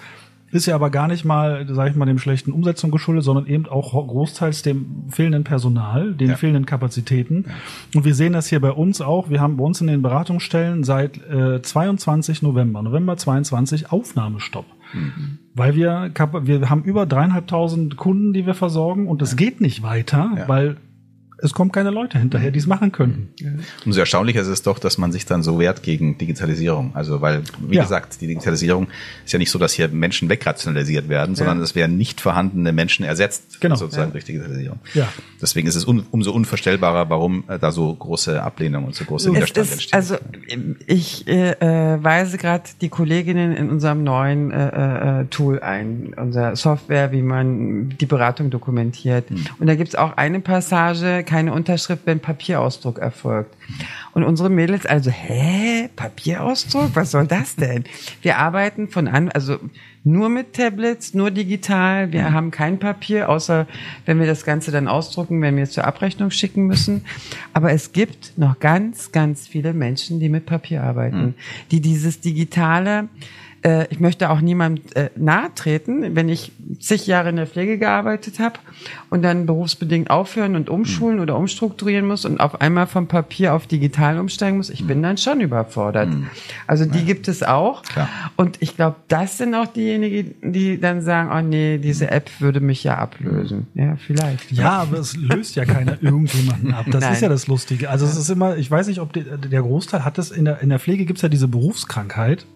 ist 0.53 0.67
ja 0.67 0.75
aber 0.75 0.91
gar 0.91 1.09
nicht 1.09 1.25
mal, 1.25 1.67
sage 1.69 1.91
ich 1.91 1.97
mal, 1.97 2.07
dem 2.07 2.19
schlechten 2.19 2.53
Umsetzung 2.53 2.91
geschuldet, 2.91 3.25
sondern 3.25 3.47
eben 3.47 3.67
auch 3.67 3.93
großteils 3.93 4.63
dem 4.63 5.05
fehlenden 5.09 5.45
Personal, 5.45 6.15
den 6.15 6.31
ja. 6.31 6.37
fehlenden 6.37 6.67
Kapazitäten. 6.67 7.45
Ja. 7.47 7.55
Und 7.99 8.05
wir 8.05 8.15
sehen 8.15 8.33
das 8.33 8.49
hier 8.49 8.61
bei 8.61 8.73
uns 8.73 9.01
auch. 9.01 9.31
Wir 9.31 9.41
haben 9.41 9.57
bei 9.57 9.65
uns 9.65 9.81
in 9.81 9.87
den 9.87 10.03
Beratungsstellen 10.03 10.83
seit 10.83 11.19
äh, 11.29 11.63
22 11.63 12.43
November, 12.43 12.83
November 12.83 13.17
22 13.17 13.93
Aufnahmestopp. 13.93 14.67
Mhm. 14.93 15.39
Weil 15.55 15.77
wir, 15.77 16.11
wir 16.43 16.71
haben 16.71 16.83
über 16.83 17.07
dreieinhalbtausend 17.07 17.97
Kunden, 17.97 18.33
die 18.33 18.47
wir 18.47 18.55
versorgen 18.55 19.07
und 19.09 19.23
es 19.23 19.33
ja. 19.33 19.37
geht 19.37 19.61
nicht 19.61 19.83
weiter, 19.83 20.31
weil 20.47 20.77
es 21.43 21.53
kommen 21.53 21.73
keine 21.73 21.91
Leute 21.91 22.19
hinterher, 22.19 22.51
die 22.51 22.59
es 22.59 22.67
machen 22.67 22.93
können. 22.93 23.33
Umso 23.85 24.01
erstaunlicher 24.01 24.41
ist 24.41 24.49
es 24.49 24.63
doch, 24.63 24.79
dass 24.79 24.99
man 24.99 25.13
sich 25.13 25.27
dann 25.27 25.43
so 25.43 25.59
wehrt 25.59 25.83
gegen 25.83 26.19
Digitalisierung. 26.19 26.93
Also, 26.95 27.21
weil, 27.21 27.43
wie 27.61 27.77
ja. 27.77 27.83
gesagt, 27.83 28.21
die 28.21 28.27
Digitalisierung 28.27 28.89
ist 29.25 29.33
ja 29.33 29.39
nicht 29.39 29.51
so, 29.51 29.59
dass 29.59 29.73
hier 29.73 29.89
Menschen 29.89 30.29
wegrationalisiert 30.29 31.09
werden, 31.09 31.35
sondern 31.35 31.59
ja. 31.59 31.65
es 31.65 31.75
werden 31.75 31.97
nicht 31.97 32.21
vorhandene 32.21 32.73
Menschen 32.73 33.05
ersetzt, 33.05 33.61
genau. 33.61 33.77
sozusagen 33.77 34.09
ja. 34.09 34.13
durch 34.13 34.25
Digitalisierung. 34.25 34.79
Ja. 34.95 35.09
Deswegen 35.41 35.67
ist 35.69 35.77
es 35.77 35.87
un, 35.87 36.05
umso 36.11 36.33
unvorstellbarer, 36.33 37.09
warum 37.11 37.45
äh, 37.49 37.59
da 37.59 37.73
so 37.73 37.95
große 37.95 38.43
Ablehnung 38.43 38.85
und 38.85 38.95
so 38.95 39.05
große 39.05 39.33
Widerstand 39.33 39.67
ist, 39.67 39.73
entsteht. 39.73 39.95
Also, 39.95 40.17
ich 40.87 41.27
äh, 41.27 41.53
äh 41.53 42.03
weise 42.03 42.39
gerade 42.39 42.65
die 42.81 42.89
Kolleginnen 42.89 43.55
in 43.57 43.71
unserem 43.71 44.05
neuen 44.05 44.51
äh, 44.51 45.21
äh, 45.21 45.25
Tool 45.27 45.61
ein, 45.61 46.15
unser 46.17 46.57
Software, 46.57 47.13
wie 47.13 47.23
man 47.23 47.91
die 47.91 48.07
Beratung 48.07 48.51
dokumentiert. 48.51 49.31
Hm. 49.31 49.45
Und 49.59 49.67
da 49.67 49.75
gibt's 49.75 49.95
auch 49.95 50.17
eine 50.17 50.41
Passage, 50.41 51.25
keine 51.31 51.53
Unterschrift, 51.53 52.03
wenn 52.07 52.19
Papierausdruck 52.19 52.99
erfolgt. 52.99 53.55
Und 54.15 54.25
unsere 54.25 54.51
Mädels 54.51 54.85
also, 54.85 55.13
hä, 55.13 55.89
Papierausdruck? 55.95 56.91
Was 56.95 57.13
soll 57.13 57.29
das 57.29 57.55
denn? 57.55 57.85
Wir 58.21 58.39
arbeiten 58.39 58.89
von 58.89 59.07
an, 59.07 59.29
also 59.29 59.59
nur 60.03 60.29
mit 60.29 60.55
Tablets, 60.55 61.15
nur 61.15 61.31
digital. 61.31 62.11
Wir 62.11 62.33
haben 62.33 62.51
kein 62.51 62.81
Papier, 62.81 63.29
außer 63.29 63.69
wenn 64.07 64.19
wir 64.19 64.27
das 64.27 64.45
Ganze 64.45 64.73
dann 64.73 64.89
ausdrucken, 64.89 65.41
wenn 65.41 65.55
wir 65.55 65.63
es 65.63 65.71
zur 65.71 65.85
Abrechnung 65.85 66.33
schicken 66.33 66.67
müssen. 66.67 67.05
Aber 67.53 67.71
es 67.71 67.93
gibt 67.93 68.37
noch 68.37 68.59
ganz, 68.59 69.13
ganz 69.13 69.47
viele 69.47 69.73
Menschen, 69.73 70.19
die 70.19 70.31
mit 70.31 70.47
Papier 70.47 70.83
arbeiten, 70.83 71.21
mhm. 71.21 71.35
die 71.71 71.81
dieses 71.81 72.21
digitale 72.21 73.09
äh, 73.63 73.87
ich 73.91 74.01
möchte 74.01 74.31
auch 74.31 74.41
niemandem 74.41 74.85
äh, 74.95 75.11
nahe 75.17 75.51
treten, 75.55 76.17
wenn 76.17 76.29
ich 76.29 76.53
zig 76.79 77.07
Jahre 77.07 77.29
in 77.29 77.37
der 77.37 77.47
Pflege 77.47 77.79
gearbeitet 77.79 78.39
habe 78.39 78.59
und 79.11 79.23
dann 79.23 79.47
berufsbedingt 79.47 80.11
aufhören 80.11 80.57
und 80.57 80.71
umschulen 80.71 81.17
mhm. 81.17 81.23
oder 81.23 81.37
umstrukturieren 81.37 82.07
muss 82.07 82.25
und 82.25 82.41
auf 82.41 82.61
einmal 82.61 82.87
vom 82.87 83.07
Papier 83.07 83.55
auf 83.55 83.67
digital 83.67 84.19
umsteigen 84.19 84.57
muss. 84.57 84.71
Ich 84.71 84.83
mhm. 84.83 84.87
bin 84.87 85.03
dann 85.03 85.19
schon 85.19 85.41
überfordert. 85.41 86.09
Mhm. 86.09 86.29
Also 86.67 86.87
die 86.87 87.01
ja. 87.01 87.05
gibt 87.05 87.29
es 87.29 87.43
auch. 87.43 87.83
Klar. 87.83 88.09
Und 88.37 88.57
ich 88.61 88.77
glaube, 88.77 88.97
das 89.09 89.37
sind 89.37 89.55
auch 89.55 89.67
diejenigen, 89.67 90.53
die 90.53 90.81
dann 90.81 91.03
sagen, 91.03 91.31
oh 91.33 91.47
nee, 91.47 91.79
diese 91.79 92.11
App 92.11 92.31
würde 92.41 92.61
mich 92.61 92.83
ja 92.85 92.97
ablösen. 92.97 93.67
Ja, 93.75 93.97
vielleicht. 93.97 94.51
Ja, 94.53 94.79
aber 94.79 94.99
es 94.99 95.17
löst 95.17 95.57
ja 95.57 95.67
keiner 95.67 95.99
irgendjemanden 96.03 96.73
ab. 96.73 96.87
Das 96.91 97.03
Nein. 97.03 97.13
ist 97.13 97.21
ja 97.21 97.29
das 97.29 97.47
Lustige. 97.47 97.91
Also 97.91 98.07
es 98.07 98.17
ist 98.17 98.31
immer, 98.31 98.57
ich 98.57 98.71
weiß 98.71 98.87
nicht, 98.87 99.01
ob 99.01 99.13
die, 99.13 99.23
der 99.25 99.63
Großteil 99.63 100.05
hat 100.05 100.19
es 100.19 100.31
in 100.31 100.47
der, 100.47 100.61
in 100.61 100.71
der 100.71 100.79
Pflege 100.79 101.05
gibt's 101.05 101.23
ja 101.23 101.29
diese 101.29 101.49
Berufskrankheit. 101.49 102.47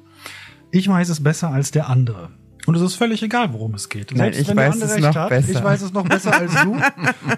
Ich 0.75 0.89
weiß 0.89 1.09
es 1.09 1.23
besser 1.23 1.51
als 1.51 1.71
der 1.71 1.89
andere. 1.89 2.31
Und 2.67 2.75
es 2.75 2.83
ist 2.83 2.97
völlig 2.97 3.23
egal, 3.23 3.53
worum 3.53 3.75
es 3.75 3.89
geht. 3.89 4.13
Nein, 4.13 4.33
ich 4.33 4.55
weiß 4.55 4.83
es 4.83 4.97
noch 4.99 5.15
hat, 5.15 5.29
besser. 5.29 5.51
Ich 5.53 5.63
weiß 5.63 5.83
es 5.83 5.93
noch 5.93 6.03
besser 6.03 6.35
als 6.35 6.53
du. 6.63 6.77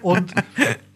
Und 0.00 0.32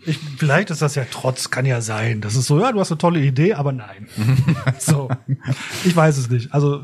ich, 0.07 0.19
vielleicht 0.39 0.71
ist 0.71 0.81
das 0.81 0.95
ja 0.95 1.05
Trotz, 1.11 1.51
kann 1.51 1.67
ja 1.67 1.83
sein. 1.83 2.23
Das 2.23 2.37
ist 2.37 2.47
so, 2.47 2.59
ja, 2.59 2.73
du 2.73 2.81
hast 2.81 2.93
eine 2.93 2.97
tolle 2.99 3.21
Idee, 3.21 3.53
aber 3.53 3.73
nein. 3.73 4.09
so. 4.79 5.11
Ich 5.85 5.95
weiß 5.95 6.17
es 6.17 6.31
nicht. 6.31 6.55
Also 6.55 6.83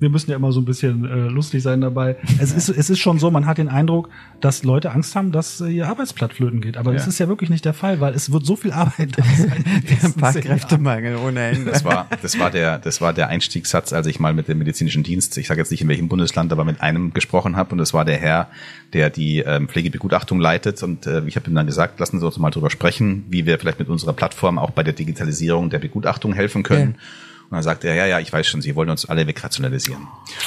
wir 0.00 0.08
müssen 0.08 0.30
ja 0.30 0.36
immer 0.36 0.50
so 0.50 0.60
ein 0.60 0.64
bisschen 0.64 1.04
äh, 1.04 1.28
lustig 1.28 1.62
sein 1.62 1.82
dabei. 1.82 2.16
Es 2.40 2.52
ist, 2.52 2.70
es 2.70 2.88
ist 2.88 2.98
schon 2.98 3.18
so, 3.18 3.30
man 3.30 3.44
hat 3.44 3.58
den 3.58 3.68
Eindruck, 3.68 4.08
dass 4.40 4.64
Leute 4.64 4.90
Angst 4.92 5.14
haben, 5.14 5.30
dass 5.30 5.60
äh, 5.60 5.68
ihr 5.68 5.88
Arbeitsplatz 5.88 6.32
flöten 6.32 6.62
geht. 6.62 6.78
Aber 6.78 6.92
ja. 6.92 6.96
das 6.96 7.06
ist 7.06 7.18
ja 7.18 7.28
wirklich 7.28 7.50
nicht 7.50 7.66
der 7.66 7.74
Fall, 7.74 8.00
weil 8.00 8.14
es 8.14 8.32
wird 8.32 8.46
so 8.46 8.56
viel 8.56 8.72
Arbeit 8.72 9.18
da 9.18 9.22
sein. 9.22 9.64
Fachkräftemangel 10.18 11.16
ohne 11.16 11.50
Ende. 11.50 11.70
Das 11.70 11.84
war, 11.84 12.08
das 12.22 12.38
war 12.38 12.50
der, 12.50 12.78
das 12.78 13.02
war 13.02 13.12
der 13.12 13.28
Einstiegssatz, 13.28 13.92
als 13.92 14.06
ich 14.06 14.18
mal 14.18 14.32
mit 14.32 14.48
dem 14.48 14.58
medizinischen 14.58 15.02
Dienst, 15.02 15.36
ich 15.36 15.48
sage 15.48 15.60
jetzt 15.60 15.70
nicht 15.70 15.82
in 15.82 15.88
welchem 15.88 16.08
Bundesland, 16.08 16.50
aber 16.50 16.64
mit 16.64 16.80
einem 16.80 17.12
gesprochen 17.12 17.56
habe. 17.56 17.72
Und 17.72 17.78
das 17.78 17.92
war 17.92 18.06
der 18.06 18.16
Herr, 18.16 18.48
der 18.94 19.10
die 19.10 19.40
ähm, 19.40 19.68
Pflegebegutachtung 19.68 20.40
leitet. 20.40 20.82
Und 20.82 21.06
äh, 21.06 21.22
ich 21.26 21.36
habe 21.36 21.50
ihm 21.50 21.54
dann 21.54 21.66
gesagt, 21.66 22.00
lassen 22.00 22.20
Sie 22.20 22.26
uns 22.26 22.38
mal 22.38 22.50
drüber 22.50 22.70
sprechen, 22.70 23.26
wie 23.28 23.44
wir 23.44 23.58
vielleicht 23.58 23.78
mit 23.78 23.90
unserer 23.90 24.14
Plattform 24.14 24.58
auch 24.58 24.70
bei 24.70 24.82
der 24.82 24.94
Digitalisierung 24.94 25.68
der 25.68 25.78
Begutachtung 25.78 26.32
helfen 26.32 26.62
können. 26.62 26.94
Ja. 26.96 27.29
Und 27.50 27.56
dann 27.56 27.64
sagte 27.64 27.88
er, 27.88 27.96
ja, 27.96 28.06
ja, 28.06 28.20
ich 28.20 28.32
weiß 28.32 28.46
schon, 28.46 28.62
sie 28.62 28.76
wollen 28.76 28.90
uns 28.90 29.06
alle 29.06 29.26
wegrationalisieren. 29.26 30.06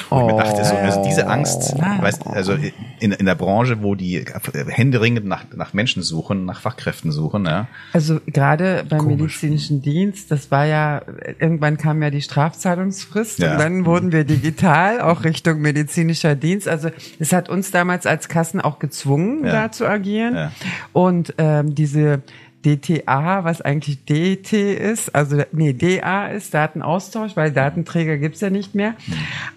Und 0.09 0.17
oh. 0.17 0.21
ich 0.21 0.33
mir 0.33 0.41
dachte 0.41 0.63
so, 0.63 0.73
also 0.73 1.03
diese 1.03 1.27
Angst, 1.27 1.73
oh. 1.75 1.81
weißt, 1.81 2.25
also 2.27 2.53
in, 2.53 3.11
in 3.11 3.25
der 3.25 3.35
Branche, 3.35 3.83
wo 3.83 3.93
die 3.93 4.23
händeringend 4.69 5.25
nach, 5.25 5.43
nach 5.53 5.73
Menschen 5.73 6.01
suchen, 6.01 6.45
nach 6.45 6.61
Fachkräften 6.61 7.11
suchen, 7.11 7.45
ja. 7.45 7.67
Also 7.91 8.21
gerade 8.25 8.85
beim 8.87 8.99
Komisch. 8.99 9.17
medizinischen 9.17 9.81
Dienst, 9.81 10.31
das 10.31 10.49
war 10.49 10.65
ja, 10.65 11.01
irgendwann 11.39 11.75
kam 11.75 12.01
ja 12.01 12.09
die 12.09 12.21
Strafzahlungsfrist 12.21 13.39
ja. 13.39 13.51
und 13.51 13.59
dann 13.59 13.85
wurden 13.85 14.13
wir 14.13 14.23
digital, 14.23 15.01
auch 15.01 15.25
Richtung 15.25 15.59
medizinischer 15.59 16.35
Dienst. 16.35 16.69
Also 16.69 16.89
es 17.19 17.33
hat 17.33 17.49
uns 17.49 17.71
damals 17.71 18.05
als 18.05 18.29
Kassen 18.29 18.61
auch 18.61 18.79
gezwungen, 18.79 19.43
ja. 19.43 19.51
da 19.51 19.71
zu 19.73 19.85
agieren. 19.85 20.35
Ja. 20.35 20.51
Und 20.93 21.33
ähm, 21.37 21.75
diese 21.75 22.21
DTA, 22.65 23.43
was 23.43 23.61
eigentlich 23.61 24.05
DT 24.05 24.73
ist, 24.73 25.13
also 25.13 25.43
nee, 25.51 25.73
DA 25.73 26.27
ist 26.27 26.53
Datenaustausch, 26.53 27.35
weil 27.35 27.51
Datenträger 27.51 28.17
gibt's 28.17 28.41
ja 28.41 28.49
nicht 28.49 28.75
mehr. 28.75 28.95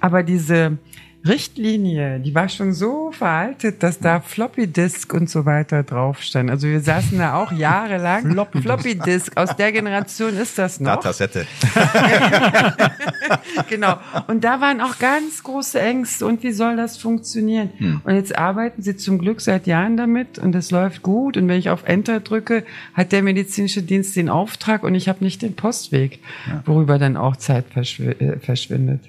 Aber 0.01 0.23
diese 0.23 0.79
Richtlinie, 1.27 2.21
die 2.21 2.35
war 2.35 2.49
schon 2.49 2.73
so 2.73 3.11
veraltet, 3.13 3.83
dass 3.83 3.99
da 3.99 4.21
Floppy 4.21 4.67
Disk 4.67 5.13
und 5.13 5.29
so 5.29 5.45
weiter 5.45 5.83
drauf 5.83 6.23
stand. 6.23 6.51
Also 6.51 6.69
wir 6.69 6.81
saßen 6.81 7.19
da 7.19 7.35
auch 7.35 7.53
jahrelang. 7.53 8.33
Floppy, 8.33 8.63
Floppy 8.63 8.95
Disk. 8.95 9.37
Aus 9.37 9.57
der 9.57 9.73
Generation 9.73 10.37
ist 10.37 10.59
das 10.59 10.81
noch. 10.81 10.97
Datasette. 10.97 11.47
genau. 13.69 13.99
Und 14.27 14.45
da 14.45 14.61
waren 14.61 14.81
auch 14.81 14.99
ganz 14.99 15.43
große 15.43 15.81
Ängste. 15.81 16.27
Und 16.27 16.43
wie 16.43 16.53
soll 16.53 16.77
das 16.77 16.97
funktionieren? 16.97 17.71
Hm. 17.79 18.01
Und 18.05 18.15
jetzt 18.15 18.37
arbeiten 18.37 18.83
sie 18.83 18.97
zum 18.97 19.19
Glück 19.19 19.41
seit 19.41 19.67
Jahren 19.67 19.97
damit 19.97 20.39
und 20.39 20.55
es 20.55 20.71
läuft 20.71 21.03
gut. 21.03 21.37
Und 21.37 21.49
wenn 21.49 21.59
ich 21.59 21.71
auf 21.71 21.85
Enter 21.85 22.21
drücke, 22.21 22.65
hat 22.95 23.13
der 23.13 23.23
medizinische 23.23 23.83
Dienst 23.83 24.17
den 24.17 24.29
Auftrag 24.29 24.83
und 24.83 24.95
ich 24.95 25.09
habe 25.09 25.25
nicht 25.25 25.43
den 25.43 25.57
Postweg, 25.57 26.21
ja. 26.47 26.63
worüber 26.67 26.99
dann 26.99 27.17
auch 27.17 27.37
Zeit 27.37 27.65
äh, 27.77 28.39
verschwindet. 28.39 29.01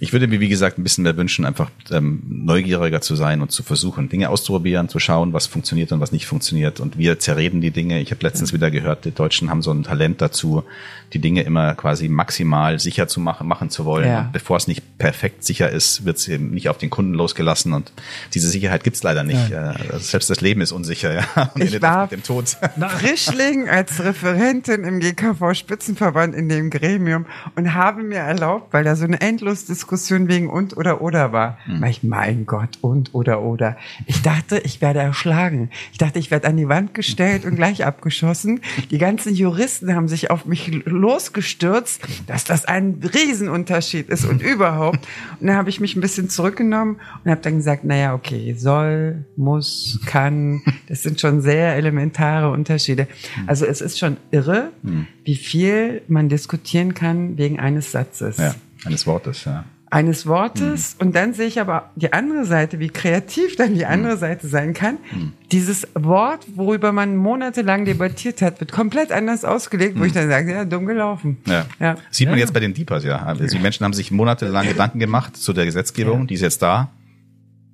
Ich 0.00 0.12
würde 0.12 0.26
mir, 0.26 0.40
wie 0.40 0.48
gesagt, 0.48 0.78
ein 0.78 0.82
bisschen 0.82 1.04
mehr 1.04 1.16
wünschen, 1.16 1.44
einfach 1.44 1.70
ähm, 1.90 2.22
neugieriger 2.28 3.00
zu 3.00 3.16
sein 3.16 3.40
und 3.40 3.52
zu 3.52 3.62
versuchen, 3.62 4.08
Dinge 4.08 4.28
auszuprobieren, 4.28 4.88
zu 4.88 4.98
schauen, 4.98 5.32
was 5.32 5.46
funktioniert 5.46 5.92
und 5.92 6.00
was 6.00 6.12
nicht 6.12 6.26
funktioniert. 6.26 6.80
Und 6.80 6.98
wir 6.98 7.18
zerreden 7.18 7.60
die 7.60 7.70
Dinge. 7.70 8.00
Ich 8.00 8.10
habe 8.10 8.22
letztens 8.22 8.52
wieder 8.52 8.70
gehört, 8.70 9.04
die 9.04 9.12
Deutschen 9.12 9.50
haben 9.50 9.62
so 9.62 9.70
ein 9.70 9.82
Talent 9.84 10.20
dazu, 10.20 10.64
die 11.12 11.20
Dinge 11.20 11.42
immer 11.42 11.74
quasi 11.74 12.08
maximal 12.08 12.78
sicher 12.78 13.06
zu 13.08 13.20
machen, 13.20 13.46
machen 13.46 13.70
zu 13.70 13.84
wollen. 13.84 14.08
Ja. 14.08 14.28
bevor 14.32 14.56
es 14.56 14.66
nicht 14.66 14.98
perfekt 14.98 15.44
sicher 15.44 15.70
ist, 15.70 16.04
wird 16.04 16.16
es 16.16 16.28
eben 16.28 16.50
nicht 16.50 16.68
auf 16.68 16.78
den 16.78 16.90
Kunden 16.90 17.14
losgelassen. 17.14 17.72
Und 17.72 17.92
diese 18.34 18.48
Sicherheit 18.48 18.84
gibt's 18.84 19.02
leider 19.02 19.22
nicht. 19.22 19.48
Ja. 19.48 19.74
Also 19.92 19.98
selbst 19.98 20.28
das 20.28 20.40
Leben 20.40 20.60
ist 20.60 20.72
unsicher. 20.72 21.14
Ja? 21.14 21.50
Und 21.54 21.62
ich 21.62 21.80
war 21.80 22.02
mit 22.02 22.12
dem 22.12 22.22
Tod. 22.22 22.56
Frischling 22.98 23.68
als 23.68 24.02
Referentin 24.02 24.84
im 24.84 25.00
GKV-Spitzenverband 25.00 26.34
in 26.34 26.48
dem 26.48 26.70
Gremium 26.70 27.26
und 27.54 27.74
habe 27.74 28.02
mir 28.02 28.18
erlaubt, 28.18 28.72
weil 28.72 28.84
da 28.84 28.96
so 28.96 29.04
eine 29.04 29.20
endlos 29.20 29.64
Diskussion 29.64 29.83
wegen 29.90 30.48
und 30.48 30.76
oder 30.76 31.00
oder 31.00 31.32
war. 31.32 31.58
Hm. 31.64 31.84
Ich, 31.84 32.02
mein 32.02 32.46
Gott, 32.46 32.78
und 32.80 33.14
oder 33.14 33.42
oder. 33.42 33.76
Ich 34.06 34.22
dachte, 34.22 34.58
ich 34.58 34.80
werde 34.80 35.00
erschlagen. 35.00 35.70
Ich 35.92 35.98
dachte, 35.98 36.18
ich 36.18 36.30
werde 36.30 36.48
an 36.48 36.56
die 36.56 36.68
Wand 36.68 36.94
gestellt 36.94 37.44
und 37.44 37.56
gleich 37.56 37.84
abgeschossen. 37.84 38.60
Die 38.90 38.98
ganzen 38.98 39.34
Juristen 39.34 39.94
haben 39.94 40.08
sich 40.08 40.30
auf 40.30 40.46
mich 40.46 40.84
losgestürzt, 40.84 42.02
dass 42.26 42.44
das 42.44 42.64
ein 42.64 43.00
Riesenunterschied 43.02 44.08
ist 44.08 44.24
und 44.24 44.42
überhaupt. 44.42 45.06
Und 45.40 45.46
dann 45.46 45.56
habe 45.56 45.70
ich 45.70 45.80
mich 45.80 45.96
ein 45.96 46.00
bisschen 46.00 46.28
zurückgenommen 46.28 46.96
und 47.24 47.30
habe 47.30 47.40
dann 47.40 47.56
gesagt, 47.56 47.84
naja, 47.84 48.14
okay, 48.14 48.54
soll, 48.54 49.24
muss, 49.36 50.00
kann, 50.06 50.62
das 50.88 51.02
sind 51.02 51.20
schon 51.20 51.40
sehr 51.40 51.76
elementare 51.76 52.50
Unterschiede. 52.50 53.08
Also 53.46 53.66
es 53.66 53.80
ist 53.80 53.98
schon 53.98 54.16
irre, 54.30 54.70
hm. 54.82 55.06
wie 55.24 55.36
viel 55.36 56.02
man 56.08 56.28
diskutieren 56.28 56.94
kann 56.94 57.38
wegen 57.38 57.60
eines 57.60 57.92
Satzes. 57.92 58.38
Ja, 58.38 58.54
eines 58.84 59.06
Wortes, 59.06 59.44
ja 59.44 59.64
eines 59.94 60.26
Wortes 60.26 60.96
mhm. 60.98 61.06
und 61.06 61.14
dann 61.14 61.34
sehe 61.34 61.46
ich 61.46 61.60
aber 61.60 61.90
die 61.94 62.12
andere 62.12 62.44
Seite, 62.44 62.80
wie 62.80 62.88
kreativ 62.88 63.54
dann 63.54 63.74
die 63.74 63.86
andere 63.86 64.16
mhm. 64.16 64.18
Seite 64.18 64.48
sein 64.48 64.74
kann. 64.74 64.98
Mhm. 65.12 65.32
Dieses 65.52 65.86
Wort, 65.94 66.44
worüber 66.56 66.90
man 66.90 67.16
monatelang 67.16 67.84
debattiert 67.84 68.42
hat, 68.42 68.58
wird 68.58 68.72
komplett 68.72 69.12
anders 69.12 69.44
ausgelegt, 69.44 69.98
wo 69.98 70.02
ich 70.02 70.12
dann 70.12 70.28
sage, 70.28 70.50
ja, 70.50 70.64
dumm 70.64 70.86
gelaufen. 70.86 71.38
Ja. 71.46 71.66
ja. 71.78 71.94
Sieht 72.10 72.28
man 72.28 72.38
ja. 72.38 72.42
jetzt 72.42 72.52
bei 72.52 72.58
den 72.58 72.74
Deepers, 72.74 73.04
ja. 73.04 73.22
Also 73.22 73.46
die 73.46 73.58
Menschen 73.60 73.84
haben 73.84 73.92
sich 73.92 74.10
monatelang 74.10 74.66
Gedanken 74.66 74.98
gemacht 74.98 75.36
zu 75.36 75.52
der 75.52 75.64
Gesetzgebung, 75.64 76.22
ja. 76.22 76.26
die 76.26 76.34
ist 76.34 76.40
jetzt 76.40 76.60
da. 76.60 76.90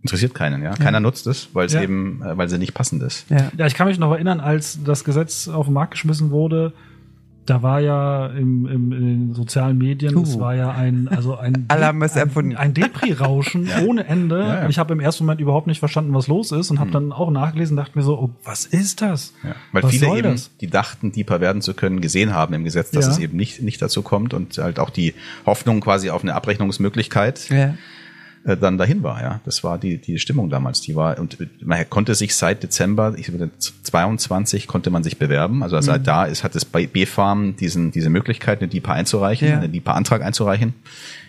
Interessiert 0.02 0.34
keinen, 0.34 0.62
ja. 0.62 0.74
Keiner 0.74 1.00
nutzt 1.00 1.26
es, 1.26 1.48
weil 1.54 1.66
es 1.66 1.74
eben, 1.74 2.22
äh, 2.22 2.36
weil 2.36 2.50
sie 2.50 2.58
nicht 2.58 2.74
passend 2.74 3.02
ist. 3.02 3.30
Ja. 3.30 3.50
ja, 3.56 3.66
ich 3.66 3.74
kann 3.74 3.86
mich 3.86 3.98
noch 3.98 4.12
erinnern, 4.12 4.40
als 4.40 4.78
das 4.84 5.04
Gesetz 5.04 5.48
auf 5.48 5.66
den 5.66 5.74
Markt 5.74 5.92
geschmissen 5.92 6.30
wurde, 6.30 6.74
da 7.50 7.64
war 7.64 7.80
ja 7.80 8.26
im, 8.28 8.64
im, 8.66 8.92
in 8.92 9.00
den 9.00 9.34
sozialen 9.34 9.76
Medien, 9.76 10.16
uh. 10.16 10.22
es 10.22 10.38
war 10.38 10.54
ja 10.54 10.70
ein, 10.70 11.08
also 11.08 11.36
ein, 11.36 11.64
Alarm 11.68 12.00
ist 12.02 12.16
ein, 12.16 12.56
ein 12.56 12.74
Depri-Rauschen 12.74 13.66
ja. 13.68 13.82
ohne 13.82 14.06
Ende. 14.06 14.38
Ja, 14.38 14.62
ja. 14.62 14.68
Ich 14.68 14.78
habe 14.78 14.92
im 14.92 15.00
ersten 15.00 15.24
Moment 15.24 15.40
überhaupt 15.40 15.66
nicht 15.66 15.80
verstanden, 15.80 16.14
was 16.14 16.28
los 16.28 16.52
ist 16.52 16.70
und 16.70 16.78
habe 16.78 16.90
hm. 16.90 16.92
dann 16.92 17.12
auch 17.12 17.28
nachgelesen 17.32 17.76
und 17.76 17.84
dachte 17.84 17.98
mir 17.98 18.04
so, 18.04 18.16
oh, 18.16 18.30
was 18.44 18.66
ist 18.66 19.02
das? 19.02 19.34
Weil 19.72 19.82
was 19.82 19.90
viele 19.90 20.16
eben, 20.16 20.30
das? 20.30 20.56
die 20.60 20.68
dachten, 20.68 21.10
Deeper 21.10 21.40
werden 21.40 21.60
zu 21.60 21.74
können, 21.74 22.00
gesehen 22.00 22.32
haben 22.32 22.54
im 22.54 22.62
Gesetz, 22.62 22.92
dass 22.92 23.08
es 23.08 23.18
eben 23.18 23.36
nicht, 23.36 23.60
nicht 23.62 23.82
dazu 23.82 24.02
kommt 24.02 24.32
und 24.32 24.56
halt 24.58 24.78
auch 24.78 24.90
die 24.90 25.14
Hoffnung 25.44 25.80
quasi 25.80 26.10
auf 26.10 26.22
eine 26.22 26.34
Abrechnungsmöglichkeit. 26.34 27.48
Ja 27.50 27.74
äh, 28.44 28.56
dann 28.56 28.78
dahin 28.78 29.02
war. 29.02 29.20
Ja, 29.20 29.40
das 29.44 29.62
war 29.64 29.78
die 29.78 29.98
die 29.98 30.18
Stimmung 30.18 30.48
damals. 30.48 30.80
Die 30.80 30.96
war 30.96 31.18
und 31.18 31.36
man 31.62 31.88
konnte 31.90 32.14
sich 32.14 32.34
seit 32.34 32.62
Dezember, 32.62 33.14
ich 33.16 33.30
würde 33.32 33.50
22 33.58 34.66
konnte 34.66 34.90
man 34.90 35.02
sich 35.02 35.18
bewerben. 35.18 35.62
Also 35.62 35.80
seit 35.80 36.00
mhm. 36.00 36.04
da 36.04 36.24
ist 36.24 36.42
hat 36.44 36.56
es 36.56 36.64
bei 36.64 36.86
B-Farm 36.86 37.56
diesen 37.56 37.90
diese 37.90 38.10
Möglichkeit, 38.10 38.60
eine 38.60 38.68
DIPA 38.68 38.92
einzureichen, 38.92 39.48
ja. 39.48 39.58
einen 39.58 39.72
DIPA-Antrag 39.72 40.22
einzureichen. 40.22 40.74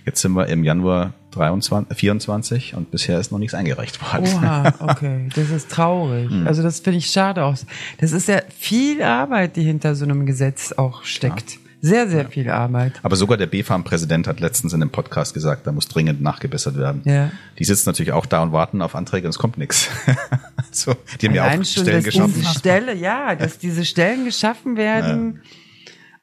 Jetzt 0.06 0.22
sind 0.22 0.34
wir 0.34 0.48
im 0.48 0.64
Januar 0.64 1.14
23, 1.32 1.96
24 1.96 2.76
und 2.76 2.92
bisher 2.92 3.20
ist 3.20 3.32
noch 3.32 3.40
nichts 3.40 3.54
eingereicht 3.54 4.02
worden. 4.02 4.28
Oha, 4.36 4.74
okay, 4.80 5.30
das 5.36 5.50
ist 5.50 5.70
traurig. 5.70 6.30
Mhm. 6.30 6.48
Also 6.48 6.64
das 6.64 6.80
finde 6.80 7.00
ich 7.00 7.08
schade 7.08 7.44
aus. 7.44 7.66
Das 8.00 8.12
ist 8.12 8.28
ja 8.28 8.42
viel 8.58 9.04
Arbeit, 9.04 9.56
die 9.58 9.64
hinter 9.64 9.96
so 9.96 10.06
einem 10.06 10.26
Gesetz 10.26 10.74
auch 10.74 11.04
steckt. 11.04 11.52
Ja. 11.52 11.58
Sehr, 11.82 12.08
sehr 12.08 12.24
ja. 12.24 12.30
viel 12.30 12.50
Arbeit. 12.50 12.94
Aber 13.02 13.16
sogar 13.16 13.38
der 13.38 13.48
B-Farm-Präsident 13.48 14.28
hat 14.28 14.40
letztens 14.40 14.74
in 14.74 14.82
einem 14.82 14.92
Podcast 14.92 15.34
gesagt, 15.34 15.66
da 15.66 15.72
muss 15.72 15.88
dringend 15.88 16.22
nachgebessert 16.22 16.78
werden. 16.78 17.02
Ja. 17.06 17.32
Die 17.58 17.64
sitzen 17.64 17.90
natürlich 17.90 18.12
auch 18.12 18.28
da 18.28 18.44
und 18.44 18.52
warten 18.52 18.84
auf 18.84 18.94
Anträge 18.94 19.28
und 19.28 19.32
es 19.32 19.40
kommt 19.40 19.58
nichts. 19.58 19.90
so, 20.72 20.96
die 21.20 21.28
haben 21.28 21.38
Allein 21.38 21.54
ja 21.54 21.62
auch 21.62 21.66
schon, 21.66 21.84
Stellen 21.84 21.98
dass 21.98 22.06
geschaffen. 22.06 22.34
Diese 22.36 22.60
Stelle, 22.60 22.96
ja, 22.96 23.36
dass 23.36 23.58
diese 23.58 23.84
Stellen 23.84 24.26
geschaffen 24.26 24.78
werden 24.78 25.34
ja. 25.36 25.42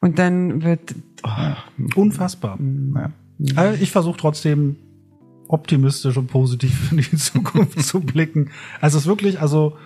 und 0.01 0.19
dann 0.21 0.63
wird 0.63 0.95
oh. 1.25 2.01
unfassbar. 2.01 2.57
Ja. 2.95 3.11
Also 3.57 3.83
ich 3.83 3.91
versuche 3.91 4.17
trotzdem 4.17 4.77
optimistisch 5.49 6.17
und 6.17 6.29
positiv 6.29 6.93
in 6.93 6.99
die 6.99 7.11
Zukunft 7.17 7.83
zu 7.83 8.01
blicken. 8.01 8.51
Also 8.81 8.99
es 8.99 9.05
ist 9.05 9.09
wirklich, 9.09 9.41
also 9.41 9.77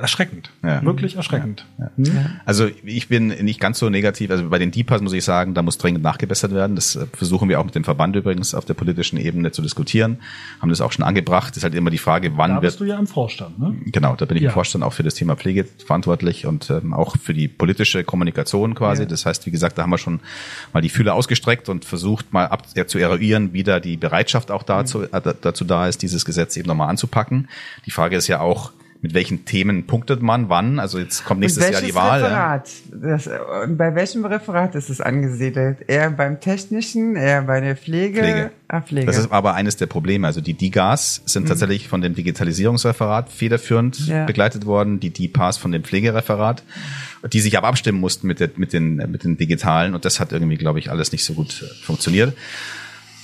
erschreckend. 0.00 0.50
Ja. 0.62 0.82
Wirklich 0.84 1.16
erschreckend. 1.16 1.66
Ja. 1.78 1.90
Hm? 1.96 2.26
Also 2.44 2.68
ich 2.84 3.08
bin 3.08 3.28
nicht 3.28 3.60
ganz 3.60 3.78
so 3.78 3.88
negativ. 3.88 4.30
Also 4.30 4.48
bei 4.48 4.58
den 4.58 4.70
Deepers 4.70 5.00
muss 5.00 5.12
ich 5.12 5.24
sagen, 5.24 5.54
da 5.54 5.62
muss 5.62 5.78
dringend 5.78 6.02
nachgebessert 6.02 6.52
werden. 6.52 6.76
Das 6.76 6.96
äh, 6.96 7.06
versuchen 7.12 7.48
wir 7.48 7.60
auch 7.60 7.64
mit 7.64 7.74
dem 7.74 7.84
Verband 7.84 8.16
übrigens 8.16 8.54
auf 8.54 8.64
der 8.64 8.74
politischen 8.74 9.18
Ebene 9.18 9.52
zu 9.52 9.62
diskutieren. 9.62 10.18
Haben 10.60 10.70
das 10.70 10.80
auch 10.80 10.92
schon 10.92 11.04
angebracht. 11.04 11.50
Das 11.50 11.58
ist 11.58 11.64
halt 11.64 11.74
immer 11.74 11.90
die 11.90 11.98
Frage, 11.98 12.36
wann 12.36 12.54
da 12.54 12.60
bist 12.60 12.80
wird. 12.80 12.88
du 12.88 12.92
ja 12.92 12.98
im 12.98 13.06
Vorstand, 13.06 13.58
ne? 13.58 13.76
Genau, 13.86 14.16
da 14.16 14.24
bin 14.24 14.36
ich 14.36 14.42
ja. 14.42 14.50
im 14.50 14.54
Vorstand 14.54 14.84
auch 14.84 14.92
für 14.92 15.02
das 15.02 15.14
Thema 15.14 15.36
Pflege 15.36 15.64
verantwortlich 15.64 16.46
und 16.46 16.70
ähm, 16.70 16.92
auch 16.92 17.16
für 17.16 17.34
die 17.34 17.48
politische 17.48 18.04
Kommunikation 18.04 18.74
quasi. 18.74 19.02
Ja. 19.02 19.08
Das 19.08 19.26
heißt, 19.26 19.46
wie 19.46 19.50
gesagt, 19.50 19.78
da 19.78 19.82
haben 19.82 19.90
wir 19.90 19.98
schon 19.98 20.20
mal 20.72 20.80
die 20.80 20.88
Fühler 20.88 21.14
ausgestreckt 21.14 21.68
und 21.68 21.84
versucht 21.84 22.32
mal 22.32 22.46
ab, 22.46 22.66
ja, 22.74 22.86
zu 22.86 22.98
eruieren, 22.98 23.52
wie 23.52 23.62
da 23.62 23.80
die 23.80 23.96
Bereitschaft 23.96 24.50
auch 24.50 24.62
dazu, 24.62 24.98
mhm. 24.98 25.08
äh, 25.12 25.34
dazu 25.40 25.64
da 25.64 25.88
ist, 25.88 26.02
dieses 26.02 26.24
Gesetz 26.24 26.56
eben 26.56 26.68
nochmal 26.68 26.88
anzupacken. 26.88 27.48
Die 27.86 27.90
Frage 27.90 28.16
ist 28.16 28.28
ja 28.28 28.40
auch, 28.40 28.72
mit 29.02 29.14
welchen 29.14 29.44
Themen 29.44 29.84
punktet 29.88 30.22
man 30.22 30.48
wann? 30.48 30.78
Also 30.78 31.00
jetzt 31.00 31.24
kommt 31.24 31.40
nächstes 31.40 31.68
Jahr 31.68 31.82
die 31.82 31.94
Wahl. 31.94 32.22
Referat? 32.22 32.70
Das, 32.92 33.28
bei 33.76 33.96
welchem 33.96 34.24
Referat 34.24 34.76
ist 34.76 34.90
es 34.90 35.00
angesiedelt? 35.00 35.78
Eher 35.88 36.08
beim 36.10 36.40
Technischen, 36.40 37.16
eher 37.16 37.42
bei 37.42 37.60
der 37.60 37.76
Pflege? 37.76 38.20
Pflege. 38.20 38.50
Ah, 38.68 38.80
Pflege. 38.80 39.06
Das 39.06 39.18
ist 39.18 39.32
aber 39.32 39.54
eines 39.54 39.76
der 39.76 39.86
Probleme. 39.86 40.28
Also 40.28 40.40
die 40.40 40.54
DIGAs 40.54 41.20
sind 41.26 41.44
mhm. 41.44 41.48
tatsächlich 41.48 41.88
von 41.88 42.00
dem 42.00 42.14
Digitalisierungsreferat 42.14 43.28
federführend 43.28 44.06
ja. 44.06 44.24
begleitet 44.24 44.66
worden, 44.66 45.00
die 45.00 45.10
DIPAs 45.10 45.58
von 45.58 45.72
dem 45.72 45.82
Pflegereferat, 45.82 46.62
die 47.32 47.40
sich 47.40 47.58
aber 47.58 47.66
abstimmen 47.66 47.98
mussten 47.98 48.28
mit, 48.28 48.38
der, 48.38 48.50
mit, 48.54 48.72
den, 48.72 48.96
mit 49.10 49.24
den 49.24 49.36
Digitalen 49.36 49.94
und 49.96 50.04
das 50.04 50.20
hat 50.20 50.30
irgendwie, 50.30 50.58
glaube 50.58 50.78
ich, 50.78 50.92
alles 50.92 51.10
nicht 51.10 51.24
so 51.24 51.34
gut 51.34 51.60
äh, 51.62 51.84
funktioniert. 51.84 52.34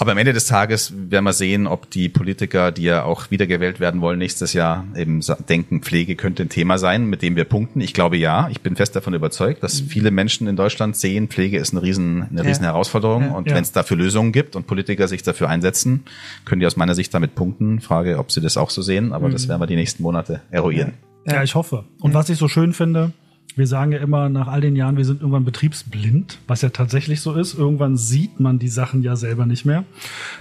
Aber 0.01 0.13
am 0.13 0.19
Ende 0.19 0.33
des 0.33 0.47
Tages 0.47 0.93
werden 0.95 1.25
wir 1.25 1.33
sehen, 1.33 1.67
ob 1.67 1.91
die 1.91 2.09
Politiker, 2.09 2.71
die 2.71 2.85
ja 2.85 3.03
auch 3.03 3.33
wiedergewählt 3.33 3.81
werden 3.81 4.01
wollen 4.01 4.19
nächstes 4.19 4.53
Jahr, 4.53 4.85
eben 4.97 5.21
denken, 5.49 5.83
Pflege 5.83 6.15
könnte 6.15 6.45
ein 6.45 6.49
Thema 6.49 6.79
sein, 6.79 7.07
mit 7.07 7.21
dem 7.21 7.35
wir 7.35 7.45
punkten. 7.45 7.81
Ich 7.81 7.95
glaube 7.95 8.17
ja. 8.17 8.49
Ich 8.51 8.61
bin 8.61 8.77
fest 8.77 8.95
davon 8.95 9.15
überzeugt, 9.15 9.63
dass 9.63 9.83
mhm. 9.83 9.89
viele 9.89 10.11
Menschen 10.13 10.47
in 10.47 10.55
Deutschland 10.55 10.97
sehen, 10.97 11.29
Pflege 11.29 11.59
ist 11.59 11.73
eine 11.73 11.83
riesen, 11.83 12.29
eine 12.31 12.45
riesen 12.45 12.63
ja. 12.63 12.71
Herausforderung. 12.71 13.25
Ja. 13.25 13.31
Und 13.33 13.49
ja. 13.49 13.57
wenn 13.57 13.63
es 13.63 13.73
dafür 13.73 13.97
Lösungen 13.97 14.31
gibt 14.31 14.55
und 14.55 14.69
Politiker 14.69 15.09
sich 15.09 15.25
dafür 15.25 15.49
einsetzen, 15.49 16.05
können 16.45 16.61
die 16.61 16.67
aus 16.67 16.77
meiner 16.77 16.95
Sicht 16.95 17.13
damit 17.13 17.35
punkten. 17.35 17.81
Frage, 17.81 18.19
ob 18.19 18.31
sie 18.31 18.41
das 18.41 18.57
auch 18.57 18.71
so 18.71 18.83
sehen. 18.83 19.13
Aber 19.13 19.29
mhm. 19.29 19.33
das 19.33 19.49
werden 19.49 19.61
wir 19.61 19.67
die 19.67 19.77
nächsten 19.77 20.05
Monate 20.05 20.43
eruieren. 20.51 20.95
Ja, 21.27 21.43
ich 21.43 21.57
hoffe. 21.57 21.85
Und 22.01 22.15
was 22.15 22.29
ich 22.29 22.39
so 22.39 22.47
schön 22.47 22.73
finde, 22.73 23.13
wir 23.57 23.67
sagen 23.67 23.93
ja 23.93 23.99
immer 23.99 24.29
nach 24.29 24.47
all 24.47 24.61
den 24.61 24.77
Jahren, 24.77 24.97
wir 24.97 25.05
sind 25.05 25.21
irgendwann 25.21 25.45
betriebsblind, 25.45 26.39
was 26.47 26.63
ja 26.63 26.69
tatsächlich 26.69 27.21
so 27.21 27.35
ist. 27.35 27.55
Irgendwann 27.55 27.97
sieht 27.97 28.39
man 28.41 28.59
die 28.59 28.69
Sachen 28.69 29.03
ja 29.03 29.17
selber 29.17 29.47
nicht 29.47 29.65
mehr. 29.65 29.85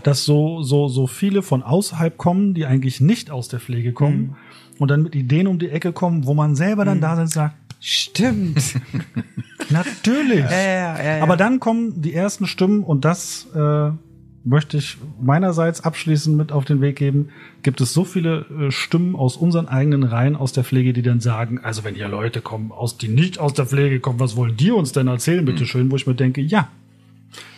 Dass 0.04 0.24
so, 0.24 0.62
so, 0.62 0.88
so 0.88 1.08
viele 1.08 1.42
von 1.42 1.64
außerhalb 1.64 2.18
kommen, 2.18 2.54
die 2.54 2.66
eigentlich 2.66 3.02
nicht 3.02 3.32
aus 3.32 3.48
der 3.48 3.60
Pflege 3.60 3.94
kommen 3.94 4.20
mhm. 4.20 4.36
und 4.80 4.92
dann 4.92 5.02
mit 5.02 5.16
Ideen 5.16 5.48
um 5.48 5.58
die 5.58 5.70
Ecke 5.70 5.94
kommen, 5.94 6.26
wo 6.26 6.34
man 6.34 6.56
selber 6.56 6.86
dann 6.86 6.98
mhm. 6.98 7.02
da 7.02 7.16
sitzt 7.16 7.38
und 7.38 7.42
sagt, 7.42 7.56
Stimmt. 7.80 8.76
Natürlich. 9.70 10.40
Ja, 10.40 10.62
ja, 10.62 11.04
ja, 11.18 11.24
Aber 11.24 11.38
dann 11.38 11.60
kommen 11.60 12.02
die 12.02 12.14
ersten 12.14 12.48
Stimmen 12.48 12.84
und 12.84 13.06
das 13.06 13.48
äh, 13.54 13.92
möchte 14.48 14.78
ich 14.78 14.98
meinerseits 15.22 15.82
abschließend 15.82 16.38
mit 16.38 16.52
auf 16.52 16.64
den 16.64 16.80
Weg 16.80 16.96
geben. 16.96 17.30
Gibt 17.64 17.82
es 17.82 17.94
so 17.94 18.06
viele 18.06 18.46
äh, 18.46 18.72
Stimmen 18.72 19.16
aus 19.16 19.36
unseren 19.36 19.68
eigenen 19.68 20.04
Reihen 20.04 20.38
aus 20.38 20.54
der 20.54 20.64
Pflege, 20.64 20.94
die 20.94 21.02
dann 21.02 21.20
sagen, 21.20 21.60
also 21.64 21.84
wenn 21.84 21.96
hier 21.96 22.08
Leute 22.08 22.40
kommen, 22.40 22.72
aus 22.72 22.98
die 22.98 23.10
nicht 23.10 23.40
aus 23.40 23.54
der 23.54 23.66
Pflege 23.66 24.00
kommen, 24.00 24.20
was 24.22 24.38
wollen 24.38 24.56
die 24.56 24.72
uns 24.72 24.94
denn 24.94 25.08
erzählen, 25.08 25.44
bitteschön, 25.44 25.92
wo 25.92 25.98
ich 25.98 26.08
mir 26.08 26.16
denke, 26.16 26.42
ja, 26.42 26.70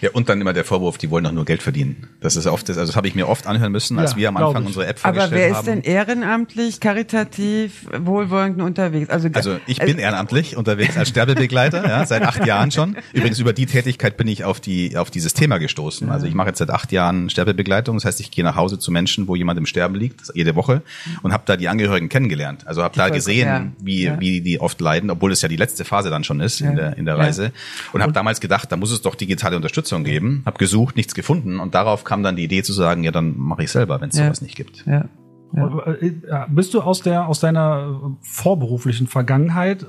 ja, 0.01 0.11
und 0.11 0.29
dann 0.29 0.39
immer 0.39 0.53
der 0.53 0.63
Vorwurf, 0.63 0.97
die 0.97 1.09
wollen 1.09 1.25
doch 1.25 1.31
nur 1.31 1.45
Geld 1.45 1.61
verdienen. 1.61 2.07
Das 2.21 2.35
ist 2.35 2.47
oft 2.47 2.69
das, 2.69 2.77
also 2.77 2.91
das 2.91 2.95
habe 2.95 3.07
ich 3.07 3.15
mir 3.15 3.27
oft 3.27 3.47
anhören 3.47 3.71
müssen, 3.71 3.99
als 3.99 4.11
ja, 4.11 4.17
wir 4.17 4.29
am 4.29 4.37
Anfang 4.37 4.65
unsere 4.65 4.85
App 4.85 4.99
vorgestellt 4.99 5.31
haben. 5.31 5.33
Aber 5.33 5.53
wer 5.53 5.59
ist 5.59 5.65
denn 5.65 5.81
ehrenamtlich, 5.81 6.79
karitativ, 6.79 7.87
wohlwollend 7.97 8.61
unterwegs? 8.61 9.09
Also, 9.09 9.29
also 9.33 9.57
ich 9.67 9.79
bin 9.79 9.99
ehrenamtlich 9.99 10.55
unterwegs 10.55 10.97
als 10.97 11.09
Sterbebegleiter, 11.09 11.87
ja, 11.87 12.05
seit 12.05 12.21
acht 12.23 12.45
Jahren 12.45 12.71
schon. 12.71 12.95
Übrigens 13.13 13.39
über 13.39 13.53
die 13.53 13.65
Tätigkeit 13.65 14.15
bin 14.15 14.27
ich 14.27 14.43
auf 14.43 14.59
die 14.59 14.95
auf 14.95 15.11
dieses 15.11 15.33
Thema 15.33 15.57
gestoßen. 15.57 16.09
Also 16.09 16.27
ich 16.27 16.33
mache 16.33 16.49
jetzt 16.49 16.59
seit 16.59 16.69
acht 16.69 16.91
Jahren 16.91 17.29
Sterbebegleitung. 17.29 17.97
Das 17.97 18.05
heißt, 18.05 18.19
ich 18.21 18.31
gehe 18.31 18.43
nach 18.43 18.55
Hause 18.55 18.79
zu 18.79 18.91
Menschen, 18.91 19.27
wo 19.27 19.35
jemand 19.35 19.59
im 19.59 19.65
Sterben 19.65 19.95
liegt, 19.95 20.21
jede 20.33 20.55
Woche, 20.55 20.81
und 21.23 21.33
habe 21.33 21.43
da 21.45 21.57
die 21.57 21.67
Angehörigen 21.67 22.09
kennengelernt. 22.09 22.65
Also 22.67 22.83
habe 22.83 22.95
da 22.95 23.09
gesehen, 23.09 23.47
ja. 23.47 23.67
wie 23.79 24.03
ja. 24.03 24.19
wie 24.19 24.41
die 24.41 24.61
oft 24.61 24.79
leiden, 24.79 25.09
obwohl 25.09 25.31
es 25.31 25.41
ja 25.41 25.49
die 25.49 25.57
letzte 25.57 25.83
Phase 25.83 26.09
dann 26.09 26.23
schon 26.23 26.39
ist 26.39 26.61
in 26.61 26.75
der 26.75 26.97
in 26.97 27.05
der 27.05 27.17
Reise. 27.17 27.51
Und 27.91 28.01
habe 28.01 28.13
damals 28.13 28.39
gedacht, 28.39 28.71
da 28.71 28.77
muss 28.77 28.91
es 28.91 29.01
doch 29.01 29.15
digitale 29.15 29.55
Unterstützung 29.55 29.88
geben, 29.97 30.43
habe 30.45 30.57
gesucht, 30.57 30.95
nichts 30.95 31.15
gefunden 31.15 31.59
und 31.59 31.75
darauf 31.75 32.03
kam 32.03 32.23
dann 32.23 32.35
die 32.35 32.43
Idee 32.43 32.63
zu 32.63 32.73
sagen, 32.73 33.03
ja, 33.03 33.11
dann 33.11 33.37
mache 33.37 33.63
ich 33.63 33.71
selber, 33.71 33.99
wenn 34.01 34.09
es 34.09 34.17
ja. 34.17 34.25
sowas 34.25 34.41
nicht 34.41 34.55
gibt. 34.55 34.85
Ja. 34.85 35.05
Äh, 35.55 36.11
ja. 36.27 36.47
Bist 36.49 36.73
du 36.73 36.81
aus 36.81 37.01
der 37.01 37.27
aus 37.27 37.39
deiner 37.39 38.15
vorberuflichen 38.21 39.07
Vergangenheit 39.07 39.85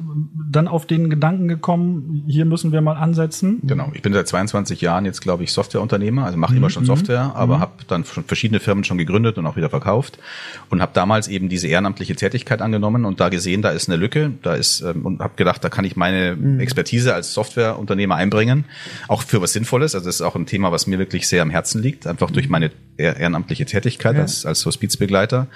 dann 0.50 0.68
auf 0.68 0.86
den 0.86 1.10
Gedanken 1.10 1.48
gekommen, 1.48 2.24
hier 2.26 2.44
müssen 2.44 2.72
wir 2.72 2.80
mal 2.80 2.94
ansetzen? 2.94 3.60
Genau, 3.62 3.90
ich 3.92 4.02
bin 4.02 4.12
seit 4.12 4.26
22 4.26 4.80
Jahren 4.80 5.04
jetzt 5.04 5.20
glaube 5.20 5.44
ich 5.44 5.52
Softwareunternehmer, 5.52 6.24
also 6.24 6.38
mache 6.38 6.52
mhm. 6.52 6.58
immer 6.58 6.70
schon 6.70 6.86
Software, 6.86 7.32
aber 7.34 7.56
mhm. 7.56 7.60
habe 7.60 7.72
dann 7.88 8.04
schon 8.04 8.24
verschiedene 8.24 8.60
Firmen 8.60 8.84
schon 8.84 8.96
gegründet 8.96 9.36
und 9.36 9.46
auch 9.46 9.56
wieder 9.56 9.68
verkauft 9.68 10.18
und 10.70 10.80
habe 10.80 10.92
damals 10.94 11.28
eben 11.28 11.48
diese 11.48 11.68
ehrenamtliche 11.68 12.16
Tätigkeit 12.16 12.62
angenommen 12.62 13.04
und 13.04 13.20
da 13.20 13.28
gesehen, 13.28 13.60
da 13.60 13.70
ist 13.70 13.88
eine 13.88 13.98
Lücke, 13.98 14.32
da 14.42 14.54
ist 14.54 14.80
ähm, 14.80 15.04
und 15.04 15.20
habe 15.20 15.34
gedacht, 15.36 15.62
da 15.62 15.68
kann 15.68 15.84
ich 15.84 15.96
meine 15.96 16.36
mhm. 16.36 16.60
Expertise 16.60 17.14
als 17.14 17.34
Softwareunternehmer 17.34 18.16
einbringen, 18.16 18.64
auch 19.08 19.22
für 19.22 19.42
was 19.42 19.52
Sinnvolles. 19.52 19.94
Also 19.94 20.06
das 20.06 20.16
ist 20.16 20.22
auch 20.22 20.36
ein 20.36 20.46
Thema, 20.46 20.72
was 20.72 20.86
mir 20.86 20.98
wirklich 20.98 21.28
sehr 21.28 21.42
am 21.42 21.50
Herzen 21.50 21.82
liegt, 21.82 22.06
einfach 22.06 22.30
durch 22.30 22.46
mhm. 22.46 22.52
meine 22.52 22.70
ehrenamtliche 22.96 23.66
Tätigkeit 23.66 24.16
ja. 24.16 24.22
als 24.22 24.46
als 24.46 24.64
Hospizbegleiter. 24.64 25.48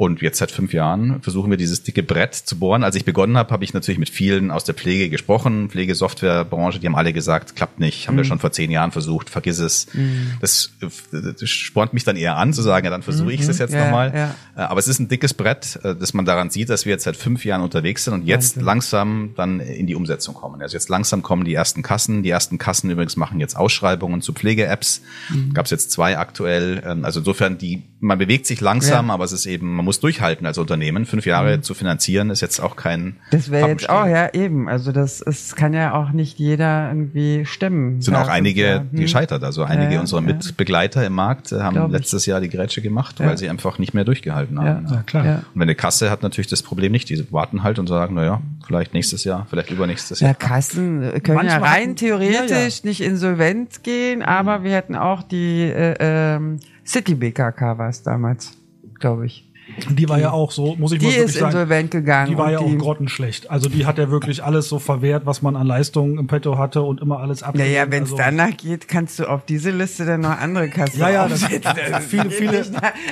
Und 0.00 0.22
jetzt 0.22 0.38
seit 0.38 0.50
fünf 0.50 0.72
Jahren 0.72 1.20
versuchen 1.20 1.50
wir 1.50 1.58
dieses 1.58 1.82
dicke 1.82 2.02
Brett 2.02 2.34
zu 2.34 2.58
bohren. 2.58 2.84
Als 2.84 2.96
ich 2.96 3.04
begonnen 3.04 3.36
habe, 3.36 3.50
habe 3.50 3.64
ich 3.64 3.74
natürlich 3.74 3.98
mit 3.98 4.08
vielen 4.08 4.50
aus 4.50 4.64
der 4.64 4.74
Pflege 4.74 5.10
gesprochen, 5.10 5.68
Pflegesoftwarebranche, 5.68 6.78
die 6.80 6.86
haben 6.86 6.94
alle 6.94 7.12
gesagt, 7.12 7.54
klappt 7.54 7.80
nicht, 7.80 8.08
haben 8.08 8.14
mhm. 8.14 8.20
wir 8.20 8.24
schon 8.24 8.38
vor 8.38 8.50
zehn 8.50 8.70
Jahren 8.70 8.92
versucht, 8.92 9.28
vergiss 9.28 9.58
es. 9.58 9.88
Mhm. 9.92 10.38
Das, 10.40 10.70
das, 10.80 11.50
spornt 11.50 11.92
mich 11.92 12.04
dann 12.04 12.16
eher 12.16 12.38
an 12.38 12.54
zu 12.54 12.62
sagen, 12.62 12.86
ja, 12.86 12.90
dann 12.90 13.02
versuche 13.02 13.30
ich 13.30 13.42
es 13.42 13.48
mhm. 13.48 13.60
jetzt 13.60 13.74
ja, 13.74 13.84
nochmal. 13.84 14.10
Ja. 14.14 14.34
Äh, 14.56 14.66
aber 14.68 14.80
es 14.80 14.88
ist 14.88 15.00
ein 15.00 15.08
dickes 15.08 15.34
Brett, 15.34 15.78
äh, 15.82 15.94
dass 15.94 16.14
man 16.14 16.24
daran 16.24 16.48
sieht, 16.48 16.70
dass 16.70 16.86
wir 16.86 16.92
jetzt 16.92 17.04
seit 17.04 17.16
fünf 17.16 17.44
Jahren 17.44 17.60
unterwegs 17.60 18.04
sind 18.04 18.14
und 18.14 18.26
jetzt 18.26 18.56
Wahnsinn. 18.56 18.64
langsam 18.64 19.30
dann 19.36 19.60
in 19.60 19.86
die 19.86 19.96
Umsetzung 19.96 20.34
kommen. 20.34 20.62
Also 20.62 20.78
jetzt 20.78 20.88
langsam 20.88 21.20
kommen 21.20 21.44
die 21.44 21.52
ersten 21.52 21.82
Kassen. 21.82 22.22
Die 22.22 22.30
ersten 22.30 22.56
Kassen 22.56 22.88
übrigens 22.88 23.16
machen 23.16 23.38
jetzt 23.38 23.54
Ausschreibungen 23.54 24.22
zu 24.22 24.32
Pflege-Apps. 24.32 25.02
Mhm. 25.28 25.52
Gab 25.52 25.66
es 25.66 25.72
jetzt 25.72 25.90
zwei 25.90 26.16
aktuell. 26.16 26.82
Ähm, 26.86 27.04
also 27.04 27.20
insofern, 27.20 27.58
die, 27.58 27.82
man 28.02 28.18
bewegt 28.18 28.46
sich 28.46 28.62
langsam, 28.62 29.08
ja. 29.08 29.14
aber 29.14 29.24
es 29.24 29.32
ist 29.32 29.44
eben, 29.44 29.76
man 29.76 29.84
muss 29.84 30.00
durchhalten 30.00 30.46
als 30.46 30.56
Unternehmen. 30.56 31.04
Fünf 31.04 31.26
Jahre 31.26 31.58
mhm. 31.58 31.62
zu 31.62 31.74
finanzieren 31.74 32.30
ist 32.30 32.40
jetzt 32.40 32.58
auch 32.58 32.74
kein. 32.74 33.16
Das 33.30 33.50
wäre 33.50 33.68
jetzt 33.68 33.90
auch, 33.90 34.06
ja, 34.06 34.32
eben. 34.32 34.68
Also 34.68 34.90
das 34.90 35.20
es 35.20 35.54
kann 35.54 35.74
ja 35.74 35.92
auch 35.92 36.10
nicht 36.10 36.38
jeder 36.38 36.88
irgendwie 36.88 37.44
stemmen. 37.44 37.98
Es 37.98 38.06
sind 38.06 38.14
auch 38.14 38.28
einige 38.28 38.66
ja. 38.66 38.80
hm. 38.80 38.90
gescheitert. 38.92 39.44
Also 39.44 39.64
einige 39.64 39.94
ja, 39.94 40.00
unserer 40.00 40.22
Mitbegleiter 40.22 41.04
im 41.06 41.12
Markt 41.12 41.52
äh, 41.52 41.60
haben 41.60 41.74
Glaub 41.74 41.92
letztes 41.92 42.22
ich. 42.22 42.28
Jahr 42.28 42.40
die 42.40 42.48
Grätsche 42.48 42.80
gemacht, 42.80 43.20
weil 43.20 43.36
sie 43.36 43.50
einfach 43.50 43.78
nicht 43.78 43.92
mehr 43.92 44.04
durchgehalten 44.04 44.58
haben. 44.58 44.86
Ja, 44.90 45.02
klar. 45.02 45.24
Und 45.24 45.44
wenn 45.54 45.62
eine 45.62 45.74
Kasse 45.74 46.10
hat 46.10 46.22
natürlich 46.22 46.48
das 46.48 46.62
Problem 46.62 46.92
nicht. 46.92 47.10
Die 47.10 47.30
warten 47.32 47.62
halt 47.62 47.78
und 47.78 47.86
sagen, 47.86 48.14
na 48.14 48.24
ja, 48.24 48.42
vielleicht 48.66 48.94
nächstes 48.94 49.24
Jahr, 49.24 49.46
vielleicht 49.50 49.70
übernächstes 49.70 50.20
Jahr. 50.20 50.30
Ja, 50.30 50.34
Kassen 50.34 51.00
können 51.22 51.36
Manchmal 51.36 51.48
ja 51.48 51.58
rein 51.58 51.96
theoretisch 51.96 52.84
nicht 52.84 53.02
insolvent 53.02 53.82
gehen, 53.82 54.22
aber 54.22 54.62
wir 54.62 54.72
hätten 54.72 54.96
auch 54.96 55.22
die 55.22 55.64
äh, 55.64 55.96
ähm, 56.00 56.60
City 56.90 57.14
BKK 57.14 57.78
war 57.78 57.88
es 57.88 58.02
damals, 58.02 58.52
glaube 58.98 59.26
ich. 59.26 59.46
Die 59.90 60.08
war 60.08 60.16
die, 60.16 60.22
ja 60.22 60.32
auch 60.32 60.50
so, 60.50 60.74
muss 60.74 60.90
ich 60.90 61.00
mal 61.00 61.10
sagen. 61.10 61.26
Die 61.26 61.30
ist 61.30 61.40
insolvent 61.40 61.90
gegangen. 61.92 62.32
Die 62.32 62.36
war 62.36 62.50
ja 62.50 62.58
auch 62.58 62.78
grottenschlecht. 62.78 63.48
Also 63.48 63.68
die 63.68 63.86
hat 63.86 63.98
ja 63.98 64.10
wirklich 64.10 64.42
alles 64.42 64.68
so 64.68 64.80
verwehrt, 64.80 65.24
was 65.24 65.40
man 65.42 65.54
an 65.54 65.68
Leistungen 65.68 66.18
im 66.18 66.26
Petto 66.26 66.58
hatte 66.58 66.82
und 66.82 67.00
immer 67.00 67.20
alles 67.20 67.44
ab. 67.44 67.54
Naja, 67.54 67.86
wenn 67.88 68.02
es 68.02 68.10
also, 68.10 68.16
danach 68.16 68.56
geht, 68.56 68.88
kannst 68.88 69.20
du 69.20 69.26
auf 69.26 69.44
diese 69.44 69.70
Liste 69.70 70.04
dann 70.04 70.22
noch 70.22 70.36
andere 70.36 70.68
Kassen 70.68 70.98
Ja, 70.98 71.10
ja, 71.10 71.28
das, 71.28 71.44
viele, 72.08 72.30
viele, 72.30 72.64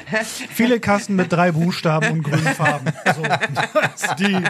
viele 0.50 0.80
Kassen 0.80 1.14
mit 1.14 1.32
drei 1.32 1.52
Buchstaben 1.52 2.10
und 2.10 2.22
grünen 2.24 2.46
Farben. 2.46 2.86
So, 3.14 3.22
die, 4.18 4.42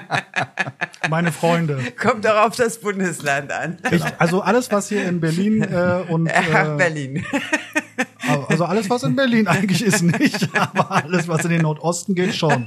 meine 1.10 1.32
Freunde. 1.32 1.80
Kommt 2.00 2.24
doch 2.24 2.46
auf 2.46 2.56
das 2.56 2.80
Bundesland 2.80 3.52
an. 3.52 3.76
Ich, 3.90 4.02
also 4.18 4.40
alles, 4.40 4.72
was 4.72 4.88
hier 4.88 5.06
in 5.06 5.20
Berlin 5.20 5.62
äh, 5.62 6.04
und 6.08 6.28
äh, 6.28 6.32
Ach, 6.54 6.76
Berlin. 6.78 7.22
Also 8.48 8.64
alles, 8.64 8.88
was 8.90 9.02
in 9.02 9.16
Berlin 9.16 9.46
eigentlich 9.46 9.82
ist, 9.82 10.02
nicht. 10.02 10.48
Aber 10.58 10.90
alles, 10.90 11.28
was 11.28 11.44
in 11.44 11.50
den 11.50 11.62
Nordosten 11.62 12.14
geht, 12.14 12.34
schon. 12.34 12.66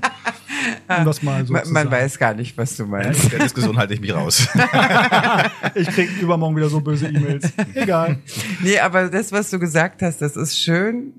Um 0.88 1.06
das 1.06 1.24
mal 1.24 1.46
so 1.46 1.54
man, 1.54 1.66
zu 1.66 1.74
man 1.74 1.84
sagen. 1.84 1.96
weiß 1.96 2.20
gar 2.20 2.34
nicht, 2.34 2.58
was 2.58 2.78
du 2.78 2.86
meinst. 2.86 3.26
In 3.26 3.30
der 3.30 3.40
Diskussion 3.40 3.78
halte 3.78 3.94
ich 3.94 4.02
mich 4.02 4.14
raus. 4.14 4.48
ich 5.76 5.88
kriege 5.88 6.12
übermorgen 6.20 6.56
wieder 6.56 6.70
so 6.70 6.82
böse 6.82 7.08
E-Mails. 7.08 7.52
Egal. 7.74 8.18
Nee, 8.62 8.80
aber 8.80 9.10
das, 9.10 9.32
was 9.32 9.50
du 9.50 9.60
gesagt 9.60 10.02
hast, 10.02 10.22
das 10.22 10.36
ist 10.36 10.58
schön 10.58 11.14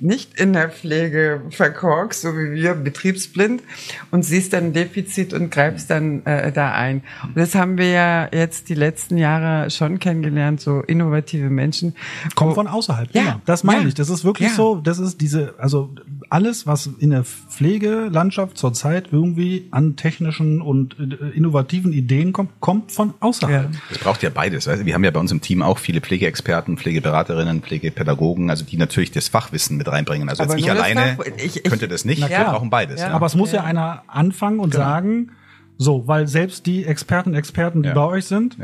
nicht 0.00 0.38
in 0.38 0.52
der 0.52 0.70
Pflege 0.70 1.42
verkorkst, 1.50 2.22
so 2.22 2.36
wie 2.36 2.52
wir, 2.52 2.74
betriebsblind, 2.74 3.62
und 4.10 4.24
siehst 4.24 4.52
dann 4.52 4.64
ein 4.64 4.72
Defizit 4.72 5.32
und 5.32 5.50
greifst 5.50 5.90
dann 5.90 6.24
äh, 6.26 6.52
da 6.52 6.72
ein. 6.72 7.02
Und 7.22 7.36
das 7.36 7.54
haben 7.54 7.78
wir 7.78 7.88
ja 7.88 8.28
jetzt 8.32 8.68
die 8.68 8.74
letzten 8.74 9.16
Jahre 9.16 9.70
schon 9.70 9.98
kennengelernt, 9.98 10.60
so 10.60 10.80
innovative 10.80 11.50
Menschen. 11.50 11.94
Kommt 12.34 12.54
von 12.54 12.66
außerhalb, 12.66 13.14
ja, 13.14 13.22
immer. 13.22 13.40
Das 13.44 13.64
meine 13.64 13.82
ja, 13.82 13.88
ich. 13.88 13.94
Das 13.94 14.10
ist 14.10 14.24
wirklich 14.24 14.48
ja. 14.48 14.54
so, 14.54 14.76
das 14.76 14.98
ist 14.98 15.20
diese, 15.20 15.54
also 15.58 15.94
alles, 16.30 16.66
was 16.66 16.88
in 16.98 17.10
der 17.10 17.24
Pflegelandschaft 17.24 18.58
zurzeit 18.58 19.08
irgendwie 19.12 19.68
an 19.70 19.96
technischen 19.96 20.60
und 20.60 20.96
äh, 20.98 21.36
innovativen 21.36 21.92
Ideen 21.92 22.32
kommt, 22.32 22.50
kommt 22.60 22.92
von 22.92 23.14
außerhalb. 23.20 23.70
Es 23.90 23.98
braucht 23.98 24.22
ja 24.22 24.30
beides. 24.30 24.66
Wir 24.66 24.94
haben 24.94 25.04
ja 25.04 25.10
bei 25.10 25.20
uns 25.20 25.32
im 25.32 25.40
Team 25.40 25.62
auch 25.62 25.78
viele 25.78 26.00
Pflegeexperten, 26.00 26.76
Pflegeberaterinnen, 26.76 27.62
Pflegepädagogen, 27.62 28.50
also 28.50 28.64
die 28.64 28.76
natürlich 28.76 29.12
das 29.12 29.28
Fachwissen 29.28 29.78
mit 29.84 29.92
reinbringen. 29.92 30.28
Also 30.28 30.42
jetzt 30.42 30.56
ich 30.56 30.70
alleine 30.70 31.18
ich, 31.36 31.56
ich, 31.56 31.62
könnte 31.64 31.88
das 31.88 32.04
nicht. 32.04 32.28
Wir 32.28 32.44
brauchen 32.44 32.70
beides. 32.70 33.00
Ja. 33.00 33.10
Aber 33.10 33.26
es 33.26 33.34
muss 33.34 33.52
ja, 33.52 33.64
einer 33.64 34.02
anfangen 34.08 34.58
und 34.58 34.70
genau. 34.70 34.84
sagen, 34.84 35.30
so, 35.76 36.06
weil 36.06 36.26
selbst 36.26 36.66
die 36.66 36.84
Experten, 36.84 37.34
Experten, 37.34 37.82
die 37.82 37.90
bei 37.90 38.04
euch 38.04 38.26
sind, 38.26 38.56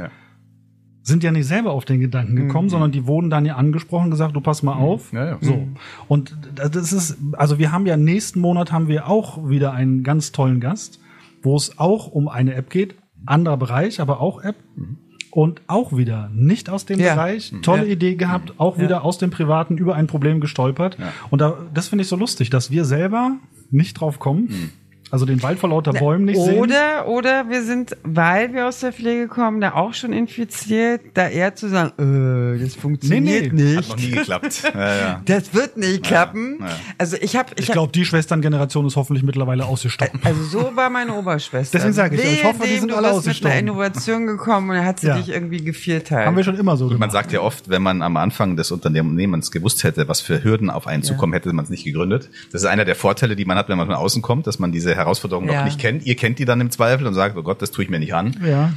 sind 1.02 1.24
ja 1.24 1.32
nicht 1.32 1.46
selber 1.46 1.72
auf 1.72 1.84
den 1.84 2.00
Gedanken 2.00 2.36
gekommen, 2.36 2.66
mhm. 2.66 2.70
sondern 2.70 2.92
die 2.92 3.06
wurden 3.06 3.30
dann 3.30 3.44
ja 3.46 3.56
angesprochen, 3.56 4.10
gesagt, 4.10 4.36
du 4.36 4.40
pass 4.40 4.62
mal 4.62 4.74
mhm. 4.74 4.80
auf. 4.80 5.12
Ja, 5.12 5.26
ja. 5.26 5.38
So. 5.40 5.56
Mhm. 5.56 5.76
Und 6.08 6.36
das 6.54 6.92
ist, 6.92 7.18
also 7.32 7.58
wir 7.58 7.72
haben 7.72 7.86
ja 7.86 7.96
nächsten 7.96 8.40
Monat 8.40 8.72
haben 8.72 8.88
wir 8.88 9.08
auch 9.08 9.48
wieder 9.48 9.72
einen 9.72 10.02
ganz 10.02 10.32
tollen 10.32 10.60
Gast, 10.60 11.00
wo 11.42 11.56
es 11.56 11.78
auch 11.78 12.08
um 12.08 12.28
eine 12.28 12.54
App 12.54 12.70
geht, 12.70 12.96
anderer 13.26 13.56
Bereich, 13.56 14.00
aber 14.00 14.20
auch 14.20 14.42
App. 14.42 14.56
Mhm. 14.76 14.98
Und 15.30 15.60
auch 15.68 15.96
wieder 15.96 16.30
nicht 16.34 16.68
aus 16.68 16.86
dem 16.86 16.98
ja. 16.98 17.14
Bereich, 17.14 17.52
mhm. 17.52 17.62
tolle 17.62 17.86
ja. 17.86 17.92
Idee 17.92 18.16
gehabt, 18.16 18.54
auch 18.58 18.78
wieder 18.78 19.04
aus 19.04 19.18
dem 19.18 19.30
Privaten 19.30 19.78
über 19.78 19.94
ein 19.94 20.06
Problem 20.06 20.40
gestolpert. 20.40 20.96
Und 21.30 21.40
da, 21.40 21.58
das 21.72 21.88
finde 21.88 22.02
ich 22.02 22.08
so 22.08 22.16
lustig, 22.16 22.50
dass 22.50 22.70
wir 22.70 22.84
selber 22.84 23.36
nicht 23.70 23.94
drauf 23.94 24.18
kommen. 24.18 24.72
Also 25.10 25.26
den 25.26 25.42
Wald 25.42 25.58
vor 25.58 25.70
lauter 25.70 25.92
Bäumen 25.92 26.24
nicht 26.26 26.38
oder, 26.38 26.46
sehen. 26.46 26.58
Oder, 26.60 27.08
oder 27.08 27.48
wir 27.48 27.64
sind, 27.64 27.96
weil 28.04 28.52
wir 28.54 28.68
aus 28.68 28.80
der 28.80 28.92
Pflege 28.92 29.26
kommen, 29.26 29.60
da 29.60 29.72
auch 29.72 29.92
schon 29.92 30.12
infiziert, 30.12 31.00
da 31.14 31.28
eher 31.28 31.54
zu 31.56 31.68
sagen, 31.68 32.56
äh, 32.56 32.62
das 32.62 32.76
funktioniert 32.76 33.52
nee, 33.52 33.62
nee. 33.62 33.76
nicht. 33.76 33.76
Hat 33.78 33.88
noch 33.88 34.04
nie 34.04 34.10
geklappt. 34.10 34.62
ja, 34.74 34.96
ja. 34.96 35.22
Das 35.24 35.52
wird 35.52 35.76
nicht 35.76 36.04
klappen. 36.04 36.58
Ja, 36.60 36.66
also 36.98 37.16
ich 37.20 37.34
habe, 37.34 37.50
ich, 37.56 37.66
ich 37.68 37.72
glaube, 37.72 37.92
die 37.92 38.04
Schwesterngeneration 38.04 38.86
ist 38.86 38.94
hoffentlich 38.94 39.24
mittlerweile 39.24 39.64
ausgestorben. 39.64 40.20
Also 40.22 40.42
so 40.44 40.76
war 40.76 40.90
meine 40.90 41.14
Oberschwester. 41.14 41.78
Deswegen 41.78 41.94
sage 41.94 42.16
ich, 42.16 42.24
ich 42.24 42.44
hoffe, 42.44 42.62
die 42.64 42.76
sind 42.76 42.92
alle 42.92 43.10
ausgestorben. 43.10 43.56
Mit 43.56 43.62
einer 43.64 43.72
Innovation 43.72 44.26
gekommen 44.26 44.70
und 44.70 44.76
er 44.76 44.84
hat 44.84 45.00
sie 45.00 45.10
dich 45.12 45.30
irgendwie 45.30 45.64
geviert 45.64 46.10
halt. 46.12 46.26
Haben 46.26 46.36
wir 46.36 46.44
schon 46.44 46.56
immer 46.56 46.76
so 46.76 46.84
und 46.84 46.90
gemacht. 46.90 47.00
Man 47.00 47.10
sagt 47.10 47.32
ja 47.32 47.40
oft, 47.40 47.68
wenn 47.68 47.82
man 47.82 48.02
am 48.02 48.16
Anfang 48.16 48.56
des 48.56 48.70
Unternehmens 48.70 49.50
gewusst 49.50 49.82
hätte, 49.82 50.06
was 50.06 50.20
für 50.20 50.44
Hürden 50.44 50.70
auf 50.70 50.86
einen 50.86 51.02
zukommen, 51.02 51.32
hätte 51.32 51.52
man 51.52 51.64
es 51.64 51.70
nicht 51.70 51.84
gegründet. 51.84 52.30
Das 52.52 52.62
ist 52.62 52.68
einer 52.68 52.84
der 52.84 52.94
Vorteile, 52.94 53.34
die 53.34 53.44
man 53.44 53.56
hat, 53.56 53.68
wenn 53.68 53.78
man 53.78 53.86
von 53.86 53.96
außen 53.96 54.22
kommt, 54.22 54.46
dass 54.46 54.58
man 54.58 54.70
diese 54.70 54.99
Herausforderungen 55.00 55.48
noch 55.48 55.64
nicht 55.64 55.78
kennt. 55.78 56.06
Ihr 56.06 56.16
kennt 56.16 56.38
die 56.38 56.44
dann 56.44 56.60
im 56.60 56.70
Zweifel 56.70 57.06
und 57.06 57.14
sagt, 57.14 57.36
oh 57.36 57.42
Gott, 57.42 57.60
das 57.62 57.70
tue 57.70 57.84
ich 57.84 57.90
mir 57.90 57.98
nicht 57.98 58.14
an. 58.14 58.36
Ja. 58.44 58.72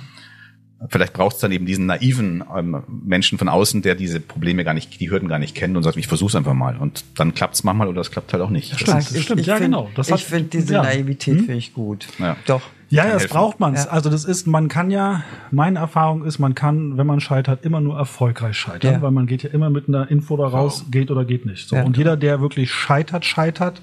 Vielleicht 0.89 1.13
braucht 1.13 1.35
es 1.35 1.41
dann 1.41 1.51
eben 1.51 1.65
diesen 1.65 1.85
naiven 1.85 2.43
ähm, 2.55 2.83
Menschen 2.87 3.37
von 3.37 3.47
außen, 3.47 3.81
der 3.81 3.95
diese 3.95 4.19
Probleme 4.19 4.63
gar 4.63 4.73
nicht, 4.73 4.99
die 4.99 5.09
Hürden 5.09 5.29
gar 5.29 5.39
nicht 5.39 5.55
kennt 5.55 5.77
und 5.77 5.83
sagt, 5.83 5.95
ich 5.95 6.07
versuch's 6.07 6.35
einfach 6.35 6.53
mal. 6.53 6.77
Und 6.77 7.05
dann 7.15 7.33
klappt's 7.33 7.63
manchmal 7.63 7.87
oder 7.87 8.01
es 8.01 8.11
klappt 8.11 8.33
halt 8.33 8.43
auch 8.43 8.49
nicht. 8.49 8.73
Das 8.73 8.79
stimmt, 8.81 8.97
das 8.97 9.21
stimmt. 9.21 9.39
Ich, 9.41 9.47
ja, 9.47 9.55
find, 9.55 9.67
genau. 9.67 9.89
Das 9.95 10.09
ich 10.09 10.25
finde 10.25 10.49
diese 10.49 10.73
ja. 10.73 10.83
Naivität 10.83 11.35
hm? 11.35 11.45
finde 11.45 11.57
ich 11.57 11.73
gut. 11.73 12.07
Ja. 12.19 12.35
Doch. 12.47 12.61
Ja, 12.89 13.07
ja, 13.07 13.13
das 13.13 13.27
braucht 13.27 13.59
man. 13.59 13.75
Ja. 13.75 13.85
Also 13.85 14.09
das 14.09 14.25
ist, 14.25 14.45
man 14.45 14.67
kann 14.67 14.91
ja, 14.91 15.23
meine 15.51 15.79
Erfahrung 15.79 16.25
ist, 16.25 16.37
man 16.37 16.53
kann, 16.53 16.97
wenn 16.97 17.07
man 17.07 17.21
scheitert, 17.21 17.65
immer 17.65 17.81
nur 17.81 17.97
erfolgreich 17.97 18.55
scheitern, 18.55 18.95
ja. 18.95 19.01
weil 19.01 19.11
man 19.11 19.25
geht 19.25 19.41
ja 19.41 19.49
immer 19.49 19.69
mit 19.69 19.87
einer 19.87 20.11
Info 20.11 20.37
da 20.37 20.47
raus, 20.47 20.85
geht 20.91 21.09
oder 21.09 21.25
geht 21.25 21.45
nicht. 21.45 21.69
So. 21.69 21.77
Und 21.77 21.97
jeder, 21.97 22.17
der 22.17 22.41
wirklich 22.41 22.71
scheitert, 22.71 23.25
scheitert, 23.25 23.81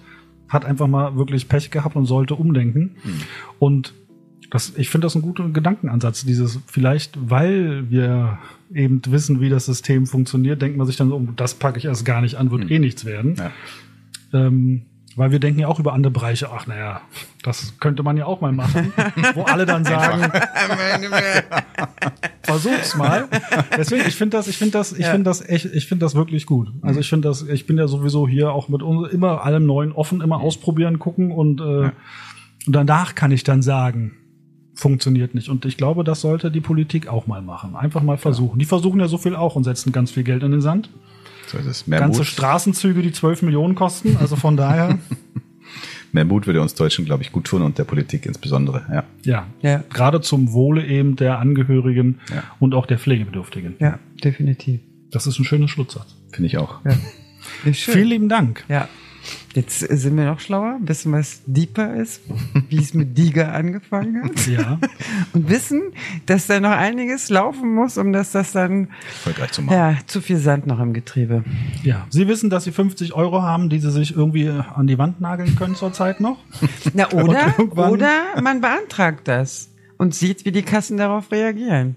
hat 0.51 0.67
einfach 0.67 0.87
mal 0.87 1.17
wirklich 1.17 1.49
Pech 1.49 1.71
gehabt 1.71 1.97
und 1.97 2.05
sollte 2.05 2.35
umdenken. 2.35 2.97
Mhm. 3.03 3.21
Und 3.59 3.95
das, 4.51 4.73
ich 4.77 4.91
finde 4.91 5.07
das 5.07 5.15
ein 5.15 5.23
guter 5.23 5.49
Gedankenansatz. 5.49 6.25
Dieses 6.25 6.61
vielleicht, 6.67 7.31
weil 7.31 7.89
wir 7.91 8.39
eben 8.75 9.01
wissen, 9.09 9.41
wie 9.41 9.49
das 9.49 9.67
System 9.67 10.07
funktioniert, 10.07 10.61
denkt 10.61 10.77
man 10.77 10.87
sich 10.87 10.97
dann 10.97 11.09
so, 11.09 11.27
das 11.37 11.55
packe 11.55 11.79
ich 11.79 11.85
erst 11.85 12.05
gar 12.05 12.21
nicht 12.21 12.35
an, 12.37 12.51
wird 12.51 12.65
mhm. 12.65 12.71
eh 12.71 12.79
nichts 12.81 13.05
werden. 13.05 13.37
Ja. 13.39 13.51
Ähm, 14.33 14.83
weil 15.21 15.33
wir 15.33 15.39
denken 15.39 15.61
ja 15.61 15.69
auch 15.69 15.79
über 15.79 15.93
andere 15.93 16.11
Bereiche, 16.11 16.49
ach 16.51 16.67
naja, 16.67 17.03
das 17.43 17.79
könnte 17.79 18.03
man 18.03 18.17
ja 18.17 18.25
auch 18.25 18.41
mal 18.41 18.53
machen, 18.53 18.91
wo 19.35 19.43
alle 19.43 19.67
dann 19.67 19.85
sagen, 19.85 20.33
versuch's 22.43 22.97
mal. 22.97 23.29
Deswegen, 23.77 24.09
ich 24.09 24.17
finde 24.17 24.39
das, 24.39 24.49
ich 24.49 24.57
finde 24.57 24.79
das, 24.79 24.93
ich 24.93 25.01
ja. 25.01 25.11
finde 25.11 25.25
das 25.25 25.47
echt, 25.47 25.67
ich 25.67 25.87
finde 25.87 26.07
das 26.07 26.15
wirklich 26.15 26.47
gut. 26.47 26.73
Also 26.81 27.01
ich 27.01 27.11
finde 27.11 27.29
das, 27.29 27.43
ich 27.43 27.67
bin 27.67 27.77
ja 27.77 27.87
sowieso 27.87 28.27
hier 28.27 28.53
auch 28.53 28.71
mit 28.71 28.83
uns 28.83 29.13
immer 29.13 29.45
allem 29.45 29.67
Neuen 29.67 29.93
offen, 29.93 30.23
immer 30.23 30.41
ausprobieren, 30.41 30.99
gucken 30.99 31.33
und, 31.33 31.61
äh, 31.61 31.83
ja. 31.83 31.93
und 32.67 32.73
danach 32.73 33.15
kann 33.15 33.31
ich 33.31 33.45
dann 33.45 33.61
sagen, 33.61 34.17
funktioniert 34.75 35.35
nicht. 35.35 35.51
Und 35.51 35.67
ich 35.67 35.77
glaube, 35.77 36.03
das 36.03 36.23
sollte 36.23 36.51
die 36.51 36.63
Politik 36.63 37.09
auch 37.09 37.27
mal 37.27 37.43
machen. 37.43 37.77
Einfach 37.77 38.03
mal 38.03 38.17
versuchen. 38.17 38.59
Die 38.59 38.65
versuchen 38.65 39.01
ja 39.01 39.07
so 39.07 39.19
viel 39.19 39.37
auch 39.37 39.55
und 39.55 39.65
setzen 39.65 39.93
ganz 39.93 40.13
viel 40.13 40.23
Geld 40.25 40.43
in 40.43 40.51
den 40.51 40.63
Sand. 40.63 40.89
So 41.51 41.59
ist 41.59 41.67
es. 41.67 41.87
Mehr 41.89 41.99
Ganze 41.99 42.21
Mut. 42.21 42.27
Straßenzüge, 42.29 43.03
die 43.03 43.11
12 43.11 43.43
Millionen 43.43 43.75
kosten. 43.75 44.17
Also 44.19 44.37
von 44.37 44.57
daher. 44.57 44.99
Mehr 46.13 46.25
Mut 46.25 46.47
würde 46.47 46.61
uns 46.61 46.75
Deutschen, 46.75 47.05
glaube 47.05 47.23
ich, 47.23 47.33
gut 47.33 47.45
tun 47.45 47.63
und 47.63 47.79
der 47.79 47.85
Politik 47.85 48.27
insbesondere. 48.27 48.85
Ja. 48.93 49.05
Ja. 49.25 49.47
ja. 49.61 49.85
Gerade 49.91 50.21
zum 50.21 50.53
Wohle 50.53 50.87
eben 50.87 51.17
der 51.17 51.39
Angehörigen 51.39 52.21
ja. 52.33 52.45
und 52.61 52.75
auch 52.75 52.87
der 52.87 52.99
Pflegebedürftigen. 52.99 53.77
Ja, 53.81 53.99
definitiv. 54.23 54.81
Das 55.11 55.27
ist 55.27 55.39
ein 55.39 55.45
schöner 55.45 55.69
Schlusssatz. 55.69 56.17
Finde 56.33 56.47
ich 56.47 56.59
auch. 56.59 56.85
Ja. 56.85 56.93
Vielen 57.73 58.09
lieben 58.09 58.29
Dank. 58.29 58.65
Ja. 58.69 58.89
Jetzt 59.55 59.81
sind 59.81 60.17
wir 60.17 60.27
noch 60.27 60.39
schlauer, 60.39 60.79
wissen, 60.81 61.13
was 61.13 61.43
Deeper 61.45 61.95
ist, 61.97 62.23
wie 62.69 62.79
es 62.79 62.95
mit 62.95 63.19
Diga 63.19 63.51
angefangen 63.51 64.23
hat. 64.23 64.47
Ja. 64.47 64.79
Und 65.33 65.49
wissen, 65.49 65.93
dass 66.27 66.47
da 66.47 66.61
noch 66.61 66.71
einiges 66.71 67.31
laufen 67.31 67.75
muss, 67.75 67.99
um 67.99 68.13
dass 68.13 68.33
das 68.33 68.53
dann 68.53 68.89
erfolgreich 69.09 69.51
zu 69.53 69.63
machen. 69.63 69.77
Ja, 69.77 69.97
zu 70.07 70.21
viel 70.21 70.37
Sand 70.37 70.67
noch 70.67 70.79
im 70.79 70.93
Getriebe. 70.93 71.45
Ja. 71.83 72.07
Sie 72.11 72.29
wissen, 72.29 72.49
dass 72.49 72.65
Sie 72.65 72.73
50 72.73 73.15
Euro 73.15 73.43
haben, 73.43 73.69
die 73.69 73.81
Sie 73.81 73.91
sich 73.91 74.15
irgendwie 74.15 74.49
an 74.49 74.87
die 74.87 74.99
Wand 74.99 75.21
nageln 75.21 75.57
können 75.57 75.75
zurzeit 75.75 76.21
noch. 76.21 76.39
Na, 76.95 77.11
oder, 77.13 77.55
oder 77.59 78.41
man 78.41 78.61
beantragt 78.61 79.27
das 79.27 79.71
und 79.99 80.15
sieht, 80.15 80.45
wie 80.45 80.53
die 80.53 80.63
Kassen 80.63 80.97
darauf 80.97 81.31
reagieren. 81.33 81.97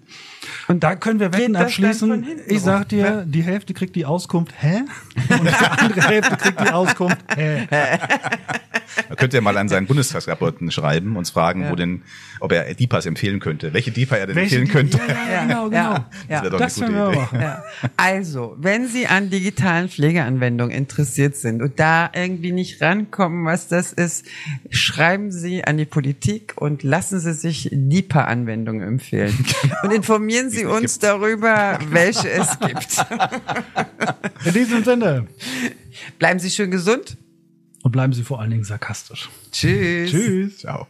Und 0.67 0.83
da 0.83 0.95
können 0.95 1.19
wir 1.19 1.33
Wetten 1.33 1.55
abschließen. 1.55 2.25
Ich 2.47 2.61
sag 2.61 2.89
dir, 2.89 3.25
die 3.27 3.43
Hälfte 3.43 3.73
kriegt 3.73 3.95
die 3.95 4.05
Auskunft, 4.05 4.53
hä? 4.59 4.83
Und 5.29 5.47
die 5.47 5.53
andere 5.53 6.01
Hälfte 6.01 6.37
kriegt 6.37 6.59
die 6.59 6.71
Auskunft, 6.71 7.17
hä? 7.35 7.67
Da 9.09 9.15
könnt 9.15 9.33
ihr 9.33 9.41
mal 9.41 9.57
an 9.57 9.69
seinen 9.69 9.87
Bundestagsabgeordneten 9.87 10.71
schreiben 10.71 11.17
und 11.17 11.27
fragen, 11.27 11.63
ja. 11.63 11.71
wo 11.71 11.75
denn, 11.75 12.03
ob 12.39 12.51
er 12.51 12.73
DIPAs 12.73 13.05
empfehlen 13.05 13.39
könnte. 13.39 13.73
Welche 13.73 13.91
DIPA 13.91 14.17
er 14.17 14.27
denn 14.27 14.35
Welche 14.35 14.59
empfehlen 14.59 14.89
könnte. 14.89 14.99
Ja, 15.07 15.31
ja, 15.31 15.41
genau, 15.41 15.69
genau. 15.69 15.75
Ja. 15.75 16.09
Das 16.27 16.41
wäre 16.41 16.49
doch 16.51 16.59
das 16.59 16.81
eine 16.81 16.91
gute 16.91 17.35
Idee. 17.35 17.47
Also, 17.97 18.55
wenn 18.59 18.87
Sie 18.87 19.07
an 19.07 19.29
digitalen 19.29 19.89
Pflegeanwendungen 19.89 20.75
interessiert 20.75 21.35
sind 21.35 21.61
und 21.61 21.79
da 21.79 22.11
irgendwie 22.13 22.51
nicht 22.51 22.81
rankommen, 22.81 23.45
was 23.45 23.67
das 23.67 23.93
ist, 23.93 24.25
schreiben 24.69 25.31
Sie 25.31 25.63
an 25.63 25.77
die 25.77 25.85
Politik 25.85 26.53
und 26.55 26.83
lassen 26.83 27.19
Sie 27.19 27.33
sich 27.33 27.69
DIPA-Anwendungen 27.71 28.81
empfehlen. 28.87 29.33
Genau. 29.61 29.75
Und 29.83 29.91
informieren 30.33 30.49
Sie 30.49 30.65
uns 30.65 30.93
gibt. 30.93 31.03
darüber, 31.03 31.79
welche 31.89 32.29
es 32.29 32.59
gibt. 32.59 33.05
In 34.45 34.53
diesem 34.53 34.83
Sinne. 34.83 35.27
Bleiben 36.19 36.39
Sie 36.39 36.49
schön 36.49 36.71
gesund. 36.71 37.17
Und 37.83 37.91
bleiben 37.91 38.13
Sie 38.13 38.23
vor 38.23 38.39
allen 38.39 38.51
Dingen 38.51 38.63
sarkastisch. 38.63 39.29
Tschüss. 39.51 40.11
Tschüss. 40.11 40.57
Ciao. 40.59 40.87